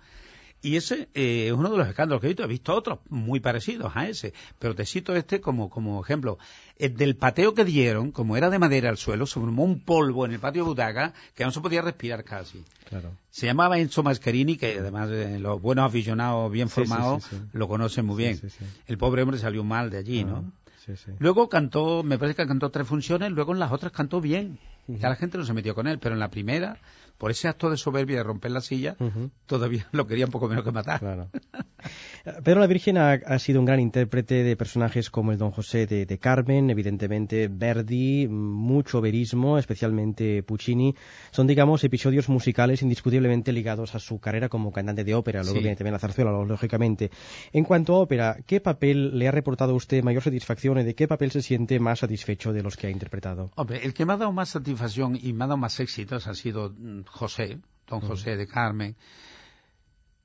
Y 0.63 0.77
ese 0.77 1.09
eh, 1.13 1.47
es 1.47 1.51
uno 1.53 1.69
de 1.69 1.77
los 1.77 1.87
escándalos 1.87 2.21
que 2.21 2.27
he 2.27 2.29
visto. 2.29 2.43
He 2.45 2.47
visto 2.47 2.73
otros 2.73 2.99
muy 3.09 3.39
parecidos 3.41 3.91
a 3.95 4.07
ese, 4.07 4.33
pero 4.59 4.73
te 4.73 4.85
cito 4.85 5.13
este 5.15 5.41
como, 5.41 5.69
como 5.69 6.01
ejemplo. 6.01 6.39
El 6.77 6.95
del 6.95 7.15
pateo 7.17 7.53
que 7.53 7.65
dieron, 7.65 8.11
como 8.11 8.37
era 8.37 8.49
de 8.49 8.57
madera 8.59 8.89
al 8.89 8.97
suelo, 8.97 9.25
se 9.27 9.39
formó 9.39 9.63
un 9.65 9.81
polvo 9.81 10.25
en 10.25 10.31
el 10.31 10.39
patio 10.39 10.63
de 10.63 10.69
butaca 10.69 11.13
que 11.35 11.43
no 11.43 11.51
se 11.51 11.59
podía 11.61 11.81
respirar 11.81 12.23
casi. 12.23 12.63
Claro. 12.89 13.11
Se 13.29 13.45
llamaba 13.45 13.77
Enzo 13.77 14.03
Mascherini, 14.03 14.55
que 14.57 14.79
además 14.79 15.09
eh, 15.11 15.37
los 15.37 15.61
buenos 15.61 15.85
aficionados 15.85 16.49
bien 16.51 16.69
Sí, 16.69 16.75
formados 16.75 17.23
sí, 17.25 17.35
sí. 17.35 17.41
lo 17.51 17.67
conocen 17.67 18.05
muy 18.05 18.15
bien. 18.17 18.37
sí, 18.37 18.49
sí. 18.49 18.65
El 18.87 18.97
pobre 18.97 19.21
hombre 19.23 19.37
salió 19.39 19.63
mal 19.65 19.89
de 19.89 19.97
allí, 19.97 20.23
¿no? 20.23 20.45
Ah, 20.47 20.59
Sí, 20.85 20.97
sí. 20.97 21.11
Luego 21.19 21.47
cantó, 21.47 22.03
me 22.03 22.17
parece 22.17 22.35
que 22.35 22.47
cantó 22.47 22.69
tres 22.69 22.85
funciones, 22.85 23.31
luego 23.31 23.53
en 23.53 23.59
las 23.59 23.71
otras 23.71 23.93
cantó 23.93 24.19
bien. 24.19 24.59
Ya 24.87 25.07
la 25.07 25.15
gente 25.15 25.37
no 25.37 25.45
se 25.45 25.53
metió 25.53 25.73
con 25.75 25.87
él, 25.87 25.97
pero 25.97 26.13
en 26.13 26.19
la 26.19 26.29
primera, 26.29 26.77
por 27.23 27.31
ese 27.31 27.47
acto 27.47 27.69
de 27.69 27.77
soberbia 27.77 28.17
de 28.17 28.23
romper 28.23 28.51
la 28.51 28.59
silla, 28.59 28.97
todavía 29.45 29.87
lo 29.93 30.07
quería 30.07 30.25
un 30.25 30.31
poco 30.33 30.49
menos 30.49 30.65
que 30.65 30.73
matar. 30.73 30.99
Claro. 30.99 31.29
Pedro 32.43 32.59
la 32.59 32.67
Virgen 32.67 32.97
ha, 32.97 33.13
ha 33.13 33.39
sido 33.39 33.61
un 33.61 33.65
gran 33.65 33.79
intérprete 33.79 34.43
de 34.43 34.57
personajes 34.57 35.09
como 35.09 35.31
el 35.31 35.37
Don 35.37 35.51
José 35.51 35.87
de, 35.87 36.05
de 36.05 36.17
Carmen, 36.17 36.69
evidentemente 36.69 37.47
Verdi, 37.49 38.27
mucho 38.27 38.99
verismo, 38.99 39.57
especialmente 39.57 40.43
Puccini. 40.43 40.95
Son, 41.31 41.47
digamos, 41.47 41.85
episodios 41.85 42.27
musicales 42.27 42.81
indiscutiblemente 42.81 43.53
ligados 43.53 43.95
a 43.95 43.99
su 43.99 44.19
carrera 44.19 44.49
como 44.49 44.73
cantante 44.73 45.05
de 45.05 45.15
ópera. 45.15 45.43
Luego 45.43 45.55
Sí. 45.59 45.61
viene 45.63 45.77
también 45.77 45.93
la 45.93 45.99
zarzuela, 45.99 46.31
lógicamente. 46.31 47.09
En 47.53 47.63
cuanto 47.63 47.95
a 47.95 47.99
ópera, 47.99 48.37
¿qué 48.45 48.59
papel 48.59 49.17
le 49.17 49.29
ha 49.29 49.31
reportado 49.31 49.71
a 49.71 49.75
usted 49.75 50.03
mayor 50.03 50.23
satisfacción 50.23 50.77
y 50.79 50.83
de 50.83 50.93
qué 50.93 51.07
papel 51.07 51.31
se 51.31 51.41
siente 51.41 51.79
más 51.79 51.99
satisfecho 51.99 52.51
de 52.51 52.63
los 52.63 52.75
que 52.75 52.87
ha 52.87 52.89
interpretado? 52.89 53.51
Hombre, 53.55 53.85
el 53.85 53.93
que 53.93 54.05
me 54.05 54.11
ha 54.11 54.17
dado 54.17 54.33
más 54.33 54.49
satisfacción 54.49 55.17
y 55.21 55.31
me 55.31 55.45
ha 55.45 55.47
dado 55.47 55.57
más 55.57 55.79
éxitos 55.79 56.27
ha 56.27 56.33
sido 56.33 56.73
mm, 56.77 57.01
José, 57.13 57.59
don 57.87 58.01
José 58.01 58.35
de 58.35 58.47
Carmen. 58.47 58.95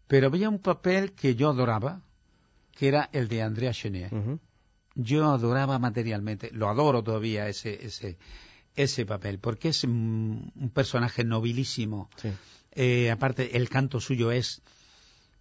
Pero 0.06 0.28
había 0.28 0.48
un 0.48 0.58
papel 0.58 1.12
que 1.12 1.34
yo 1.34 1.50
adoraba, 1.50 2.00
que 2.74 2.88
era 2.88 3.10
el 3.12 3.28
de 3.28 3.42
Andrea 3.42 3.72
Chenier. 3.72 4.10
Yo 4.94 5.30
adoraba 5.30 5.78
materialmente, 5.78 6.50
lo 6.52 6.68
adoro 6.68 7.04
todavía 7.04 7.48
ese, 7.48 7.86
ese, 7.86 8.16
ese 8.74 9.06
papel, 9.06 9.38
porque 9.38 9.68
es 9.68 9.84
un 9.84 10.70
personaje 10.74 11.24
nobilísimo. 11.24 12.08
Sí. 12.16 12.30
Eh, 12.72 13.10
aparte, 13.10 13.56
el 13.56 13.68
canto 13.68 14.00
suyo 14.00 14.32
es 14.32 14.62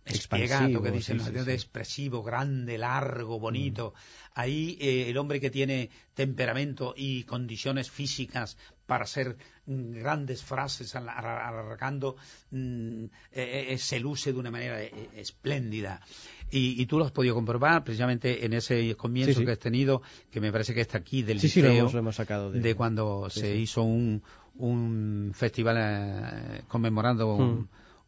espiegato, 0.07 0.81
que 0.81 0.91
dicen 0.91 1.19
sí, 1.19 1.25
los 1.25 1.27
sí, 1.27 1.33
de 1.33 1.43
sí. 1.43 1.51
expresivo, 1.51 2.23
grande, 2.23 2.77
largo, 2.77 3.39
bonito. 3.39 3.93
Ahí 4.33 4.77
eh, 4.79 5.09
el 5.09 5.17
hombre 5.17 5.39
que 5.39 5.49
tiene 5.49 5.89
temperamento 6.13 6.93
y 6.95 7.23
condiciones 7.23 7.89
físicas 7.91 8.57
para 8.85 9.03
hacer 9.03 9.35
mm, 9.65 9.93
grandes 9.99 10.43
frases 10.43 10.95
al- 10.95 11.09
al- 11.09 11.25
alargando, 11.25 12.15
mm, 12.51 13.03
eh, 13.33 13.67
eh, 13.69 13.77
se 13.77 13.99
luce 13.99 14.31
de 14.33 14.39
una 14.39 14.51
manera 14.51 14.81
eh, 14.81 15.09
espléndida. 15.15 16.01
Y, 16.49 16.81
y 16.81 16.85
tú 16.85 16.97
lo 16.97 17.05
has 17.05 17.11
podido 17.11 17.35
comprobar 17.35 17.83
precisamente 17.83 18.45
en 18.45 18.53
ese 18.53 18.95
comienzo 18.95 19.39
Sí, 19.39 19.45
que 19.45 19.51
has 19.51 19.59
tenido, 19.59 20.01
que 20.31 20.39
me 20.39 20.51
parece 20.51 20.73
que 20.73 20.81
está 20.81 20.99
aquí 20.99 21.21
del 21.21 21.37
lo 21.37 21.43
liceo, 21.43 21.71
hemos, 21.73 21.93
lo 21.93 21.99
hemos 21.99 22.15
sacado 22.15 22.51
de... 22.51 22.61
de 22.61 22.75
cuando 22.75 23.29
se 23.29 23.55
hizo 23.57 23.81
un, 23.83 24.23
un 24.55 25.31
festival 25.35 25.75
eh, 25.79 26.61
conmemorando 26.67 27.37
Mm. 27.37 27.67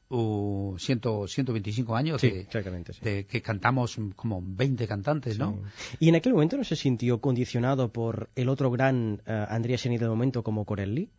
Uh, 0.09 0.75
ciento- 0.77 1.27
125 1.27 1.95
años 1.95 2.21
Sí, 2.21 2.29
de, 2.29 2.41
exactamente, 2.41 2.93
sí. 2.93 2.99
de 3.03 3.25
que 3.25 3.41
cantamos 3.41 3.97
como 4.15 4.41
20 4.43 4.87
cantantes, 4.87 5.37
¿no? 5.39 5.59
Sí. 5.75 5.97
¿Y 6.01 6.09
en 6.09 6.15
aquel 6.15 6.33
momento 6.33 6.57
no 6.57 6.63
se 6.63 6.75
sintió 6.75 7.19
condicionado 7.21 7.91
por 7.91 8.29
el 8.35 8.49
otro 8.49 8.71
gran 8.71 9.21
eh, 9.25 9.45
Andrea 9.49 9.77
Cheni 9.77 9.97
del 9.97 10.09
momento 10.09 10.43
como 10.43 10.65
Corelli? 10.65 11.09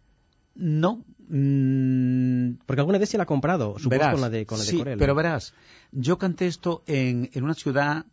No. 0.56 1.04
mm, 1.28 2.54
Porque 2.66 2.80
alguna 2.80 2.98
vez 2.98 3.08
se 3.08 3.16
la 3.16 3.22
ha 3.22 3.26
comprado, 3.26 3.78
supongo, 3.78 3.90
verás, 3.90 4.12
con 4.12 4.20
la 4.20 4.30
de, 4.30 4.46
con 4.46 4.58
la 4.58 4.64
de 4.64 4.76
Corelli. 4.76 4.98
pero 4.98 5.14
verás, 5.14 5.54
yo 5.92 6.18
canté 6.18 6.46
esto 6.46 6.82
en, 6.86 7.30
en 7.32 7.44
una 7.44 7.54
ciudad 7.54 8.06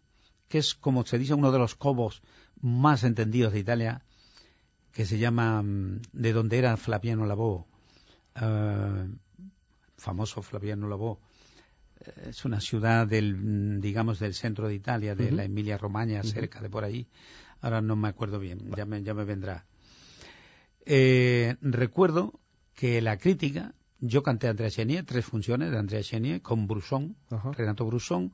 que 0.48 0.60
es, 0.60 0.76
como 0.76 1.06
se 1.06 1.18
dice, 1.18 1.34
uno 1.34 1.52
de 1.52 1.60
los 1.60 1.76
cobos 1.76 2.22
más 2.62 3.04
entendidos 3.04 3.52
de 3.54 3.60
Italia, 3.60 4.02
que 4.94 5.06
se 5.06 5.18
llama, 5.18 5.62
mm, 5.62 6.02
de 6.14 6.34
donde 6.34 6.58
era 6.58 6.78
Flaviano 6.78 7.26
Labó, 7.26 7.68
eh, 8.40 9.08
famoso 9.98 10.42
Flaviano 10.42 10.88
Labó. 10.88 11.20
Eh, 12.00 12.30
Es 12.30 12.46
una 12.46 12.62
ciudad 12.62 13.08
del, 13.08 13.36
mm, 13.36 13.82
digamos, 13.82 14.20
del 14.20 14.34
centro 14.34 14.68
de 14.68 14.76
Italia, 14.76 15.16
de 15.16 15.32
la 15.32 15.44
Emilia 15.44 15.78
Romagna, 15.78 16.24
cerca 16.24 16.62
de 16.62 16.70
por 16.70 16.84
ahí. 16.84 17.08
Ahora 17.62 17.82
no 17.82 17.96
me 17.96 18.08
acuerdo 18.08 18.40
bien, 18.40 18.72
ya 18.76 18.86
me, 18.86 19.02
ya 19.04 19.14
me 19.14 19.26
vendrá. 19.26 19.66
Eh, 20.86 21.56
recuerdo 21.62 22.40
que 22.76 23.02
la 23.02 23.18
crítica, 23.18 23.74
yo 24.00 24.22
canté 24.22 24.48
a 24.48 24.52
Andrea 24.52 24.70
Chenier, 24.70 25.04
tres 25.06 25.26
funciones 25.26 25.72
de 25.72 25.78
Andrea 25.80 26.04
Chenier, 26.04 26.42
con 26.42 26.68
Brusón. 26.68 27.18
Renato 27.54 27.86
Brusón, 27.86 28.34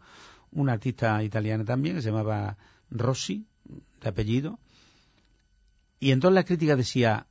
una 0.51 0.73
artista 0.73 1.23
italiana 1.23 1.63
también 1.63 1.95
que 1.95 2.01
se 2.01 2.09
llamaba 2.09 2.57
Rossi, 2.91 3.47
de 4.01 4.09
apellido. 4.09 4.59
Y 5.99 6.11
entonces 6.11 6.35
la 6.35 6.43
crítica 6.43 6.75
decía, 6.75 7.27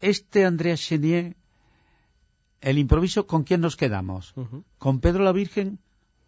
este 0.00 0.44
Andrea 0.44 0.76
Chenier, 0.76 1.36
el 2.60 2.78
improviso, 2.78 3.26
¿con 3.26 3.44
quién 3.44 3.60
nos 3.60 3.76
quedamos? 3.76 4.34
¿Con 4.78 5.00
Pedro 5.00 5.24
la 5.24 5.32
Virgen 5.32 5.78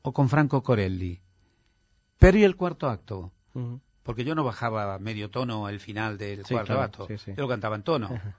o 0.03 0.13
con 0.13 0.29
Franco 0.29 0.63
Corelli? 0.63 1.21
Pero 2.19 2.39
¿y 2.39 2.45
el 2.45 2.57
cuarto 2.57 2.89
acto? 2.89 3.33
Porque 4.03 4.25
yo 4.25 4.35
no 4.35 4.45
bajaba 4.45 4.99
medio 4.99 5.31
tono 5.31 5.67
al 5.67 5.79
final 5.81 6.19
del 6.19 6.45
Sí, 6.45 6.55
cuarto 6.55 6.67
claro, 6.73 6.83
acto. 6.83 7.07
sí, 7.09 7.19
sí. 7.19 7.33
Yo 7.37 7.43
lo 7.43 7.49
cantaba 7.49 7.77
en 7.77 7.83
tono. 7.83 8.07
Ajá. 8.07 8.37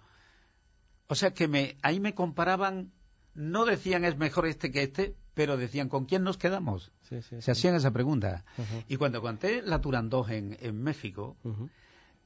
O 1.07 1.15
sea 1.15 1.33
que 1.33 1.47
me, 1.47 1.77
ahí 1.83 1.99
me 1.99 2.15
comparaban, 2.15 2.91
no 3.35 3.65
decían 3.65 4.03
es 4.05 4.17
mejor 4.17 4.47
este 4.47 4.71
que 4.71 4.83
este, 4.83 5.15
pero 5.33 5.57
decían 5.57 5.89
¿con 5.89 6.05
quién 6.05 6.23
nos 6.23 6.37
quedamos? 6.37 6.91
Se 7.39 7.51
hacían 7.51 7.75
esa 7.75 7.91
pregunta. 7.91 8.43
Y 8.87 8.95
cuando 8.97 9.21
canté 9.21 9.61
la 9.61 9.79
Turandot 9.81 10.27
en, 10.29 10.57
en 10.59 10.81
México, 10.81 11.37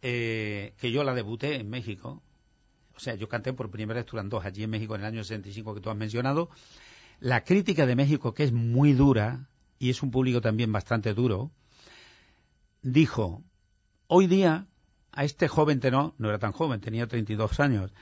eh, 0.02 0.74
que 0.78 0.92
yo 0.92 1.04
la 1.04 1.14
debuté 1.14 1.56
en 1.60 1.70
México, 1.70 2.22
o 2.98 3.00
sea, 3.00 3.14
yo 3.14 3.30
canté 3.30 3.54
por 3.54 3.70
primera 3.70 4.00
vez 4.00 4.08
Turandot 4.08 4.44
allí 4.44 4.64
en 4.64 4.72
México 4.72 4.96
en 4.96 5.02
el 5.02 5.08
año 5.08 5.24
65 5.24 5.76
que 5.76 5.82
tú 5.82 5.92
has 5.92 5.96
mencionado, 5.96 6.50
la 7.20 7.44
crítica 7.44 7.86
de 7.86 7.96
México, 7.96 8.34
que 8.34 8.44
es 8.44 8.52
muy 8.52 8.94
dura, 8.94 9.48
y 9.78 9.92
es 9.92 10.02
un 10.02 10.10
público 10.10 10.42
también 10.42 10.72
bastante 10.72 11.14
duro, 11.14 11.52
dijo, 12.82 13.44
hoy 14.08 14.26
día 14.26 14.66
a 15.12 15.24
este 15.24 15.48
joven 15.48 15.80
tenor, 15.80 16.16
no 16.18 16.30
era 16.30 16.40
tan 16.40 16.52
joven, 16.52 16.82
tenía 16.82 17.08
32 17.08 17.60
años, 17.60 17.94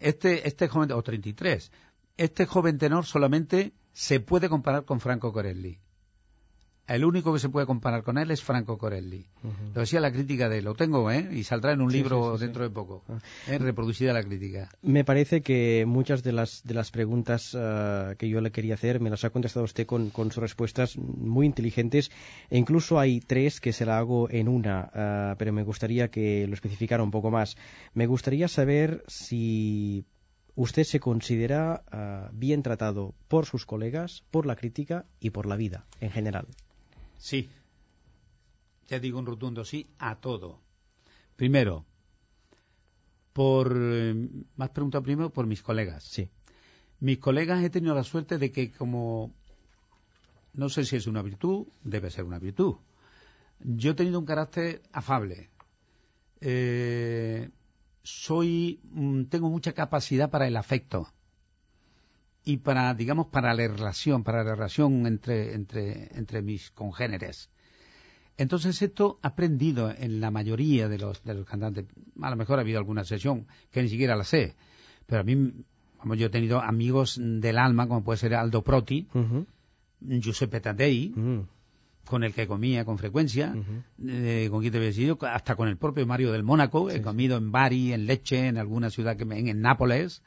este, 0.00 0.48
este 0.48 0.68
joven, 0.68 0.92
o 0.92 1.02
33, 1.02 1.70
este 2.16 2.46
joven 2.46 2.78
tenor 2.78 3.04
solamente 3.04 3.74
se 3.92 4.20
puede 4.20 4.48
comparar 4.48 4.86
con 4.86 5.00
Franco 5.00 5.32
Corelli. 5.32 5.78
El 6.88 7.04
único 7.04 7.34
que 7.34 7.38
se 7.38 7.50
puede 7.50 7.66
comparar 7.66 8.02
con 8.02 8.16
él 8.16 8.30
es 8.30 8.42
Franco 8.42 8.78
Corelli. 8.78 9.26
Lo 9.74 9.82
decía 9.82 10.00
la 10.00 10.10
crítica 10.10 10.48
de, 10.48 10.62
lo 10.62 10.74
tengo, 10.74 11.10
¿eh? 11.10 11.28
Y 11.32 11.44
saldrá 11.44 11.72
en 11.72 11.82
un 11.82 11.90
Sí, 11.90 11.98
libro 11.98 12.16
sí, 12.16 12.30
sí, 12.32 12.38
sí. 12.38 12.44
dentro 12.46 12.62
de 12.64 12.70
poco. 12.70 13.04
Ah. 13.08 13.18
¿eh? 13.46 13.58
Reproducida 13.58 14.14
la 14.14 14.22
crítica. 14.22 14.70
Me 14.80 15.04
parece 15.04 15.42
que 15.42 15.84
muchas 15.86 16.22
de 16.22 16.32
las, 16.32 16.62
de 16.64 16.72
las 16.72 16.90
preguntas 16.90 17.54
eh, 17.54 18.14
que 18.18 18.30
yo 18.30 18.40
le 18.40 18.50
quería 18.50 18.72
hacer 18.74 19.00
me 19.00 19.10
las 19.10 19.22
ha 19.24 19.30
contestado 19.30 19.64
usted 19.64 19.86
con, 19.86 20.08
con 20.08 20.32
sus 20.32 20.40
respuestas 20.42 20.96
muy 20.96 21.44
inteligentes 21.44 22.10
e 22.48 22.56
incluso 22.56 22.98
hay 22.98 23.20
tres 23.20 23.60
que 23.60 23.74
se 23.74 23.84
la 23.84 23.98
hago 23.98 24.30
en 24.30 24.48
una, 24.48 24.90
eh, 24.94 25.34
pero 25.36 25.52
me 25.52 25.64
gustaría 25.64 26.08
que 26.08 26.46
lo 26.46 26.54
especificara 26.54 27.02
un 27.02 27.10
poco 27.10 27.30
más. 27.30 27.56
Me 27.92 28.06
gustaría 28.06 28.48
saber 28.48 29.04
si 29.08 30.06
usted 30.54 30.84
se 30.84 31.00
considera 31.00 31.82
bien 32.32 32.62
tratado 32.62 33.14
por 33.28 33.44
sus 33.44 33.66
colegas, 33.66 34.24
por 34.30 34.46
la 34.46 34.56
crítica 34.56 35.04
y 35.20 35.30
por 35.30 35.44
la 35.46 35.56
vida 35.56 35.84
en 36.00 36.10
general. 36.10 36.46
Sí. 37.18 37.48
Ya 38.88 38.98
digo 38.98 39.18
un 39.18 39.26
rotundo 39.26 39.64
sí 39.64 39.86
a 39.98 40.16
todo. 40.16 40.60
Primero, 41.36 41.84
por... 43.32 43.76
eh, 43.76 44.14
me 44.14 44.64
has 44.64 44.70
preguntado 44.70 45.02
primero 45.02 45.30
por 45.30 45.46
mis 45.46 45.62
colegas. 45.62 46.04
Sí. 46.04 46.30
Mis 47.00 47.18
colegas 47.18 47.62
he 47.62 47.70
tenido 47.70 47.94
la 47.94 48.04
suerte 48.04 48.38
de 48.38 48.50
que 48.50 48.70
como... 48.72 49.32
No 50.54 50.68
sé 50.68 50.84
si 50.84 50.96
es 50.96 51.06
una 51.06 51.22
virtud, 51.22 51.66
debe 51.84 52.10
ser 52.10 52.24
una 52.24 52.38
virtud. 52.38 52.76
Yo 53.60 53.90
he 53.92 53.94
tenido 53.94 54.18
un 54.18 54.24
carácter 54.26 54.82
afable. 54.92 55.50
Eh, 56.40 57.50
soy... 58.02 58.80
mm, 58.90 59.24
Tengo 59.24 59.50
mucha 59.50 59.72
capacidad 59.74 60.30
para 60.30 60.46
el 60.48 60.56
afecto. 60.56 61.12
Y 62.48 62.56
para, 62.56 62.94
digamos, 62.94 63.26
para 63.26 63.52
la 63.52 63.68
relación, 63.68 64.24
para 64.24 64.42
la 64.42 64.54
relación 64.54 65.06
entre, 65.06 65.54
entre, 65.54 66.08
entre 66.16 66.40
mis 66.40 66.70
congéneres. 66.70 67.50
Entonces 68.38 68.80
esto 68.80 69.18
aprendido 69.20 69.92
en 69.94 70.20
la 70.22 70.30
mayoría 70.30 70.88
de 70.88 70.96
los, 70.96 71.22
de 71.24 71.34
los 71.34 71.44
cantantes. 71.44 71.84
A 72.22 72.30
lo 72.30 72.36
mejor 72.36 72.58
ha 72.58 72.62
habido 72.62 72.78
alguna 72.78 73.04
sesión 73.04 73.46
que 73.70 73.82
ni 73.82 73.90
siquiera 73.90 74.16
la 74.16 74.24
sé. 74.24 74.54
Pero 75.06 75.20
a 75.20 75.24
mí, 75.24 75.34
vamos, 75.98 76.16
yo 76.18 76.28
he 76.28 76.30
tenido 76.30 76.62
amigos 76.62 77.20
del 77.20 77.58
alma, 77.58 77.86
como 77.86 78.02
puede 78.02 78.16
ser 78.18 78.34
Aldo 78.34 78.62
Proti. 78.62 79.06
Giuseppe 80.00 80.60
Taddei, 80.60 81.12
Mm. 81.14 81.40
con 82.06 82.24
el 82.24 82.32
que 82.32 82.46
comía 82.46 82.86
con 82.86 82.96
frecuencia, 82.96 83.54
eh, 84.06 84.48
con 84.50 84.60
quien 84.60 84.72
te 84.72 84.78
había 84.78 84.92
sido, 84.92 85.18
hasta 85.20 85.54
con 85.54 85.68
el 85.68 85.76
propio 85.76 86.06
Mario 86.06 86.32
del 86.32 86.44
Mónaco. 86.44 86.88
He 86.90 87.02
comido 87.02 87.36
en 87.36 87.52
Bari, 87.52 87.92
en 87.92 88.06
Leche, 88.06 88.46
en 88.46 88.56
alguna 88.56 88.88
ciudad 88.88 89.18
que 89.18 89.26
me, 89.26 89.38
en, 89.38 89.48
en 89.48 89.60
Nápoles, 89.60 90.22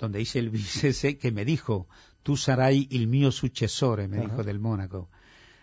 donde 0.00 0.20
hice 0.20 0.38
el 0.38 0.50
bis 0.50 0.84
ese 0.84 1.18
que 1.18 1.30
me 1.30 1.44
dijo, 1.44 1.86
tú 2.22 2.36
sarai 2.36 2.86
il 2.90 3.06
mio 3.06 3.30
successore, 3.30 4.08
me 4.08 4.18
Ajá. 4.18 4.26
dijo 4.28 4.44
del 4.44 4.58
Mónaco. 4.58 5.08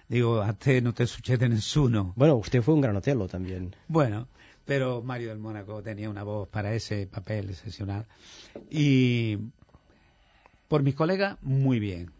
Digo, 0.08 0.42
a 0.42 0.54
te 0.54 0.82
no 0.82 0.94
te 0.94 1.06
succede 1.06 1.50
nessuno. 1.50 2.14
Bueno, 2.16 2.36
usted 2.36 2.62
fue 2.62 2.76
un 2.76 2.82
gran 2.82 2.96
Otelo 2.96 3.28
también. 3.28 3.76
Bueno, 3.90 4.28
pero 4.66 5.02
Mario 5.02 5.30
del 5.30 5.40
Mónaco 5.40 5.82
tenía 5.82 6.10
una 6.10 6.24
voz 6.24 6.48
para 6.48 6.74
ese 6.74 7.08
papel 7.08 7.50
excepcional. 7.50 8.06
Y 8.70 9.38
por 10.68 10.84
mis 10.84 10.96
colegas, 10.96 11.38
muy 11.42 11.80
bien. 11.80 12.12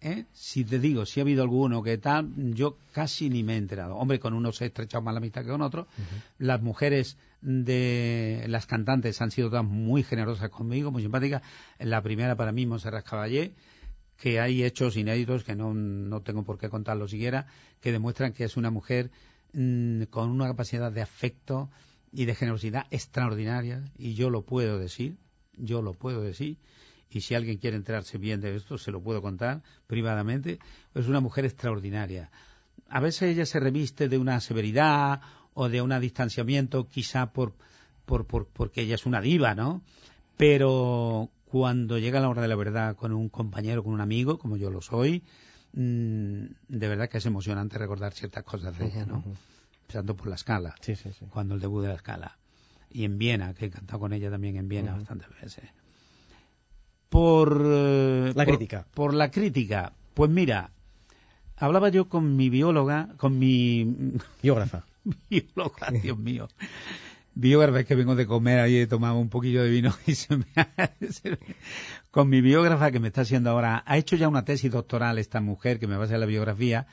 ¿eh? 0.00 0.24
Si 0.32 0.64
te 0.64 0.78
digo, 0.78 1.06
si 1.06 1.20
ha 1.20 1.22
habido 1.22 1.42
alguno 1.42 1.82
que 1.82 1.98
tal, 1.98 2.32
yo 2.54 2.76
casi 2.92 3.30
ni 3.30 3.42
me 3.44 3.54
he 3.54 3.58
enterado. 3.58 3.96
Hombre, 3.96 4.18
con 4.18 4.34
unos 4.34 4.60
he 4.62 4.66
estrechado 4.66 5.02
más 5.02 5.14
la 5.14 5.18
amistad 5.18 5.42
que 5.42 5.50
con 5.50 5.62
otros. 5.62 5.86
Las 6.38 6.60
mujeres 6.60 7.16
de 7.40 8.44
las 8.48 8.66
cantantes 8.66 9.20
han 9.22 9.30
sido 9.30 9.48
todas 9.48 9.64
muy 9.64 10.02
generosas 10.02 10.50
conmigo, 10.50 10.90
muy 10.90 11.02
simpáticas. 11.02 11.42
La 11.78 12.02
primera 12.02 12.36
para 12.36 12.52
mí, 12.52 12.66
Monserrat 12.66 13.06
Caballé, 13.06 13.54
que 14.16 14.40
hay 14.40 14.64
hechos 14.64 14.96
inéditos 14.96 15.44
que 15.44 15.54
no, 15.54 15.72
no 15.72 16.22
tengo 16.22 16.44
por 16.44 16.58
qué 16.58 16.68
contarlo 16.68 17.06
siquiera, 17.06 17.46
que 17.80 17.92
demuestran 17.92 18.32
que 18.32 18.44
es 18.44 18.56
una 18.56 18.70
mujer 18.70 19.10
mm, 19.52 20.04
con 20.04 20.30
una 20.30 20.48
capacidad 20.48 20.90
de 20.90 21.02
afecto 21.02 21.70
y 22.12 22.24
de 22.24 22.34
generosidad 22.34 22.86
extraordinaria, 22.90 23.84
y 23.96 24.14
yo 24.14 24.30
lo 24.30 24.42
puedo 24.42 24.78
decir, 24.78 25.16
yo 25.56 25.82
lo 25.82 25.94
puedo 25.94 26.22
decir, 26.22 26.58
y 27.10 27.20
si 27.20 27.34
alguien 27.34 27.58
quiere 27.58 27.76
enterarse 27.76 28.18
bien 28.18 28.40
de 28.40 28.54
esto, 28.56 28.76
se 28.76 28.90
lo 28.90 29.02
puedo 29.02 29.22
contar 29.22 29.62
privadamente, 29.86 30.58
es 30.94 31.06
una 31.06 31.20
mujer 31.20 31.44
extraordinaria. 31.44 32.30
A 32.88 33.00
veces 33.00 33.22
ella 33.30 33.46
se 33.46 33.60
reviste 33.60 34.08
de 34.08 34.18
una 34.18 34.40
severidad 34.40 35.20
o 35.60 35.68
de 35.68 35.82
un 35.82 35.98
distanciamiento, 36.00 36.86
quizá 36.88 37.32
por, 37.32 37.52
por, 38.06 38.26
por, 38.26 38.46
porque 38.46 38.82
ella 38.82 38.94
es 38.94 39.06
una 39.06 39.20
diva, 39.20 39.54
¿no? 39.56 39.82
Pero 40.36 41.30
cuando 41.46 41.98
llega 41.98 42.20
la 42.20 42.28
hora 42.28 42.42
de 42.42 42.48
la 42.48 42.54
verdad 42.54 42.94
con 42.94 43.12
un 43.12 43.28
compañero, 43.28 43.82
con 43.82 43.92
un 43.92 44.00
amigo, 44.00 44.38
como 44.38 44.56
yo 44.56 44.70
lo 44.70 44.80
soy, 44.82 45.24
mm, 45.72 46.44
de 46.68 46.88
verdad 46.88 47.08
que 47.08 47.18
es 47.18 47.26
emocionante 47.26 47.76
recordar 47.76 48.12
ciertas 48.14 48.44
cosas 48.44 48.78
de 48.78 48.86
ella, 48.86 49.04
¿no? 49.04 49.18
Ujú. 49.18 49.34
Empezando 49.82 50.14
por 50.14 50.28
la 50.28 50.36
escala, 50.36 50.74
Sí, 50.80 50.94
sí, 50.94 51.10
sí. 51.18 51.26
cuando 51.30 51.54
el 51.56 51.60
debut 51.60 51.82
de 51.82 51.88
la 51.88 51.94
escala. 51.94 52.36
Y 52.90 53.04
en 53.04 53.18
Viena, 53.18 53.52
que 53.54 53.66
he 53.66 53.70
cantado 53.70 53.98
con 53.98 54.12
ella 54.12 54.30
también 54.30 54.56
en 54.56 54.68
Viena 54.68 54.94
bastantes 54.94 55.28
veces. 55.42 55.64
Por... 57.08 57.62
eh, 57.64 58.32
La 58.36 58.44
por- 58.44 58.54
crítica. 58.54 58.86
Por 58.94 59.14
la 59.14 59.30
crítica. 59.30 59.92
Pues 60.14 60.30
mira, 60.30 60.70
hablaba 61.56 61.88
yo 61.88 62.08
con 62.08 62.36
mi 62.36 62.50
bióloga, 62.50 63.08
con 63.16 63.38
mi 63.38 64.12
Biógrafa. 64.42 64.84
bióloga, 65.30 65.90
Dios 65.90 66.18
mío. 66.18 66.48
Biógrafa, 67.34 67.80
es 67.80 67.86
que 67.86 67.94
vengo 67.94 68.16
de 68.16 68.26
comer 68.26 68.58
ahí, 68.58 68.76
he 68.78 68.86
tomado 68.88 69.16
un 69.18 69.28
poquillo 69.28 69.62
de 69.62 69.70
vino 69.70 69.94
y 70.06 70.14
se 70.16 70.36
me 70.36 70.44
ha- 70.56 70.90
se 71.10 71.30
me- 71.30 71.38
Con 72.10 72.28
mi 72.28 72.40
biógrafa 72.40 72.90
que 72.90 72.98
me 73.00 73.08
está 73.08 73.20
haciendo 73.20 73.50
ahora, 73.50 73.82
ha 73.86 73.96
hecho 73.96 74.16
ya 74.16 74.28
una 74.28 74.44
tesis 74.44 74.70
doctoral 74.72 75.18
esta 75.18 75.40
mujer 75.40 75.78
que 75.78 75.86
me 75.86 75.96
va 75.96 76.02
a 76.02 76.06
hacer 76.06 76.18
la 76.18 76.26
biografía 76.26 76.86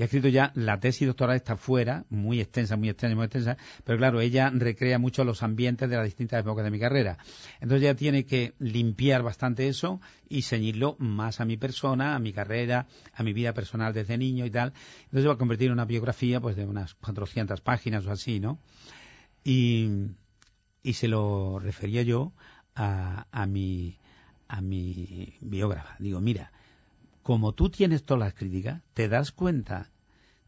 y 0.00 0.02
ha 0.02 0.06
escrito 0.06 0.28
ya, 0.28 0.50
la 0.54 0.80
tesis 0.80 1.06
doctoral 1.06 1.36
está 1.36 1.58
fuera, 1.58 2.06
muy 2.08 2.40
extensa, 2.40 2.74
muy 2.74 2.88
extensa, 2.88 3.14
muy 3.14 3.26
extensa, 3.26 3.58
pero 3.84 3.98
claro, 3.98 4.22
ella 4.22 4.50
recrea 4.50 4.98
mucho 4.98 5.24
los 5.24 5.42
ambientes 5.42 5.90
de 5.90 5.96
las 5.96 6.06
distintas 6.06 6.40
épocas 6.40 6.64
de 6.64 6.70
mi 6.70 6.78
carrera. 6.78 7.18
Entonces 7.60 7.82
ella 7.82 7.94
tiene 7.94 8.24
que 8.24 8.54
limpiar 8.60 9.22
bastante 9.22 9.68
eso 9.68 10.00
y 10.26 10.40
ceñirlo 10.40 10.96
más 10.98 11.42
a 11.42 11.44
mi 11.44 11.58
persona, 11.58 12.14
a 12.14 12.18
mi 12.18 12.32
carrera, 12.32 12.86
a 13.12 13.22
mi 13.22 13.34
vida 13.34 13.52
personal 13.52 13.92
desde 13.92 14.16
niño 14.16 14.46
y 14.46 14.50
tal. 14.50 14.72
Entonces 15.04 15.28
va 15.28 15.34
a 15.34 15.36
convertir 15.36 15.66
en 15.66 15.74
una 15.74 15.84
biografía 15.84 16.40
pues 16.40 16.56
de 16.56 16.64
unas 16.64 16.94
400 16.94 17.60
páginas 17.60 18.06
o 18.06 18.10
así, 18.10 18.40
¿no? 18.40 18.58
Y, 19.44 20.06
y 20.82 20.94
se 20.94 21.08
lo 21.08 21.58
refería 21.58 22.00
yo 22.00 22.32
a, 22.74 23.26
a 23.30 23.44
mi 23.44 23.98
a 24.48 24.62
mi 24.62 25.36
biógrafa. 25.42 25.96
Digo, 25.98 26.22
mira, 26.22 26.52
como 27.22 27.52
tú 27.52 27.70
tienes 27.70 28.04
todas 28.04 28.20
las 28.20 28.34
críticas, 28.34 28.82
te 28.94 29.08
das 29.08 29.32
cuenta 29.32 29.90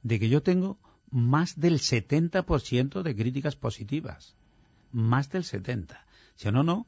de 0.03 0.18
que 0.18 0.29
yo 0.29 0.43
tengo 0.43 0.79
más 1.11 1.61
del 1.61 1.79
70% 1.79 3.03
de 3.03 3.16
críticas 3.16 3.57
positivas. 3.57 4.35
Más 4.93 5.31
del 5.31 5.45
70%. 5.45 5.97
Si 6.35 6.51
no, 6.51 6.62
no. 6.62 6.87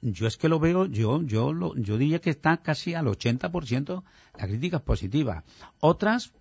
Yo 0.00 0.26
es 0.26 0.36
que 0.36 0.48
lo 0.48 0.58
veo, 0.58 0.86
yo, 0.86 1.22
yo, 1.22 1.52
lo, 1.52 1.76
yo 1.76 1.96
diría 1.96 2.20
que 2.20 2.30
está 2.30 2.56
casi 2.56 2.94
al 2.94 3.06
80% 3.06 4.02
las 4.36 4.46
críticas 4.48 4.82
positivas. 4.82 5.44
Otras, 5.78 6.32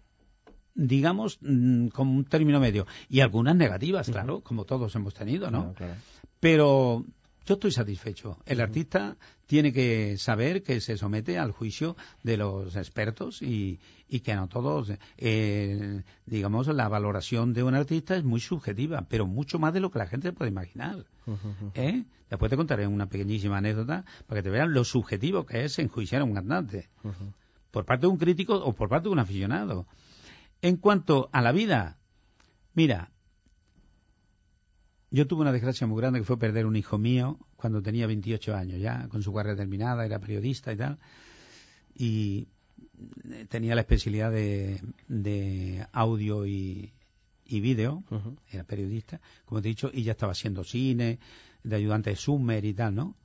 digamos, 0.73 1.37
mm, 1.41 1.89
como 1.89 2.13
un 2.13 2.25
término 2.25 2.59
medio. 2.59 2.87
Y 3.07 3.19
algunas 3.19 3.55
negativas, 3.55 4.09
claro, 4.09 4.41
como 4.41 4.65
todos 4.65 4.95
hemos 4.95 5.13
tenido, 5.13 5.51
¿no? 5.51 5.73
Claro, 5.73 5.75
claro. 5.75 5.93
Pero 6.39 7.05
yo 7.45 7.55
estoy 7.55 7.71
satisfecho. 7.71 8.37
El 8.45 8.61
artista 8.61 9.17
tiene 9.47 9.73
que 9.73 10.17
saber 10.17 10.63
que 10.63 10.79
se 10.79 10.97
somete 10.97 11.37
al 11.37 11.51
juicio 11.51 11.95
de 12.23 12.37
los 12.37 12.75
expertos 12.75 13.41
y, 13.41 13.79
y 14.07 14.19
que 14.19 14.35
no 14.35 14.47
todos, 14.47 14.91
eh, 15.17 16.03
digamos, 16.25 16.67
la 16.67 16.87
valoración 16.87 17.53
de 17.53 17.63
un 17.63 17.75
artista 17.75 18.15
es 18.15 18.23
muy 18.23 18.39
subjetiva, 18.39 19.05
pero 19.09 19.25
mucho 19.25 19.57
más 19.57 19.73
de 19.73 19.79
lo 19.79 19.89
que 19.89 19.99
la 19.99 20.07
gente 20.07 20.33
puede 20.33 20.51
imaginar. 20.51 21.05
¿eh? 21.73 22.05
Después 22.29 22.49
te 22.49 22.57
contaré 22.57 22.87
una 22.87 23.07
pequeñísima 23.07 23.57
anécdota 23.57 24.05
para 24.27 24.39
que 24.39 24.43
te 24.43 24.49
vean 24.49 24.73
lo 24.73 24.83
subjetivo 24.83 25.45
que 25.45 25.65
es 25.65 25.79
enjuiciar 25.79 26.21
a 26.21 26.25
un 26.25 26.33
cantante. 26.33 26.89
Por 27.71 27.85
parte 27.85 28.05
de 28.05 28.11
un 28.11 28.17
crítico 28.17 28.55
o 28.55 28.73
por 28.73 28.89
parte 28.89 29.09
de 29.09 29.13
un 29.13 29.19
aficionado. 29.19 29.87
En 30.61 30.77
cuanto 30.77 31.29
a 31.31 31.41
la 31.41 31.51
vida, 31.51 31.97
mira, 32.73 33.11
yo 35.11 35.27
tuve 35.27 35.41
una 35.41 35.51
desgracia 35.51 35.85
muy 35.85 36.01
grande 36.01 36.19
que 36.19 36.25
fue 36.25 36.39
perder 36.39 36.65
un 36.65 36.77
hijo 36.77 36.97
mío 36.97 37.37
cuando 37.57 37.81
tenía 37.81 38.07
28 38.07 38.55
años 38.55 38.79
ya, 38.79 39.07
con 39.09 39.21
su 39.21 39.33
carrera 39.33 39.57
terminada, 39.57 40.05
era 40.05 40.19
periodista 40.19 40.71
y 40.71 40.77
tal. 40.77 40.97
Y 41.93 42.47
eh, 43.29 43.45
tenía 43.49 43.75
la 43.75 43.81
especialidad 43.81 44.31
de, 44.31 44.81
de 45.09 45.85
audio 45.91 46.47
y, 46.47 46.93
y 47.45 47.59
vídeo, 47.59 48.03
era 48.49 48.63
periodista, 48.63 49.19
como 49.45 49.61
te 49.61 49.67
he 49.67 49.71
dicho, 49.71 49.91
y 49.93 50.03
ya 50.03 50.13
estaba 50.13 50.31
haciendo 50.31 50.63
cine, 50.63 51.19
de 51.63 51.75
ayudante 51.75 52.11
de 52.11 52.15
Summer 52.15 52.63
y 52.63 52.73
tal, 52.73 52.95
¿no? 52.95 53.15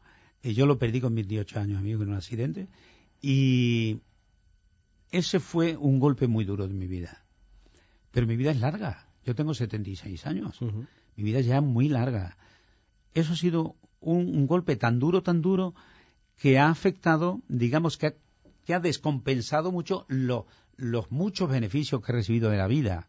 Y 0.42 0.54
yo 0.54 0.66
lo 0.66 0.78
perdí 0.78 1.00
con 1.00 1.14
mis 1.14 1.28
18 1.28 1.60
años, 1.60 1.78
amigo, 1.78 2.02
en 2.02 2.10
un 2.10 2.16
accidente. 2.16 2.68
Y 3.22 4.00
ese 5.10 5.40
fue 5.40 5.76
un 5.76 5.98
golpe 6.00 6.26
muy 6.26 6.44
duro 6.44 6.66
de 6.66 6.74
mi 6.74 6.86
vida. 6.86 7.24
Pero 8.10 8.26
mi 8.26 8.36
vida 8.36 8.50
es 8.50 8.60
larga. 8.60 9.06
Yo 9.24 9.34
tengo 9.34 9.54
76 9.54 10.26
años. 10.26 10.60
Ujú. 10.60 10.86
Mi 11.16 11.22
vida 11.24 11.38
es 11.40 11.46
ya 11.46 11.60
muy 11.60 11.88
larga. 11.88 12.36
Eso 13.14 13.32
ha 13.32 13.36
sido 13.36 13.76
un, 14.00 14.46
golpe 14.46 14.76
tan 14.76 14.98
duro, 14.98 15.22
tan 15.22 15.40
duro, 15.40 15.74
que 16.36 16.58
ha 16.58 16.68
afectado, 16.68 17.40
digamos, 17.48 17.96
que 17.96 18.06
ha, 18.08 18.14
que 18.64 18.74
ha 18.74 18.80
descompensado 18.80 19.72
mucho 19.72 20.04
lo- 20.08 20.46
los 20.76 21.10
muchos 21.10 21.48
beneficios 21.50 22.02
que 22.02 22.12
he 22.12 22.14
recibido 22.16 22.50
de 22.50 22.58
la 22.58 22.66
vida. 22.66 23.08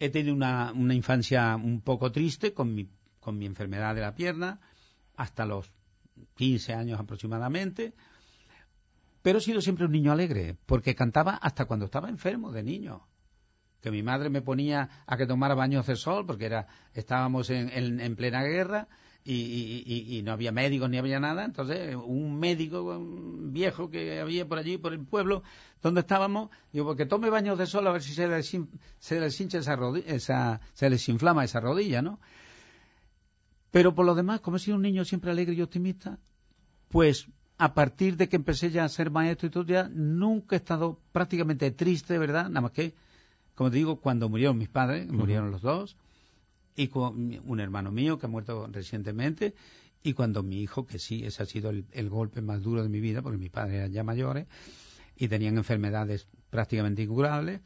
He 0.00 0.10
tenido 0.10 0.34
una, 0.34 0.72
una 0.72 0.94
infancia 0.94 1.54
un 1.56 1.80
poco 1.80 2.10
triste 2.10 2.52
con 2.52 2.74
mi, 2.74 2.88
con 3.20 3.38
mi 3.38 3.46
enfermedad 3.46 3.94
de 3.94 4.00
la 4.00 4.14
pierna, 4.14 4.60
hasta 5.16 5.46
los 5.46 5.70
15 6.34 6.74
años 6.74 6.98
aproximadamente, 6.98 7.94
pero 9.22 9.38
he 9.38 9.42
sido 9.42 9.60
siempre 9.60 9.86
un 9.86 9.92
niño 9.92 10.12
alegre, 10.12 10.56
porque 10.66 10.94
cantaba 10.94 11.34
hasta 11.36 11.64
cuando 11.64 11.86
estaba 11.86 12.08
enfermo 12.08 12.52
de 12.52 12.62
niño 12.62 13.06
que 13.80 13.90
mi 13.90 14.02
madre 14.02 14.30
me 14.30 14.42
ponía 14.42 14.88
a 15.06 15.16
que 15.16 15.26
tomara 15.26 15.54
baños 15.54 15.86
de 15.86 15.96
sol 15.96 16.26
porque 16.26 16.46
era 16.46 16.66
estábamos 16.94 17.50
en, 17.50 17.68
en- 17.70 18.00
en 18.00 18.16
plena 18.16 18.42
guerra 18.42 18.88
y, 19.24 19.34
y- 19.34 20.16
y- 20.18 20.22
no 20.22 20.30
había 20.32 20.52
médicos 20.52 20.88
ni 20.88 20.98
había 20.98 21.18
nada. 21.18 21.44
Entonces 21.44 21.96
un 21.96 22.38
médico 22.38 22.96
viejo 23.50 23.90
que 23.90 24.20
había 24.20 24.46
por 24.46 24.58
allí 24.58 24.78
por 24.78 24.92
el 24.92 25.00
pueblo 25.04 25.42
donde 25.82 26.00
estábamos 26.00 26.50
digo 26.72 26.86
porque 26.86 27.06
tome 27.06 27.28
baños 27.30 27.58
de 27.58 27.66
sol 27.66 27.86
a 27.86 27.92
ver 27.92 28.02
si 28.02 28.12
se 28.14 28.28
les, 28.28 28.56
se 28.98 29.20
les 29.20 29.40
hincha 29.40 29.58
esa, 29.58 29.76
rodi- 29.76 30.04
esa 30.06 30.60
se 30.74 30.88
les 30.90 31.08
inflama 31.08 31.44
esa 31.44 31.60
rodilla 31.60 32.02
no 32.02 32.18
pero 33.70 33.94
por 33.94 34.06
lo 34.06 34.14
demás 34.14 34.40
como 34.40 34.56
he 34.56 34.60
sido 34.60 34.76
un 34.76 34.82
niño 34.82 35.04
siempre 35.04 35.30
alegre 35.30 35.54
y 35.54 35.62
optimista 35.62 36.18
pues 36.88 37.26
a 37.58 37.74
partir 37.74 38.16
de 38.16 38.28
que 38.28 38.36
empecé 38.36 38.70
ya 38.70 38.84
a 38.84 38.88
ser 38.88 39.10
maestro 39.10 39.48
y 39.48 39.50
todo 39.50 39.64
ya 39.64 39.88
nunca 39.92 40.56
he 40.56 40.58
estado 40.58 40.98
prácticamente 41.12 41.70
triste 41.70 42.18
verdad 42.18 42.48
nada 42.48 42.60
más 42.62 42.72
que 42.72 42.94
como 43.56 43.70
te 43.70 43.78
digo, 43.78 43.96
cuando 44.00 44.28
murieron 44.28 44.56
mis 44.56 44.68
padres, 44.68 45.10
murieron 45.10 45.50
los 45.50 45.62
dos, 45.62 45.96
y 46.76 46.88
con 46.88 47.40
un 47.44 47.60
hermano 47.60 47.90
mío 47.90 48.18
que 48.18 48.26
ha 48.26 48.28
muerto 48.28 48.68
recientemente, 48.70 49.54
y 50.02 50.12
cuando 50.12 50.44
mi 50.44 50.60
hijo, 50.60 50.86
que 50.86 51.00
sí, 51.00 51.24
ese 51.24 51.42
ha 51.42 51.46
sido 51.46 51.70
el, 51.70 51.86
el 51.90 52.08
golpe 52.08 52.42
más 52.42 52.62
duro 52.62 52.82
de 52.82 52.88
mi 52.88 53.00
vida, 53.00 53.22
porque 53.22 53.38
mis 53.38 53.50
padres 53.50 53.76
eran 53.76 53.92
ya 53.92 54.04
mayores 54.04 54.46
y 55.16 55.26
tenían 55.26 55.56
enfermedades 55.56 56.28
prácticamente 56.50 57.02
incurables 57.02 57.60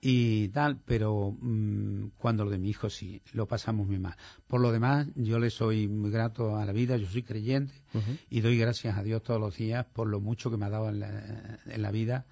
y 0.00 0.48
tal, 0.48 0.78
pero 0.84 1.34
mm, 1.38 2.08
cuando 2.18 2.44
lo 2.44 2.50
de 2.50 2.58
mi 2.58 2.68
hijo 2.68 2.90
sí, 2.90 3.22
lo 3.32 3.46
pasamos 3.46 3.86
muy 3.86 3.98
mal. 3.98 4.16
Por 4.46 4.60
lo 4.60 4.72
demás, 4.72 5.06
yo 5.14 5.38
le 5.38 5.50
soy 5.50 5.88
muy 5.88 6.10
grato 6.10 6.56
a 6.56 6.64
la 6.66 6.72
vida, 6.72 6.96
yo 6.96 7.06
soy 7.06 7.22
creyente 7.22 7.74
y 8.28 8.40
doy 8.40 8.58
gracias 8.58 8.98
a 8.98 9.02
Dios 9.02 9.22
todos 9.22 9.40
los 9.40 9.56
días 9.56 9.86
por 9.86 10.08
lo 10.08 10.20
mucho 10.20 10.50
que 10.50 10.56
me 10.56 10.66
ha 10.66 10.70
dado 10.70 10.88
en 10.88 11.00
la, 11.00 11.58
en 11.66 11.80
la 11.82 11.90
vida 11.90 12.26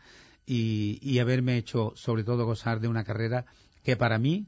y, 0.46 0.98
y 1.02 1.18
haberme 1.18 1.56
hecho 1.56 1.92
sobre 1.96 2.24
todo 2.24 2.44
gozar 2.44 2.80
de 2.80 2.88
una 2.88 3.04
carrera 3.04 3.46
que 3.82 3.96
para 3.96 4.18
mí 4.18 4.46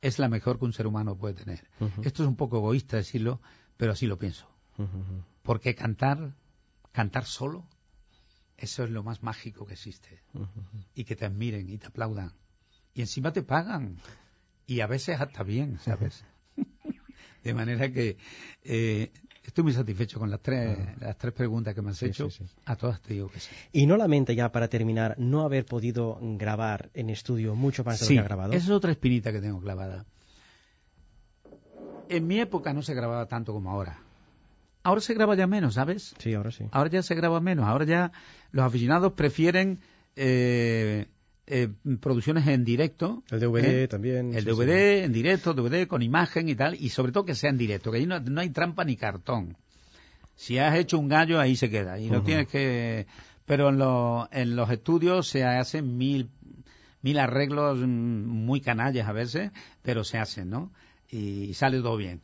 es 0.00 0.18
la 0.18 0.28
mejor 0.28 0.58
que 0.58 0.64
un 0.64 0.72
ser 0.72 0.86
humano 0.86 1.16
puede 1.16 1.34
tener. 1.34 1.68
Esto 2.02 2.22
es 2.22 2.28
un 2.28 2.36
poco 2.36 2.58
egoísta 2.58 2.96
decirlo, 2.96 3.40
pero 3.76 3.92
así 3.92 4.06
lo 4.06 4.18
pienso. 4.18 4.48
Porque 5.42 5.74
cantar, 5.74 6.34
cantar 6.92 7.26
solo, 7.26 7.66
eso 8.56 8.84
es 8.84 8.90
lo 8.90 9.02
más 9.02 9.22
mágico 9.22 9.66
que 9.66 9.74
existe. 9.74 10.22
Y 10.94 11.04
que 11.04 11.16
te 11.16 11.26
admiren 11.26 11.68
y 11.68 11.78
te 11.78 11.86
aplaudan. 11.86 12.32
Y 12.94 13.02
encima 13.02 13.32
te 13.32 13.42
pagan. 13.42 13.98
Y 14.66 14.80
a 14.80 14.86
veces 14.86 15.20
hasta 15.20 15.42
bien, 15.42 15.78
¿sabes? 15.80 16.24
De 17.44 17.54
manera 17.54 17.90
que 17.90 18.16
eh, 18.62 19.12
estoy 19.50 19.64
muy 19.64 19.72
satisfecho 19.72 20.18
con 20.20 20.30
las 20.30 20.40
tres, 20.40 20.78
las 21.00 21.18
tres 21.18 21.32
preguntas 21.34 21.74
que 21.74 21.82
me 21.82 21.90
has 21.90 21.98
Sí, 21.98 22.06
hecho. 22.06 22.30
sí, 22.30 22.44
sí. 22.44 22.50
A 22.66 22.76
todas 22.76 23.00
te 23.02 23.14
digo 23.14 23.28
que 23.30 23.40
sí. 23.40 23.50
Y 23.72 23.86
no 23.86 23.96
lamenta 23.96 24.32
ya 24.32 24.50
para 24.52 24.68
terminar 24.68 25.16
no 25.18 25.42
haber 25.42 25.64
podido 25.66 26.18
grabar 26.20 26.90
en 26.94 27.10
estudio 27.10 27.54
mucho 27.56 27.82
más 27.84 27.98
de 28.00 28.06
lo 28.06 28.08
que 28.12 28.18
ha 28.20 28.22
grabado. 28.22 28.52
esa 28.52 28.64
es 28.64 28.70
otra 28.70 28.92
espinita 28.92 29.32
que 29.32 29.40
tengo 29.40 29.60
clavada. 29.60 30.06
En 32.08 32.26
mi 32.26 32.40
época 32.40 32.72
no 32.72 32.82
se 32.82 32.94
grababa 32.94 33.26
tanto 33.26 33.52
como 33.52 33.70
ahora. 33.70 33.98
Ahora 34.82 35.00
se 35.00 35.14
graba 35.14 35.34
ya 35.34 35.46
menos, 35.46 35.74
¿sabes? 35.74 36.14
Sí, 36.18 36.32
ahora 36.34 36.50
sí. 36.50 36.64
Ahora 36.72 36.90
ya 36.90 37.02
se 37.02 37.14
graba 37.14 37.40
menos. 37.40 37.66
Ahora 37.66 37.84
ya 37.84 38.12
los 38.50 38.64
aficionados 38.64 39.12
prefieren 39.12 39.80
eh, 40.16 41.06
eh, 41.52 41.68
producciones 42.00 42.46
en 42.46 42.64
directo. 42.64 43.24
El 43.28 43.40
DVD 43.40 43.82
¿eh? 43.82 43.88
también. 43.88 44.34
El 44.34 44.44
sí, 44.44 44.50
DVD 44.50 45.04
en 45.04 45.12
directo, 45.12 45.52
DVD 45.52 45.88
con 45.88 46.00
imagen 46.00 46.48
y 46.48 46.54
tal, 46.54 46.76
y 46.76 46.90
sobre 46.90 47.10
todo 47.10 47.24
que 47.24 47.34
sea 47.34 47.50
en 47.50 47.58
directo, 47.58 47.90
que 47.90 47.98
ahí 47.98 48.06
no, 48.06 48.20
no 48.20 48.40
hay 48.40 48.50
trampa 48.50 48.84
ni 48.84 48.94
cartón. 48.96 49.56
Si 50.36 50.58
has 50.58 50.76
hecho 50.76 50.96
un 50.96 51.08
gallo, 51.08 51.40
ahí 51.40 51.56
se 51.56 51.68
queda, 51.68 51.98
y 51.98 52.08
no 52.08 52.22
tienes 52.22 52.46
que... 52.46 53.06
Pero 53.46 53.70
en, 53.70 53.78
los 53.78 54.28
en 54.30 54.54
los 54.54 54.70
estudios 54.70 55.26
se 55.26 55.44
hacen 55.44 55.98
mil, 55.98 56.30
mil 57.02 57.18
arreglos 57.18 57.78
mm, 57.78 57.88
muy 58.28 58.60
canallas 58.60 59.08
a 59.08 59.12
veces, 59.12 59.50
pero 59.82 60.04
se 60.04 60.18
hacen, 60.18 60.50
¿no? 60.50 60.72
Y 61.10 61.52
sale 61.54 61.78
todo 61.78 61.96
bien. 61.96 62.20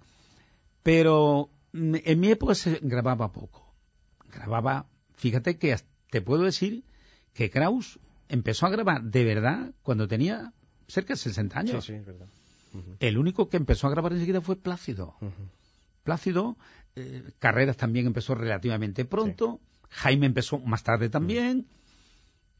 Pero 0.84 1.50
mm, 1.72 1.96
en 2.04 2.20
mi 2.20 2.28
época 2.28 2.54
se 2.54 2.78
grababa 2.80 3.32
poco. 3.32 3.74
Grababa, 4.32 4.86
fíjate 5.16 5.58
que 5.58 5.76
te 6.10 6.22
puedo 6.22 6.44
decir 6.44 6.84
que 7.34 7.50
Kraus 7.50 7.98
empezó 8.28 8.66
a 8.66 8.70
grabar 8.70 9.02
de 9.02 9.24
verdad 9.24 9.72
cuando 9.82 10.08
tenía 10.08 10.52
cerca 10.88 11.14
de 11.14 11.18
60 11.18 11.62
Sí, 11.62 11.68
años. 11.70 11.84
sí, 11.84 11.92
es 11.94 12.04
verdad. 12.06 12.26
Ujú, 12.74 12.96
El 13.00 13.18
único 13.18 13.48
que 13.48 13.56
empezó 13.56 13.86
a 13.86 13.90
grabar 13.90 14.12
enseguida 14.12 14.40
fue 14.40 14.56
Plácido. 14.56 15.16
Plácido, 16.04 16.56
eh, 16.94 17.32
Carreras 17.38 17.76
también 17.76 18.06
empezó 18.06 18.34
relativamente 18.34 19.04
pronto, 19.04 19.60
Jaime 19.90 20.26
empezó 20.26 20.58
más 20.58 20.82
tarde 20.82 21.08
también, 21.08 21.66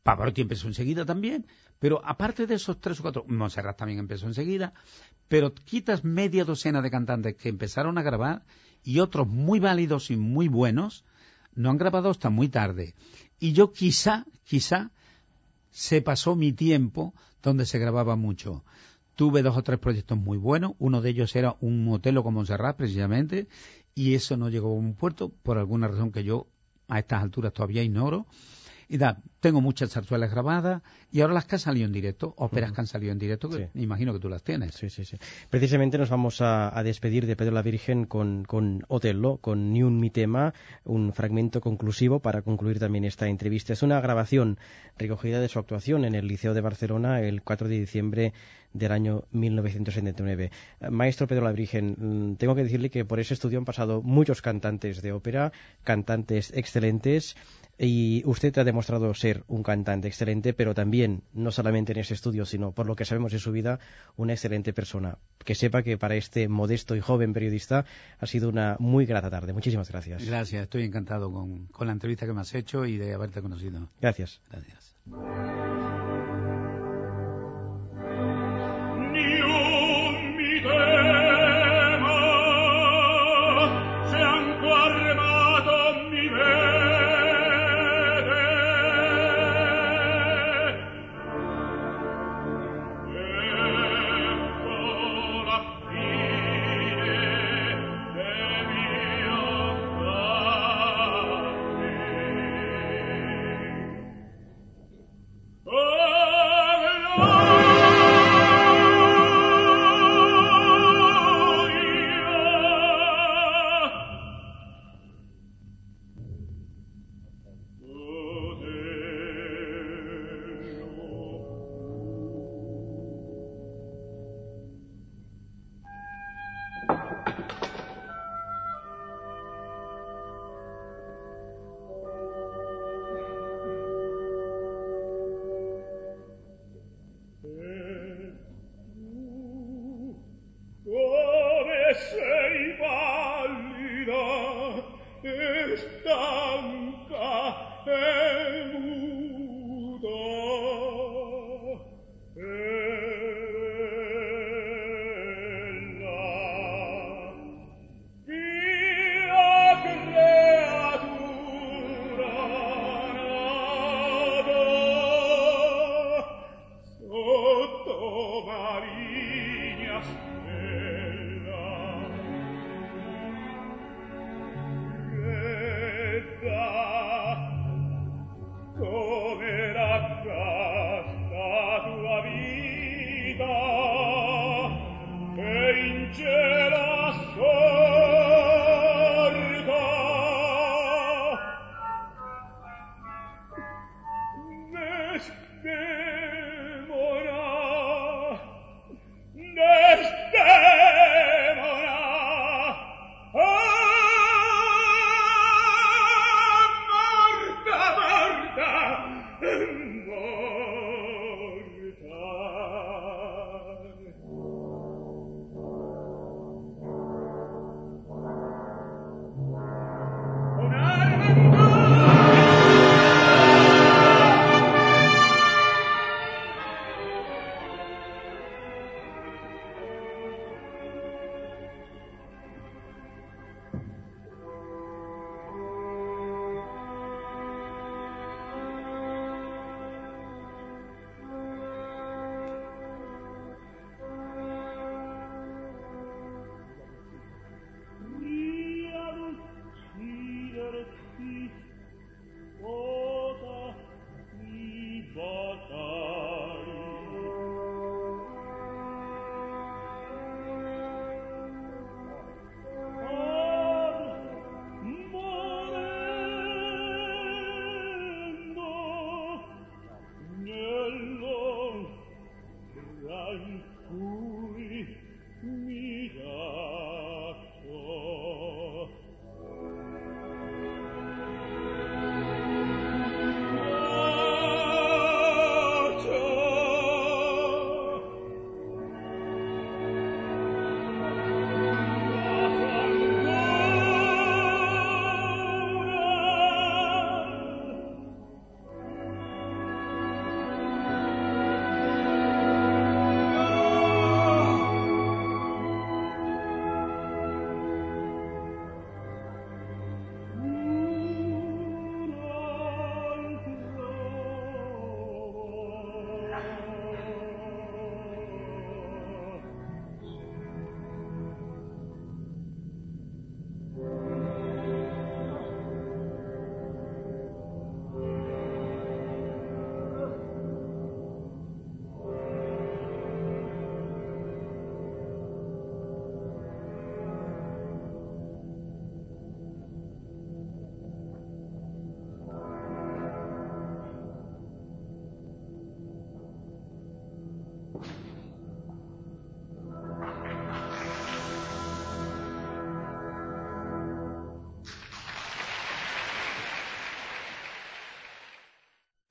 Pavarotti 0.02 0.40
empezó 0.42 0.68
enseguida 0.68 1.04
también, 1.04 1.46
pero 1.78 2.00
aparte 2.04 2.46
de 2.46 2.54
esos 2.54 2.80
tres 2.80 2.98
o 3.00 3.02
cuatro, 3.02 3.24
Montserrat 3.28 3.76
también 3.76 3.98
empezó 3.98 4.26
enseguida, 4.26 4.72
pero 5.28 5.52
quitas 5.54 6.04
media 6.04 6.44
docena 6.44 6.80
de 6.82 6.90
cantantes 6.90 7.36
que 7.36 7.48
empezaron 7.48 7.98
a 7.98 8.02
grabar 8.02 8.44
y 8.84 9.00
otros 9.00 9.26
muy 9.26 9.58
válidos 9.60 10.10
y 10.10 10.16
muy 10.16 10.48
buenos 10.48 11.04
no 11.54 11.70
han 11.70 11.78
grabado 11.78 12.10
hasta 12.10 12.30
muy 12.30 12.48
tarde. 12.48 12.94
Y 13.40 13.52
yo 13.52 13.72
quizá, 13.72 14.26
quizá, 14.44 14.90
se 15.76 16.00
pasó 16.00 16.36
mi 16.36 16.54
tiempo 16.54 17.12
donde 17.42 17.66
se 17.66 17.78
grababa 17.78 18.16
mucho. 18.16 18.64
Tuve 19.14 19.42
dos 19.42 19.58
o 19.58 19.62
tres 19.62 19.78
proyectos 19.78 20.16
muy 20.16 20.38
buenos, 20.38 20.72
uno 20.78 21.02
de 21.02 21.10
ellos 21.10 21.36
era 21.36 21.56
un 21.60 21.84
motelo 21.84 22.22
con 22.22 22.32
Montserrat 22.32 22.78
precisamente, 22.78 23.46
y 23.94 24.14
eso 24.14 24.38
no 24.38 24.48
llegó 24.48 24.70
a 24.70 24.72
un 24.72 24.94
puerto 24.94 25.28
por 25.42 25.58
alguna 25.58 25.88
razón 25.88 26.12
que 26.12 26.24
yo 26.24 26.46
a 26.88 26.98
estas 26.98 27.22
alturas 27.22 27.52
todavía 27.52 27.82
ignoro. 27.82 28.26
Y 28.88 28.98
da, 28.98 29.20
tengo 29.40 29.60
muchas 29.60 29.90
zarzuelas 29.90 30.30
grabadas 30.30 30.82
y 31.10 31.20
ahora 31.20 31.34
las 31.34 31.44
que 31.44 31.56
han 31.56 31.60
salido 31.60 31.86
en 31.86 31.92
directo, 31.92 32.34
óperas 32.36 32.72
que 32.72 32.80
han 32.80 32.86
salido 32.86 33.12
en 33.12 33.18
directo, 33.18 33.48
que 33.48 33.70
imagino 33.74 34.12
que 34.12 34.20
tú 34.20 34.28
las 34.28 34.42
tienes. 34.42 34.74
Sí, 34.74 34.90
sí, 34.90 35.04
sí. 35.04 35.16
Precisamente 35.50 35.98
nos 35.98 36.10
vamos 36.10 36.40
a, 36.40 36.80
despedir 36.84 37.26
de 37.26 37.36
Pedro 37.36 37.52
la 37.52 37.62
Virgen 37.62 38.04
con, 38.04 38.44
con 38.44 38.84
Otello, 38.88 39.38
con 39.38 39.72
Ni 39.72 39.82
un 39.82 39.98
mi 39.98 40.10
tema, 40.10 40.54
un 40.84 41.12
fragmento 41.12 41.60
conclusivo 41.60 42.20
para 42.20 42.42
concluir 42.42 42.78
también 42.78 43.04
esta 43.04 43.26
entrevista. 43.26 43.72
Es 43.72 43.82
una 43.82 44.00
grabación 44.00 44.58
recogida 44.98 45.40
de 45.40 45.48
su 45.48 45.58
actuación 45.58 46.04
en 46.04 46.14
el 46.14 46.28
Liceo 46.28 46.54
de 46.54 46.60
Barcelona 46.60 47.20
el 47.20 47.42
4 47.42 47.68
de 47.68 47.78
diciembre 47.78 48.32
del 48.78 48.92
año 48.92 49.24
1979. 49.32 50.50
Maestro 50.90 51.26
Pedro 51.26 51.44
la 51.44 51.52
Virgen, 51.52 51.96
mm, 51.98 52.36
tengo 52.36 52.54
que 52.54 52.64
decirle 52.64 52.90
que 52.90 53.04
por 53.04 53.20
ese 53.20 53.34
estudio 53.34 53.58
han 53.58 53.64
pasado 53.64 54.02
muchos 54.02 54.42
cantantes 54.42 55.02
de 55.02 55.12
ópera, 55.12 55.52
cantantes 55.84 56.52
excelentes, 56.54 57.36
y 57.78 58.22
usted 58.24 58.56
ha 58.58 58.64
demostrado 58.64 59.12
ser 59.14 59.44
un 59.48 59.62
cantante 59.62 60.08
excelente, 60.08 60.54
pero 60.54 60.74
también, 60.74 61.22
no 61.34 61.50
solamente 61.50 61.92
en 61.92 61.98
ese 61.98 62.14
estudio, 62.14 62.46
sino 62.46 62.72
por 62.72 62.86
lo 62.86 62.96
que 62.96 63.04
sabemos 63.04 63.32
de 63.32 63.38
su 63.38 63.52
vida, 63.52 63.78
una 64.16 64.32
excelente 64.32 64.72
persona. 64.72 65.18
Que 65.44 65.54
sepa 65.54 65.82
que 65.82 65.98
para 65.98 66.16
este 66.16 66.48
modesto 66.48 66.96
y 66.96 67.00
joven 67.00 67.32
periodista 67.32 67.84
ha 68.18 68.26
sido 68.26 68.48
una 68.48 68.76
muy 68.78 69.04
grata 69.04 69.30
tarde. 69.30 69.52
Muchísimas 69.52 69.90
gracias. 69.90 70.24
Gracias, 70.24 70.62
estoy 70.62 70.84
encantado 70.84 71.30
con, 71.30 71.66
con 71.66 71.86
la 71.86 71.92
entrevista 71.92 72.26
que 72.26 72.32
me 72.32 72.40
has 72.40 72.54
hecho 72.54 72.86
y 72.86 72.96
de 72.96 73.12
haberte 73.12 73.42
conocido. 73.42 73.90
Gracias. 74.00 74.40
Gracias. 74.50 74.96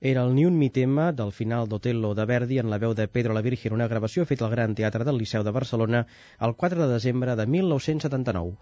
Era 0.08 0.22
el 0.22 0.36
Ni 0.36 0.44
un 0.46 0.56
mi 0.56 0.66
tema 0.74 1.04
del 1.20 1.32
final 1.36 1.64
d'Otello 1.70 2.12
de 2.18 2.26
Verdi 2.30 2.60
en 2.62 2.68
la 2.72 2.78
veu 2.84 2.92
de 2.98 3.08
Pedro 3.14 3.34
la 3.34 3.42
Virgen, 3.46 3.74
una 3.78 3.88
gravació 3.92 4.26
feta 4.32 4.46
al 4.46 4.52
Gran 4.52 4.76
Teatre 4.80 5.08
del 5.08 5.18
Liceu 5.22 5.42
de 5.48 5.54
Barcelona 5.56 6.06
el 6.48 6.54
4 6.62 6.86
de 6.86 6.92
desembre 6.94 7.34
de 7.42 7.50
1979. 7.58 8.56